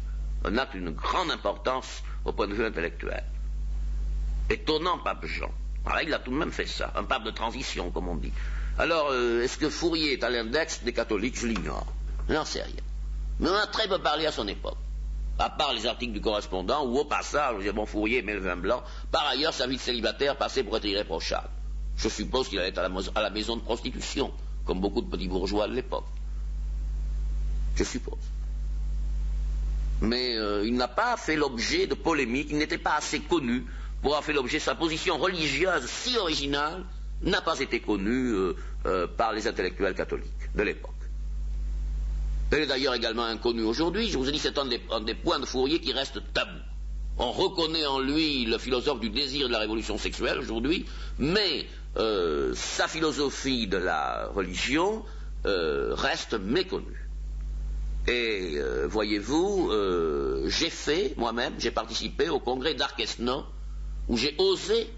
[0.46, 3.24] Un acte d'une grande importance au point de vue intellectuel.
[4.50, 5.52] Étonnant pape Jean.
[5.86, 8.34] Alors, il a tout de même fait ça, un pape de transition, comme on dit.
[8.78, 11.38] Alors, euh, est-ce que Fourier est à l'index des catholiques?
[11.38, 11.88] Je l'ignore.
[12.28, 12.84] Je n'en sais rien.
[13.40, 14.78] Mais on a très peu parlé à son époque.
[15.40, 18.42] À part les articles du correspondant, où au passage, on disait, bon, Fourier met le
[18.42, 18.84] vin blanc.
[19.12, 21.50] Par ailleurs, sa vie de célibataire passait pour être irréprochable.
[22.00, 24.32] Je suppose qu'il allait à la, à la maison de prostitution,
[24.66, 26.06] comme beaucoup de petits bourgeois de l'époque.
[27.76, 28.20] Je suppose.
[30.02, 33.66] Mais euh, il n'a pas fait l'objet de polémiques, il n'était pas assez connu
[34.02, 36.86] pour avoir fait l'objet, sa position religieuse si originale
[37.22, 38.56] n'a pas été connue euh,
[38.86, 40.94] euh, par les intellectuels catholiques de l'époque.
[42.52, 44.10] Elle est d'ailleurs également inconnue aujourd'hui.
[44.10, 46.58] Je vous ai dit, c'est un, des, points de Fourier qui reste tabou.
[47.20, 50.86] On reconnaît en lui le philosophe du désir de la révolution sexuelle aujourd'hui,
[51.18, 51.68] mais
[51.98, 55.04] euh, sa philosophie de la religion
[55.46, 57.10] reste méconnue.
[58.08, 59.72] Et voyez-vous,
[60.48, 63.46] j'ai fait moi-même, j'ai participé au congrès d'Arquesnan
[64.10, 64.90] où j'ai osé,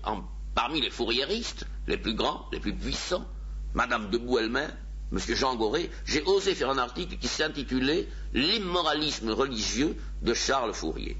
[0.56, 3.26] parmi les fourriéristes, les plus grands, les plus puissants,
[3.74, 4.72] Madame Debout elle-même,
[5.12, 11.18] Monsieur Jean Goré, j'ai osé faire un article qui s'intitulait L'immoralisme religieux de Charles Fourier.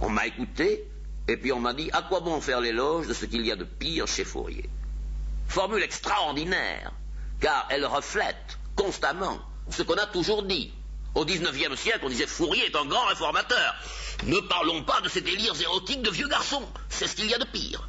[0.00, 0.84] On m'a écouté,
[1.28, 3.56] et puis on m'a dit à quoi bon faire l'éloge de ce qu'il y a
[3.56, 4.68] de pire chez Fourier?
[5.48, 6.92] Formule extraordinaire,
[7.40, 9.38] car elle reflète constamment
[9.70, 10.72] ce qu'on a toujours dit,
[11.14, 13.74] au XIXe siècle, on disait Fourier est un grand réformateur.
[14.24, 16.66] Ne parlons pas de ces délires érotiques de vieux garçons.
[16.88, 17.88] C'est ce qu'il y a de pire.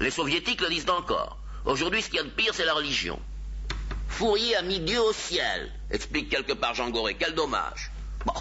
[0.00, 1.38] Les soviétiques le disent encore.
[1.64, 3.20] Aujourd'hui, ce qu'il y a de pire, c'est la religion.
[4.08, 7.16] Fourier a mis Dieu au ciel, explique quelque part Jean Goré.
[7.18, 7.90] Quel dommage.
[8.24, 8.32] Bon,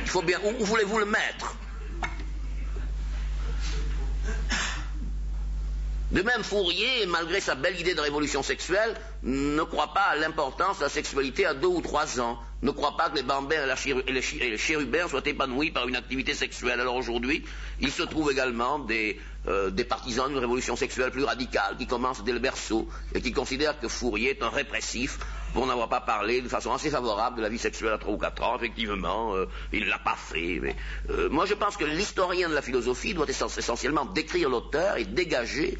[0.00, 0.38] il faut bien.
[0.44, 1.56] Où, voulez-vous le mettre?
[6.10, 10.78] De même, Fourier, malgré sa belle idée de révolution sexuelle, ne croit pas à l'importance
[10.78, 13.56] de la sexualité à deux ou trois ans ne croit pas que les bambins
[13.86, 16.80] et, les, chérubins soient épanouis par une activité sexuelle.
[16.80, 17.44] Alors aujourd'hui,
[17.80, 22.22] il se trouve également des, euh, des partisans d'une révolution sexuelle plus radicale qui commence
[22.24, 25.18] dès le berceau et qui considèrent que Fourier est un répressif
[25.54, 28.18] pour n'avoir pas parlé de façon assez favorable de la vie sexuelle à trois ou
[28.18, 28.56] quatre ans.
[28.56, 30.60] Effectivement, euh, il ne l'a pas fait.
[30.60, 30.76] Mais,
[31.10, 35.76] euh, moi, je pense que l'historien de la philosophie doit essentiellement décrire l'auteur et dégager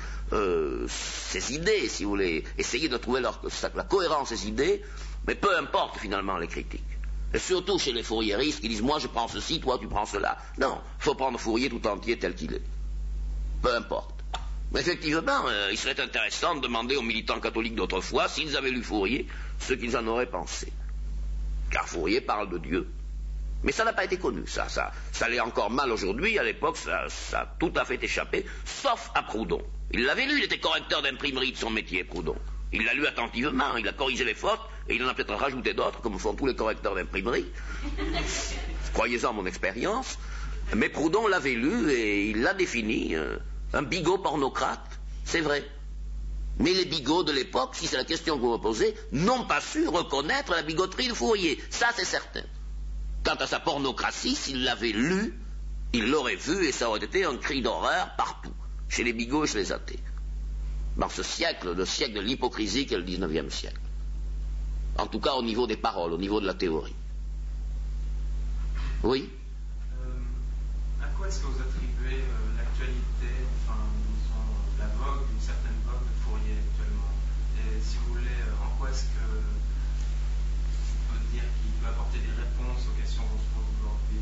[0.87, 4.81] ses idées, si vous voulez, essayer de trouver la cohérence des idées
[5.27, 6.83] mais peu importe finalement les critiques.
[7.33, 10.39] Et surtout chez les fourriéristes qui disent moi je prends ceci, toi tu prends cela.
[10.59, 12.63] Non, il faut prendre Fourier tout entier tel qu'il est.
[13.63, 14.15] Peu importe.
[14.77, 19.27] Effectivement, euh, il serait intéressant de demander aux militants catholiques d'autrefois s'ils avaient lu Fourier
[19.59, 20.73] ce qu'ils en auraient pensé.
[21.71, 22.89] Car Fourier parle de Dieu.
[23.63, 26.79] Mais ça n'a pas été connu, ça, ça, ça l'est encore mal aujourd'hui, à l'époque,
[26.79, 29.61] ça, ça a tout à fait échappé, sauf à Proudhon.
[29.91, 32.37] Il l'avait lu, il était correcteur d'imprimerie de son métier, Proudhon.
[32.73, 35.75] Il l'a lu attentivement, il a corrigé les fautes, et il en a peut-être rajouté
[35.75, 37.47] d'autres, comme font tous les correcteurs d'imprimerie.
[38.95, 40.19] Croyez-en mon expérience.
[40.75, 43.17] Mais Proudhon l'avait lu et il l'a défini.
[43.17, 43.37] Euh,
[43.73, 44.85] un bigot pornocrate,
[45.25, 45.65] c'est vrai.
[46.59, 49.61] Mais les bigots de l'époque, si c'est la question que vous me posez, n'ont pas
[49.61, 51.59] su reconnaître la bigoterie de Fourier.
[51.71, 52.43] Ça, c'est certain.
[53.25, 55.39] Quant à sa pornocratie, s'il l'avait lu,
[55.93, 58.53] il l'aurait vu et ça aurait été un cri d'horreur partout,
[58.89, 60.01] chez les bigots et chez les athées
[60.97, 63.81] dans ce siècle, le siècle de l'hypocrisie qu'est le XIXe siècle.
[64.99, 66.95] En tout cas au niveau des paroles, au niveau de la théorie.
[69.03, 69.31] Oui?
[69.97, 73.33] Euh, À quoi est-ce que vous attribuez euh, l'actualité,
[73.65, 73.81] enfin,
[74.13, 74.45] disons,
[74.79, 77.13] la vogue, une certaine vogue de Fourier actuellement
[77.65, 82.19] Et si vous voulez, euh, en quoi est-ce que on peut dire qu'il peut apporter
[82.19, 84.21] des réponses aux questions qu'on se pose aujourd'hui,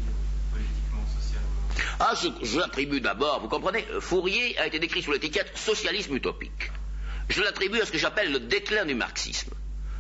[0.54, 1.66] politiquement, socialement
[2.00, 6.70] ah, je, l'attribue d'abord, vous comprenez, Fourier a été décrit sous l'étiquette socialisme utopique.
[7.28, 9.50] Je l'attribue à ce que j'appelle le déclin du marxisme.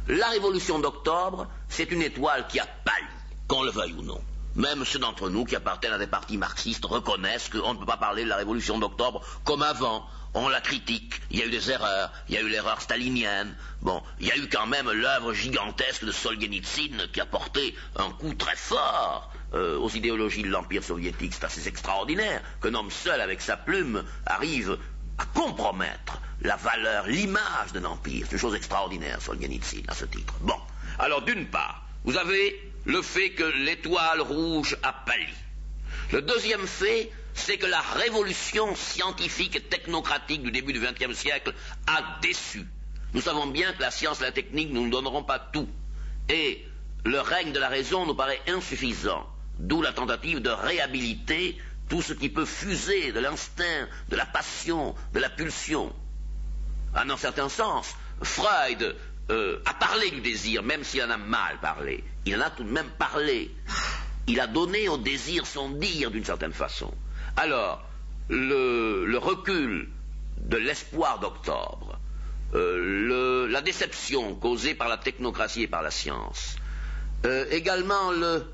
[0.06, 3.06] La révolution d'octobre, c'est une étoile qui a pâli,
[3.48, 4.20] qu'on le veuille ou non.
[4.54, 7.96] Même ceux d'entre nous qui appartiennent à des partis marxistes reconnaissent qu'on ne peut pas
[7.96, 10.06] parler de la révolution d'octobre comme avant.
[10.34, 13.56] On la critique, il y a eu des erreurs, il y a eu l'erreur stalinienne.
[13.80, 18.10] Bon, il y a eu quand même l'œuvre gigantesque de Solzhenitsyn qui a porté un
[18.10, 21.32] coup très fort euh, aux idéologies de l'Empire soviétique.
[21.34, 24.78] C'est assez extraordinaire qu'un homme seul avec sa plume arrive
[25.16, 28.26] à compromettre la valeur, l'image d'un empire.
[28.28, 30.34] C'est une chose extraordinaire, Solzhenitsyn, à ce titre.
[30.42, 30.58] Bon.
[30.98, 35.34] Alors, d'une part, vous avez le fait que l'étoile rouge a pâli.
[36.12, 41.54] Le deuxième fait, c'est que la révolution scientifique et technocratique du début du XXe siècle
[41.86, 42.66] a déçu.
[43.14, 45.68] Nous savons bien que la science et la technique ne nous donneront pas tout.
[46.28, 46.64] Et
[47.04, 49.26] le règne de la raison nous paraît insuffisant.
[49.58, 51.56] D'où la tentative de réhabiliter
[51.88, 55.92] tout ce qui peut fuser de l'instinct, de la passion, de la pulsion.
[56.94, 58.94] En un certain sens, Freud
[59.30, 62.04] euh, a parlé du désir, même s'il en a mal parlé.
[62.26, 63.50] Il en a tout de même parlé.
[64.26, 66.92] Il a donné au désir son dire d'une certaine façon.
[67.40, 67.80] Alors,
[68.28, 69.88] le, recul
[70.38, 71.96] de l'espoir d'octobre,
[72.56, 76.56] euh, la déception causée par la technocratie et par la science,
[77.26, 78.44] euh, également le,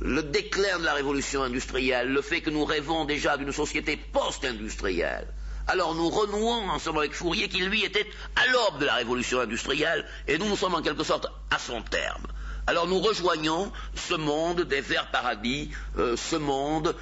[0.00, 5.28] le déclin de la révolution industrielle, le fait que nous rêvons déjà d'une société post-industrielle.
[5.66, 10.06] Alors nous renouons ensemble avec Fourier qui lui était à l'aube de la révolution industrielle
[10.26, 12.26] et nous nous sommes en quelque sorte à son terme.
[12.66, 16.94] Alors nous rejoignons ce monde des verts paradis, euh, ce monde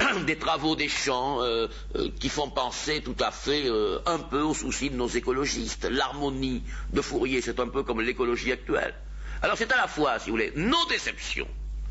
[0.26, 1.66] des travaux des champs euh,
[1.96, 3.64] euh, qui font penser tout à fait
[4.06, 5.88] un peu aux soucis de nos écologistes.
[5.90, 6.62] L'harmonie
[6.92, 8.94] de Fourier, c'est un peu comme l'écologie actuelle.
[9.42, 11.48] Alors c'est à la fois, si vous voulez, nos déceptions,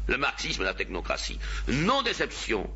[0.07, 2.69] le marxisme et la technocratie, nos déceptions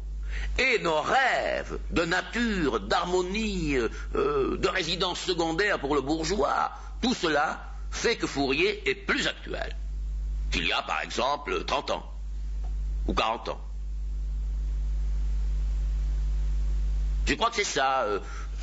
[0.58, 3.76] et nos rêves de nature, d'harmonie,
[4.16, 6.72] euh, de résidence secondaire pour le bourgeois,
[7.02, 9.76] tout cela fait que Fourier est plus actuel
[10.52, 12.12] qu'il y a par exemple 30 ans
[13.08, 13.62] ou 40 ans.
[17.26, 18.20] Je crois que c'est ça, euh,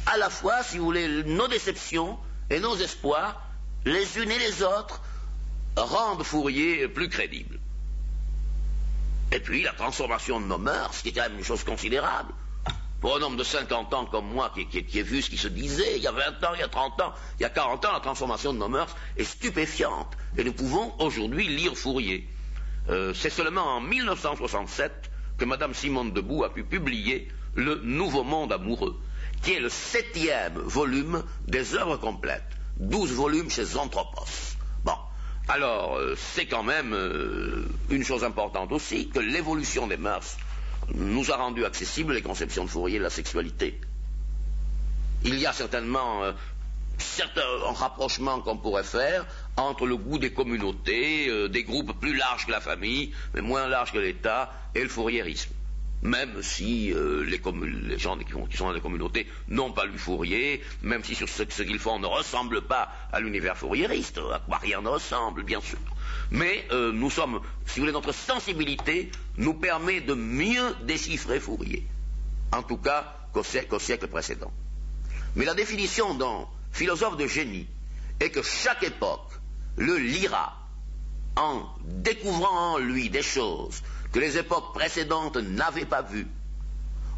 [0.07, 2.19] à la fois, si vous voulez, nos déceptions
[2.51, 3.43] et nos espoirs,
[3.85, 5.01] les unes et les autres,
[5.77, 7.59] rendent Fourier plus crédible.
[9.31, 12.33] Et puis la transformation de nos mœurs, qui est quand même une chose considérable.
[13.01, 15.97] Pour un homme de 50 ans comme moi, qui, qui, vu ce qui se disait,
[15.97, 17.93] il y a 20 ans, il y a 30 ans, il y a 40 ans,
[17.93, 20.17] la transformation de nos mœurs est stupéfiante.
[20.37, 22.29] Et nous pouvons aujourd'hui lire Fourier.
[22.89, 28.53] Euh, c'est seulement en 1967 que Madame Simone Debout a pu publier Le Nouveau Monde
[28.53, 28.99] amoureux,
[29.43, 32.43] qui est le septième volume des œuvres complètes.
[32.79, 34.57] Douze volumes chez Anthropos.
[35.51, 40.37] Alors, euh, c'est quand même euh, une chose importante aussi que l'évolution des mœurs
[40.95, 43.81] nous a rendu accessibles les conceptions de Fourier de la sexualité.
[45.25, 46.33] Il y a certainement euh,
[47.67, 49.25] un rapprochement qu'on pourrait faire
[49.57, 53.93] entre le goût des communautés, des groupes plus larges que la famille, mais moins larges
[53.93, 55.53] que l'État, et le fourriérisme
[56.03, 61.03] même si euh, les, gens qui, sont dans les communautés n'ont pas lu Fourier, même
[61.03, 65.43] si ce, qu'ils font ne ressemble pas à l'univers fourriériste, à quoi rien ne ressemble,
[65.43, 65.79] bien sûr.
[66.31, 71.85] Mais euh, nous sommes, si vous voulez, notre sensibilité nous permet de mieux déchiffrer Fourier,
[72.53, 74.53] en tout cas qu'au siècle, précédent.
[75.37, 77.67] Mais la définition d'un philosophe de génie
[78.21, 79.31] est que chaque époque
[79.77, 80.57] le lira
[81.37, 86.27] en découvrant en lui des choses que les époques précédentes n'avaient pas vu.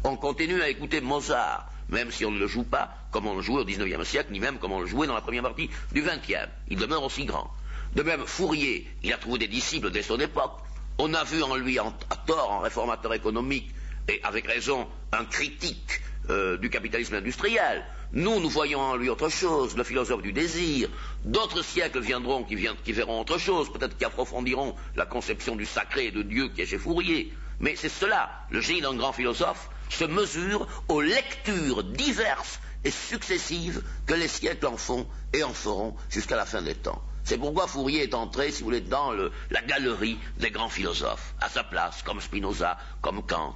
[0.03, 3.41] On continue à écouter Mozart, même si on ne le joue pas comme on le
[3.41, 6.01] jouait au XIXe siècle, ni même comme on le jouait dans la première partie du
[6.01, 6.49] XXe.
[6.69, 7.51] Il demeure aussi grand.
[7.95, 10.53] De même, Fourier, il a trouvé des disciples dès son époque.
[10.97, 11.91] On a vu en lui, à
[12.25, 13.69] tort, un réformateur économique,
[14.07, 17.83] et avec raison, un critique euh, du capitalisme industriel.
[18.13, 20.89] Nous, nous voyons en lui autre chose, le philosophe du désir.
[21.23, 26.11] D'autres siècles viendront qui, verront autre chose, peut-être qui approfondiront la conception du sacré et
[26.11, 27.31] de Dieu qui est chez Fourier.
[27.61, 33.81] Mais c'est cela, le génie d'un grand philosophe se mesure aux lectures diverses et successives
[34.05, 37.01] que les siècles en font et en feront jusqu'à la fin des temps.
[37.23, 41.47] C'est pourquoi Fourier est entré, si vous voulez, dans la galerie des grands philosophes, à
[41.47, 43.55] sa place, comme Spinoza, comme Kant.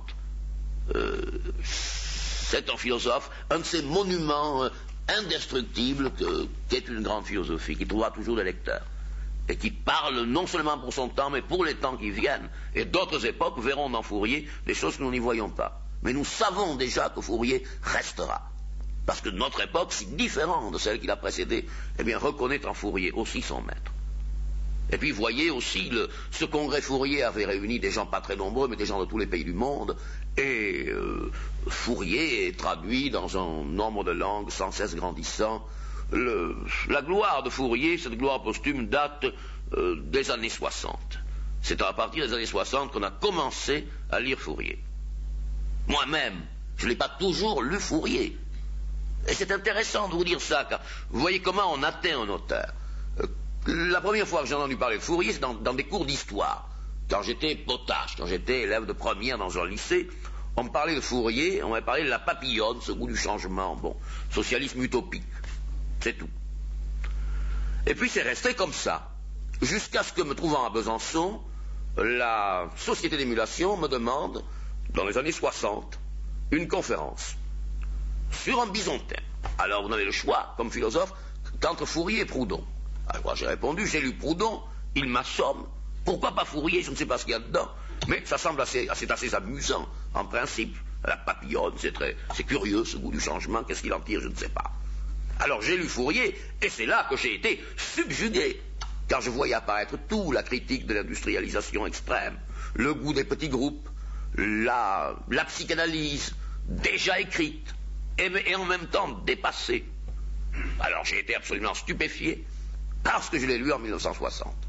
[0.94, 1.20] Euh,
[2.48, 4.70] c'est un philosophe, un de ces monuments euh,
[5.08, 6.12] indestructibles
[6.70, 8.86] qu'est une grande philosophie, qui trouvera toujours des lecteurs,
[9.50, 12.50] et qui parle non seulement pour son temps, mais pour les temps qui viennent.
[12.74, 15.82] Et d'autres époques verront dans Fourier des choses que nous n'y voyons pas.
[16.04, 18.50] Mais nous savons déjà que Fourier restera.
[19.06, 21.66] Parce que notre époque, si différente de celle qui l'a précédée,
[22.00, 23.92] eh reconnaît en Fourier aussi son maître.
[24.92, 25.92] Et puis voyez aussi,
[26.32, 29.18] ce congrès Fourier avait réuni des gens pas très nombreux, mais des gens de tous
[29.18, 29.96] les pays du monde,
[30.38, 31.32] et euh,
[31.68, 35.66] Fourier est traduit dans un nombre de langues sans cesse grandissant.
[36.12, 39.26] la gloire de Fourier, cette gloire posthume, date
[39.74, 40.98] euh, des années 60.
[41.62, 44.80] C'est à partir des années 60 qu'on a commencé à lire Fourier.
[45.88, 46.46] Moi-même,
[46.78, 48.38] je n'ai pas toujours lu Fourier.
[49.28, 50.80] Et c'est intéressant de vous dire ça, car
[51.10, 52.72] vous voyez comment on atteint un auteur.
[53.20, 53.26] Euh,
[53.68, 56.70] la première fois que j'ai entendu parler de Fourier, c'est dans, des cours d'histoire.
[57.10, 60.08] Quand j'étais potache, quand j'étais élève de première dans un lycée,
[60.58, 63.76] on me parlait de Fourier, on m'avait parlé de la papillonne, ce goût du changement,
[63.76, 63.96] bon,
[64.32, 65.24] socialisme utopique,
[66.00, 66.30] c'est tout.
[67.86, 69.12] Et puis c'est resté comme ça,
[69.62, 71.42] jusqu'à ce que, me trouvant à Besançon,
[71.98, 74.44] la société d'émulation me demande,
[74.94, 76.00] dans les années 60,
[76.52, 77.36] une conférence
[78.32, 79.22] sur un bisontin.
[79.58, 81.14] Alors vous avez le choix, comme philosophe,
[81.60, 82.64] qu'entre Fourier et Proudhon.
[83.08, 84.62] Alors j'ai répondu, j'ai lu Proudhon,
[84.96, 85.68] il m'assomme.
[86.06, 87.70] Pourquoi pas Fourier Je ne sais pas ce qu'il y a dedans.
[88.08, 88.88] Mais ça semble assez,
[89.34, 90.76] amusant, en principe.
[91.04, 92.16] La papillonne, c'est très,
[92.48, 93.64] curieux ce goût du changement.
[93.64, 94.72] Qu'est-ce qu'il en tire Je ne sais pas.
[95.40, 98.62] Alors j'ai lu Fourier, et c'est là que j'ai été subjugué,
[99.08, 102.38] car je voyais apparaître tout, la critique de l'industrialisation extrême,
[102.74, 103.90] le goût des petits groupes,
[104.38, 106.34] la, la psychanalyse,
[106.68, 107.76] déjà écrite,
[108.18, 109.86] et, en même temps dépassée.
[110.80, 112.46] Alors j'ai été absolument stupéfié,
[113.04, 114.65] parce que je l'ai lu en 1960.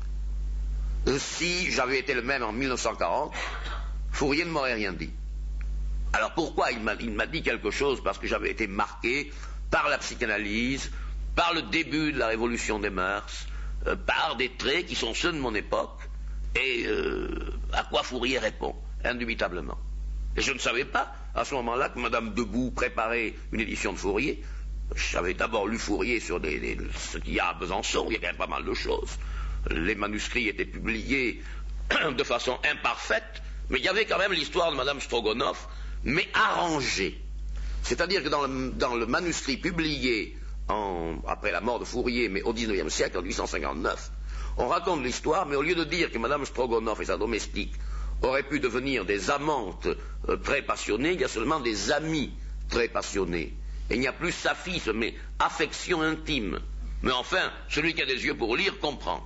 [1.09, 3.33] Euh, si j'avais été le même en 1940,
[4.11, 5.13] Fourier ne m'aurait rien dit.
[6.13, 9.31] Alors pourquoi il m'a dit quelque chose Parce que j'avais été marqué
[9.71, 10.91] par la psychanalyse,
[11.35, 13.47] par le début de la révolution des mœurs,
[13.87, 16.01] euh, par des traits qui sont ceux de mon époque,
[16.57, 17.29] et euh,
[17.73, 18.75] à quoi Fourier répond,
[19.05, 19.79] indubitablement.
[20.37, 23.99] Et je ne savais pas, à ce moment-là, que Madame Debout préparait une édition de
[23.99, 24.43] Fourier.
[24.95, 28.47] J'avais d'abord lu Fourier sur ce qu'il y a à Besançon, il y a pas
[28.47, 29.19] mal de choses.
[29.71, 31.43] Les manuscrits étaient publiés
[32.17, 35.69] de façon imparfaite, mais il y avait quand même l'histoire de Madame Strogonoff,
[36.05, 37.21] mais arrangée.
[37.83, 40.37] C'est-à-dire que dans le, manuscrit publié
[41.27, 44.11] après la mort de Fourier, mais au XIXe siècle, en 1859,
[44.59, 47.73] on raconte l'histoire, mais au lieu de dire que Mme Strogonoff et sa domestique
[48.23, 49.89] auraient pu devenir des amantes
[50.29, 52.33] euh, très passionnées, il y a seulement des amis
[52.69, 53.55] très passionnés.
[53.91, 56.59] Et il n'y a plus sa fille, mais affection intime.
[57.03, 59.23] Mais enfin, celui qui a des yeux pour lire comprend.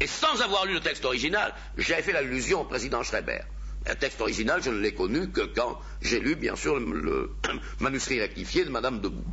[0.00, 3.40] Et sans avoir lu le texte original, j'avais fait l'allusion au président Schreiber.
[3.86, 7.30] Un texte original, je ne l'ai connu que quand j'ai lu, bien sûr, le,
[7.80, 9.24] manuscrit rectifié de Madame Debout.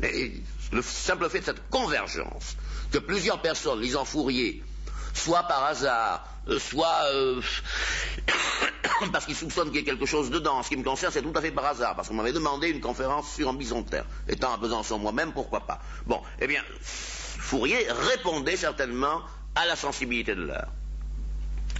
[0.00, 0.32] Mais
[0.72, 2.56] le simple fait de cette convergence,
[2.90, 4.62] que plusieurs personnes lisant Fourier,
[5.12, 7.42] soit par hasard, euh, soit euh,
[9.12, 10.58] parce qu'ils soupçonnent qu'il y ait quelque chose dedans.
[10.58, 12.68] En ce qui me concerne, c'est tout à fait par hasard, parce qu'on m'avait demandé
[12.68, 14.06] une conférence sur un bisonterre.
[14.28, 19.22] Étant à Besançon moi-même, pourquoi pas Bon, eh bien, Fourier répondait certainement
[19.54, 20.68] à la sensibilité de l'heure.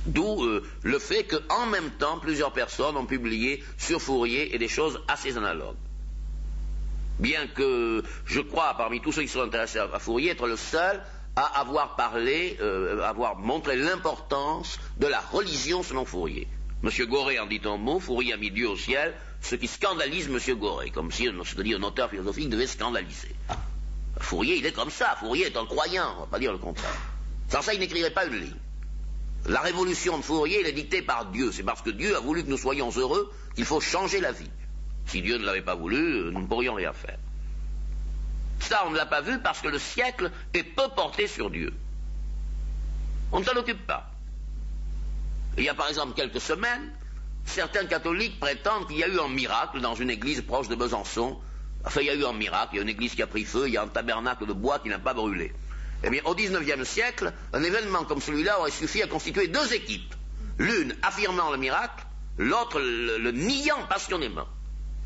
[0.06, 4.68] D'où euh, le fait qu'en même temps, plusieurs personnes ont publié sur Fourier et des
[4.68, 5.76] choses assez analogues.
[7.18, 11.02] Bien que je crois, parmi tous ceux qui sont intéressés à, Fourier, être le seul
[11.36, 16.48] à avoir parlé, euh, avoir montré l'importance de la religion selon Fourier.
[16.82, 20.28] Monsieur Goré en dit un mot, Fourier a mis Dieu au ciel, ce qui scandalise
[20.30, 23.34] Monsieur Goré, comme si un auteur philosophique devait scandaliser.
[24.18, 26.98] Fourier, il est comme ça, Fourier est un croyant, on va pas dire le contraire.
[27.50, 28.56] Sans ça, il n'écrirait pas une ligne.
[29.46, 31.50] La révolution de Fourier, elle est dictée par Dieu.
[31.52, 34.50] C'est parce que Dieu a voulu que nous soyons heureux qu'il faut changer la vie.
[35.06, 37.18] Si Dieu ne l'avait pas voulu, euh, nous ne pourrions rien faire.
[38.60, 41.72] Ça, on ne l'a pas vu parce que le siècle est peu porté sur Dieu.
[43.32, 44.10] On ne s'en occupe pas.
[45.58, 46.92] Il y a par exemple quelques semaines,
[47.44, 51.38] certains catholiques prétendent qu'il y a eu un miracle dans une église proche de Besançon.
[51.84, 53.44] Enfin, il y a eu un miracle, il y a une église qui a pris
[53.44, 55.52] feu, il y a un tabernacle de bois qui n'a pas brûlé.
[56.02, 60.14] Eh bien, au XIXe siècle, un événement comme celui-là aurait suffi à constituer deux équipes.
[60.58, 62.04] L'une affirmant le miracle,
[62.38, 64.46] l'autre le, niant passionnément.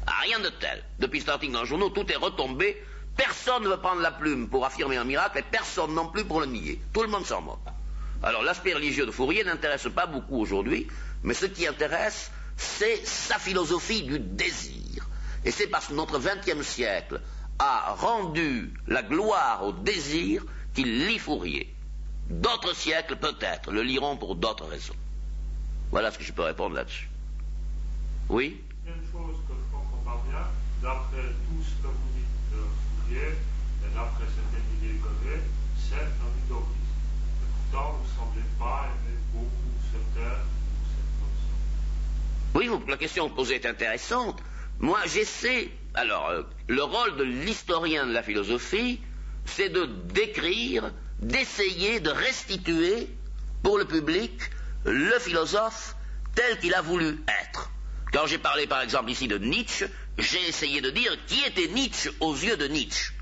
[0.07, 0.85] Ah, rien de tel.
[0.99, 2.81] Depuis ce article dans le journal, tout est retombé.
[3.17, 6.41] Personne ne veut prendre la plume pour affirmer un miracle et personne non plus pour
[6.41, 6.81] le nier.
[6.93, 7.59] Tout le monde s'en moque.
[8.23, 10.89] Alors l'aspect religieux de Fourier n'intéresse pas beaucoup aujourd'hui,
[11.23, 15.07] mais ce qui intéresse, c'est sa philosophie du désir.
[15.45, 17.21] Et c'est parce que notre XXe siècle
[17.59, 20.45] a rendu la gloire au désir
[20.75, 21.73] qu'il lit Fourier.
[22.29, 24.97] D'autres siècles, peut-être, le liront pour d'autres raisons.
[25.91, 27.09] Voilà ce que je peux répondre là-dessus.
[28.29, 28.61] Oui?
[28.85, 30.45] Il une chose que je comprends pas bien,
[30.83, 32.63] d'après tout ce que vous dites de
[33.07, 35.41] Fourier, et d'après certaines idées que j'ai,
[35.77, 36.75] c'est un utopisme.
[37.43, 39.49] Et pourtant, vous ne semblez pas aimer beaucoup
[39.93, 42.81] ce terme ou cette notion.
[42.81, 44.43] Oui, la question posée est intéressante.
[44.81, 45.71] Moi, j'essaie.
[45.95, 49.01] Alors, euh, le rôle de l'historien de la philosophie,
[49.45, 53.09] c'est de décrire, d'essayer de restituer
[53.63, 54.33] pour le public
[54.85, 55.97] le philosophe
[56.35, 57.71] tel qu'il a voulu être.
[58.13, 59.87] Quand j'ai parlé par exemple ici de Nietzsche,
[60.19, 63.13] j'ai essayé de dire qui était Nietzsche aux yeux de Nietzsche.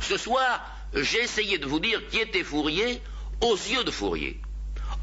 [0.00, 0.60] Ce soir,
[0.94, 3.00] j'ai essayé de vous dire qui était Fourier
[3.40, 4.40] aux yeux de Fourier.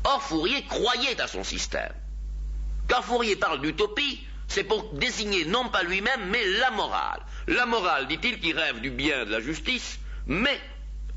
[0.03, 1.93] Or, Fourier croyait à son système.
[2.87, 7.21] Quand Fourier parle d'utopie, c'est pour désigner non pas lui-même, mais la morale.
[7.47, 10.59] La morale, dit-il, qui rêve du bien de la justice, mais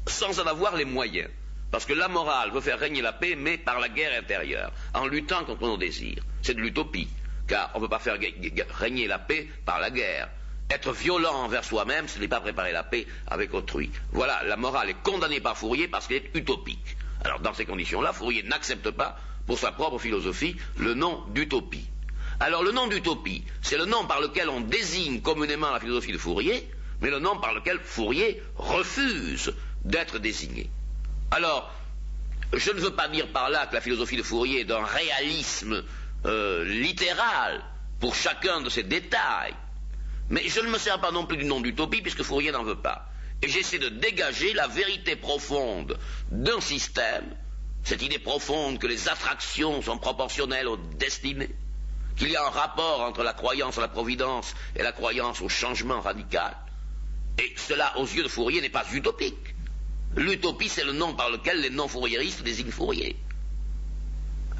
[0.06, 1.28] sans en avoir les moyens.
[1.70, 5.06] Parce que la morale veut faire régner la paix, mais par la guerre intérieure, en
[5.06, 6.22] luttant contre nos désirs.
[6.42, 7.08] C'est de l'utopie.
[7.46, 8.18] car on ne peut pas faire
[8.70, 10.28] régner la paix par la guerre.
[10.70, 13.90] Être violent envers soi-même, ce n'est pas préparer la paix avec autrui.
[14.12, 16.96] Voilà, la morale est condamnée par Fourier parce qu'elle est utopique.
[17.24, 21.88] Alors dans ces conditions-là, Fourier n'accepte pas, pour sa propre philosophie, le nom d'utopie.
[22.40, 26.18] Alors le nom d'utopie, c'est le nom par lequel on désigne communément la philosophie de
[26.18, 26.68] Fourier,
[27.00, 29.52] mais le nom par lequel Fourier refuse
[29.84, 30.70] d'être désigné.
[31.30, 31.72] Alors,
[32.52, 35.82] je ne veux pas dire par là que la philosophie de Fourier est d'un réalisme
[36.26, 37.62] euh, littéral
[37.98, 39.54] pour chacun de ces détails,
[40.28, 42.80] mais je ne me sers pas non plus du nom d'utopie puisque Fourier n'en veut
[42.80, 43.09] pas.
[43.42, 45.98] Et j'essaie de dégager la vérité profonde
[46.30, 47.34] d'un système,
[47.82, 51.50] cette idée profonde que les attractions sont proportionnelles aux destinées,
[52.16, 55.48] qu'il y a un rapport entre la croyance à la providence et la croyance au
[55.48, 56.56] changement radical.
[57.38, 59.51] Et cela, aux yeux de Fourier, n'est pas utopique.
[60.16, 63.16] L'utopie, c'est le nom par lequel les non-fourriéristes désignent Fourier.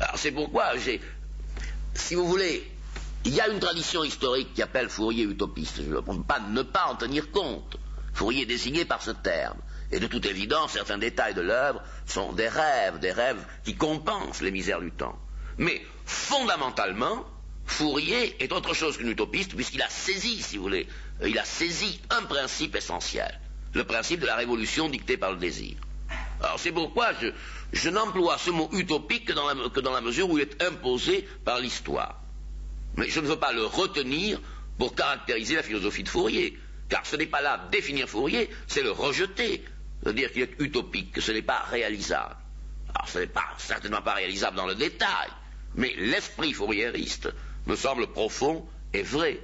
[0.01, 1.01] Alors c'est pourquoi j'ai,
[1.95, 2.66] si vous voulez,
[3.24, 5.77] il y a une tradition historique qui appelle Fourier utopiste.
[5.77, 7.77] Je ne peux pas ne pas en tenir compte.
[8.15, 9.59] Fourier désigné par ce terme.
[9.91, 14.41] Et de toute évidence, certains détails de l'œuvre sont des rêves, des rêves qui compensent
[14.43, 15.19] les misères du temps.
[15.59, 17.27] Mais fondamentalement,
[17.66, 20.89] Fourier est autre chose qu'un utopiste puisqu'il a saisi, si vous voulez,
[21.24, 23.39] il a saisi un principe essentiel
[23.74, 25.77] le principe de la révolution dictée par le désir.
[26.43, 27.12] Alors c'est pourquoi
[27.73, 32.20] je, n'emploie ce mot utopique que dans, la, mesure où il est imposé par l'histoire.
[32.97, 34.40] Mais je ne veux pas le retenir
[34.78, 36.59] pour caractériser la philosophie de Fourier,
[36.89, 39.65] car ce n'est pas là définir Fourier, c'est le rejeter,
[40.07, 42.36] dire qu'il est utopique, que ce n'est pas réalisable.
[42.94, 45.28] Alors ce n'est pas certainement pas réalisable dans le détail,
[45.77, 47.32] mais l'esprit fourriériste
[47.66, 49.40] me semble profond et vrai,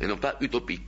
[0.00, 0.86] et non pas utopique.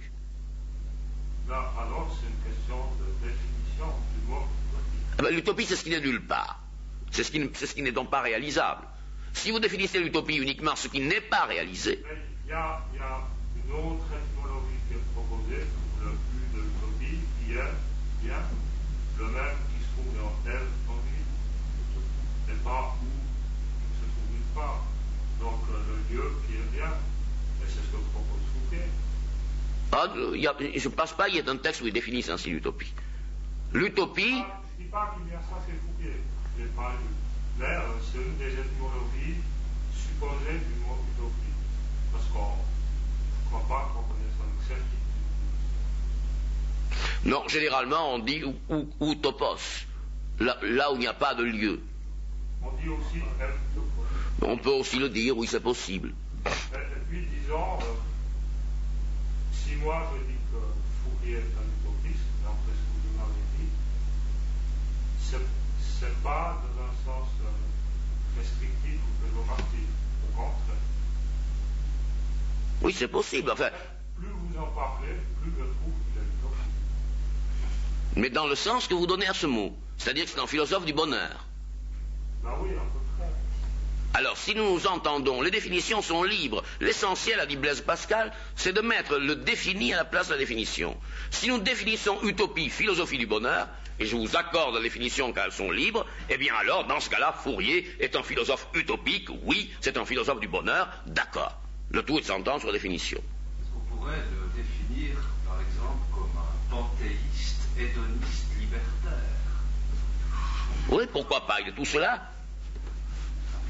[5.18, 6.60] Ben, l'utopie, c'est ce qui n'est nulle part.
[7.10, 8.82] C'est ce qui, n'est donc pas réalisable.
[9.34, 12.02] Si vous définissez l'utopie uniquement ce qui n'est pas réalisé.
[12.46, 12.80] Il y, a,
[13.56, 18.40] une autre étymologie qui est proposée pour le but de l'utopie, qui est bien
[19.18, 23.06] le même qui se trouve dans tel vie, et pas où
[23.90, 24.84] il se trouve nulle part.
[25.40, 28.40] Donc euh, le lieu qui est bien, et c'est ce que propose
[28.70, 28.88] Fouquet.
[29.92, 32.92] Ah, je ne pense pas, il y a un texte où il définit ainsi l'utopie.
[33.72, 34.22] L'utopie.
[34.24, 34.61] Dis
[34.92, 36.20] pas qu'il y a ça, c'est Fouquet.
[36.56, 37.08] Je n'ai pas lu.
[37.58, 39.40] Mais euh, c'est une des étymologies
[39.96, 41.56] supposées du mot utopie.
[42.12, 45.02] Parce qu'on ne croit pas qu'on connaisse avec certitude.
[47.24, 48.42] Non, généralement, on dit
[49.00, 49.86] utopos.
[50.38, 51.80] Là, là où il n'y a pas de lieu.
[52.62, 53.22] On dit aussi
[54.42, 56.14] On peut aussi le dire, oui, c'est possible.
[56.46, 56.50] Et,
[57.08, 57.94] puis, disons, euh,
[59.52, 60.58] si moi je dis que
[61.04, 63.70] Fouquet est un utopiste, d'après ce que vous m'avez dit,
[66.00, 69.88] c'est pas dans un sens euh, restrictif ou péjoratif,
[70.28, 70.76] au contraire.
[72.82, 73.50] Oui, c'est possible.
[73.50, 73.70] Enfin,
[74.18, 78.16] plus vous en parlez, plus je trouve qu'il est utopiste.
[78.16, 80.84] Mais dans le sens que vous donnez à ce mot, c'est-à-dire que c'est un philosophe
[80.84, 81.46] du bonheur.
[82.42, 83.02] Ben oui, un peu
[84.14, 86.62] alors, si nous nous entendons, les définitions sont libres.
[86.80, 90.38] L'essentiel, a dit Blaise Pascal, c'est de mettre le défini à la place de la
[90.38, 90.94] définition.
[91.30, 95.52] Si nous définissons utopie, philosophie du bonheur, et je vous accorde la définition car elles
[95.52, 99.96] sont libres, eh bien alors, dans ce cas-là, Fourier est un philosophe utopique, oui, c'est
[99.96, 101.58] un philosophe du bonheur, d'accord.
[101.90, 103.18] Le tout est de s'entendre sur la définition.
[103.18, 105.16] Est-ce qu'on pourrait le définir,
[105.46, 109.12] par exemple, comme un panthéiste, hédoniste, libertaire?
[110.88, 112.30] Oui, pourquoi pas, il est tout cela?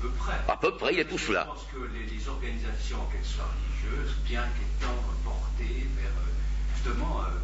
[0.01, 0.35] Peu près.
[0.49, 1.47] À peu près, il est tout cela.
[1.49, 4.95] Je pense que les, organisations, qu'elles soient religieuses, bien qu'étant
[5.25, 7.39] portées vers euh, justement euh,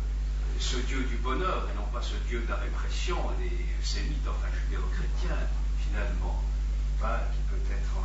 [0.60, 3.50] ce Dieu du bonheur et non pas ce Dieu de la répression, les
[3.82, 5.46] sémites, enfin judéo-chrétiens,
[5.86, 6.42] finalement,
[6.98, 7.96] qui peut être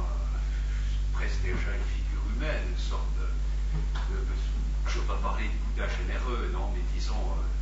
[1.14, 3.28] presque déjà une figure humaine, une sorte de.
[4.88, 7.14] je ne veux pas parler du Bouddha généreux, non, mais disons.
[7.14, 7.54] Euh,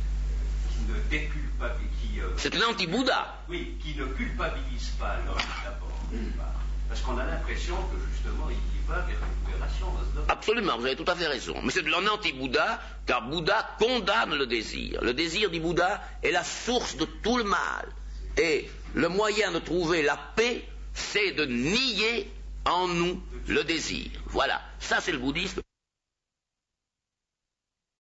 [0.72, 2.22] qui ne déculpabilise.
[2.38, 3.44] C'est un anti-Bouddha.
[3.48, 6.61] Oui, qui ne culpabilise pas l'homme d'abord.
[6.92, 9.86] Parce qu'on a l'impression que justement il va vers une libération.
[10.28, 11.54] Absolument, vous avez tout à fait raison.
[11.62, 15.02] Mais c'est de l'anti-Bouddha, car Bouddha condamne le désir.
[15.02, 17.88] Le désir, dit Bouddha, est la source de tout le mal.
[18.36, 22.30] Et le moyen de trouver la paix, c'est de nier
[22.66, 24.10] en nous le désir.
[24.26, 25.62] Voilà, ça c'est le bouddhisme.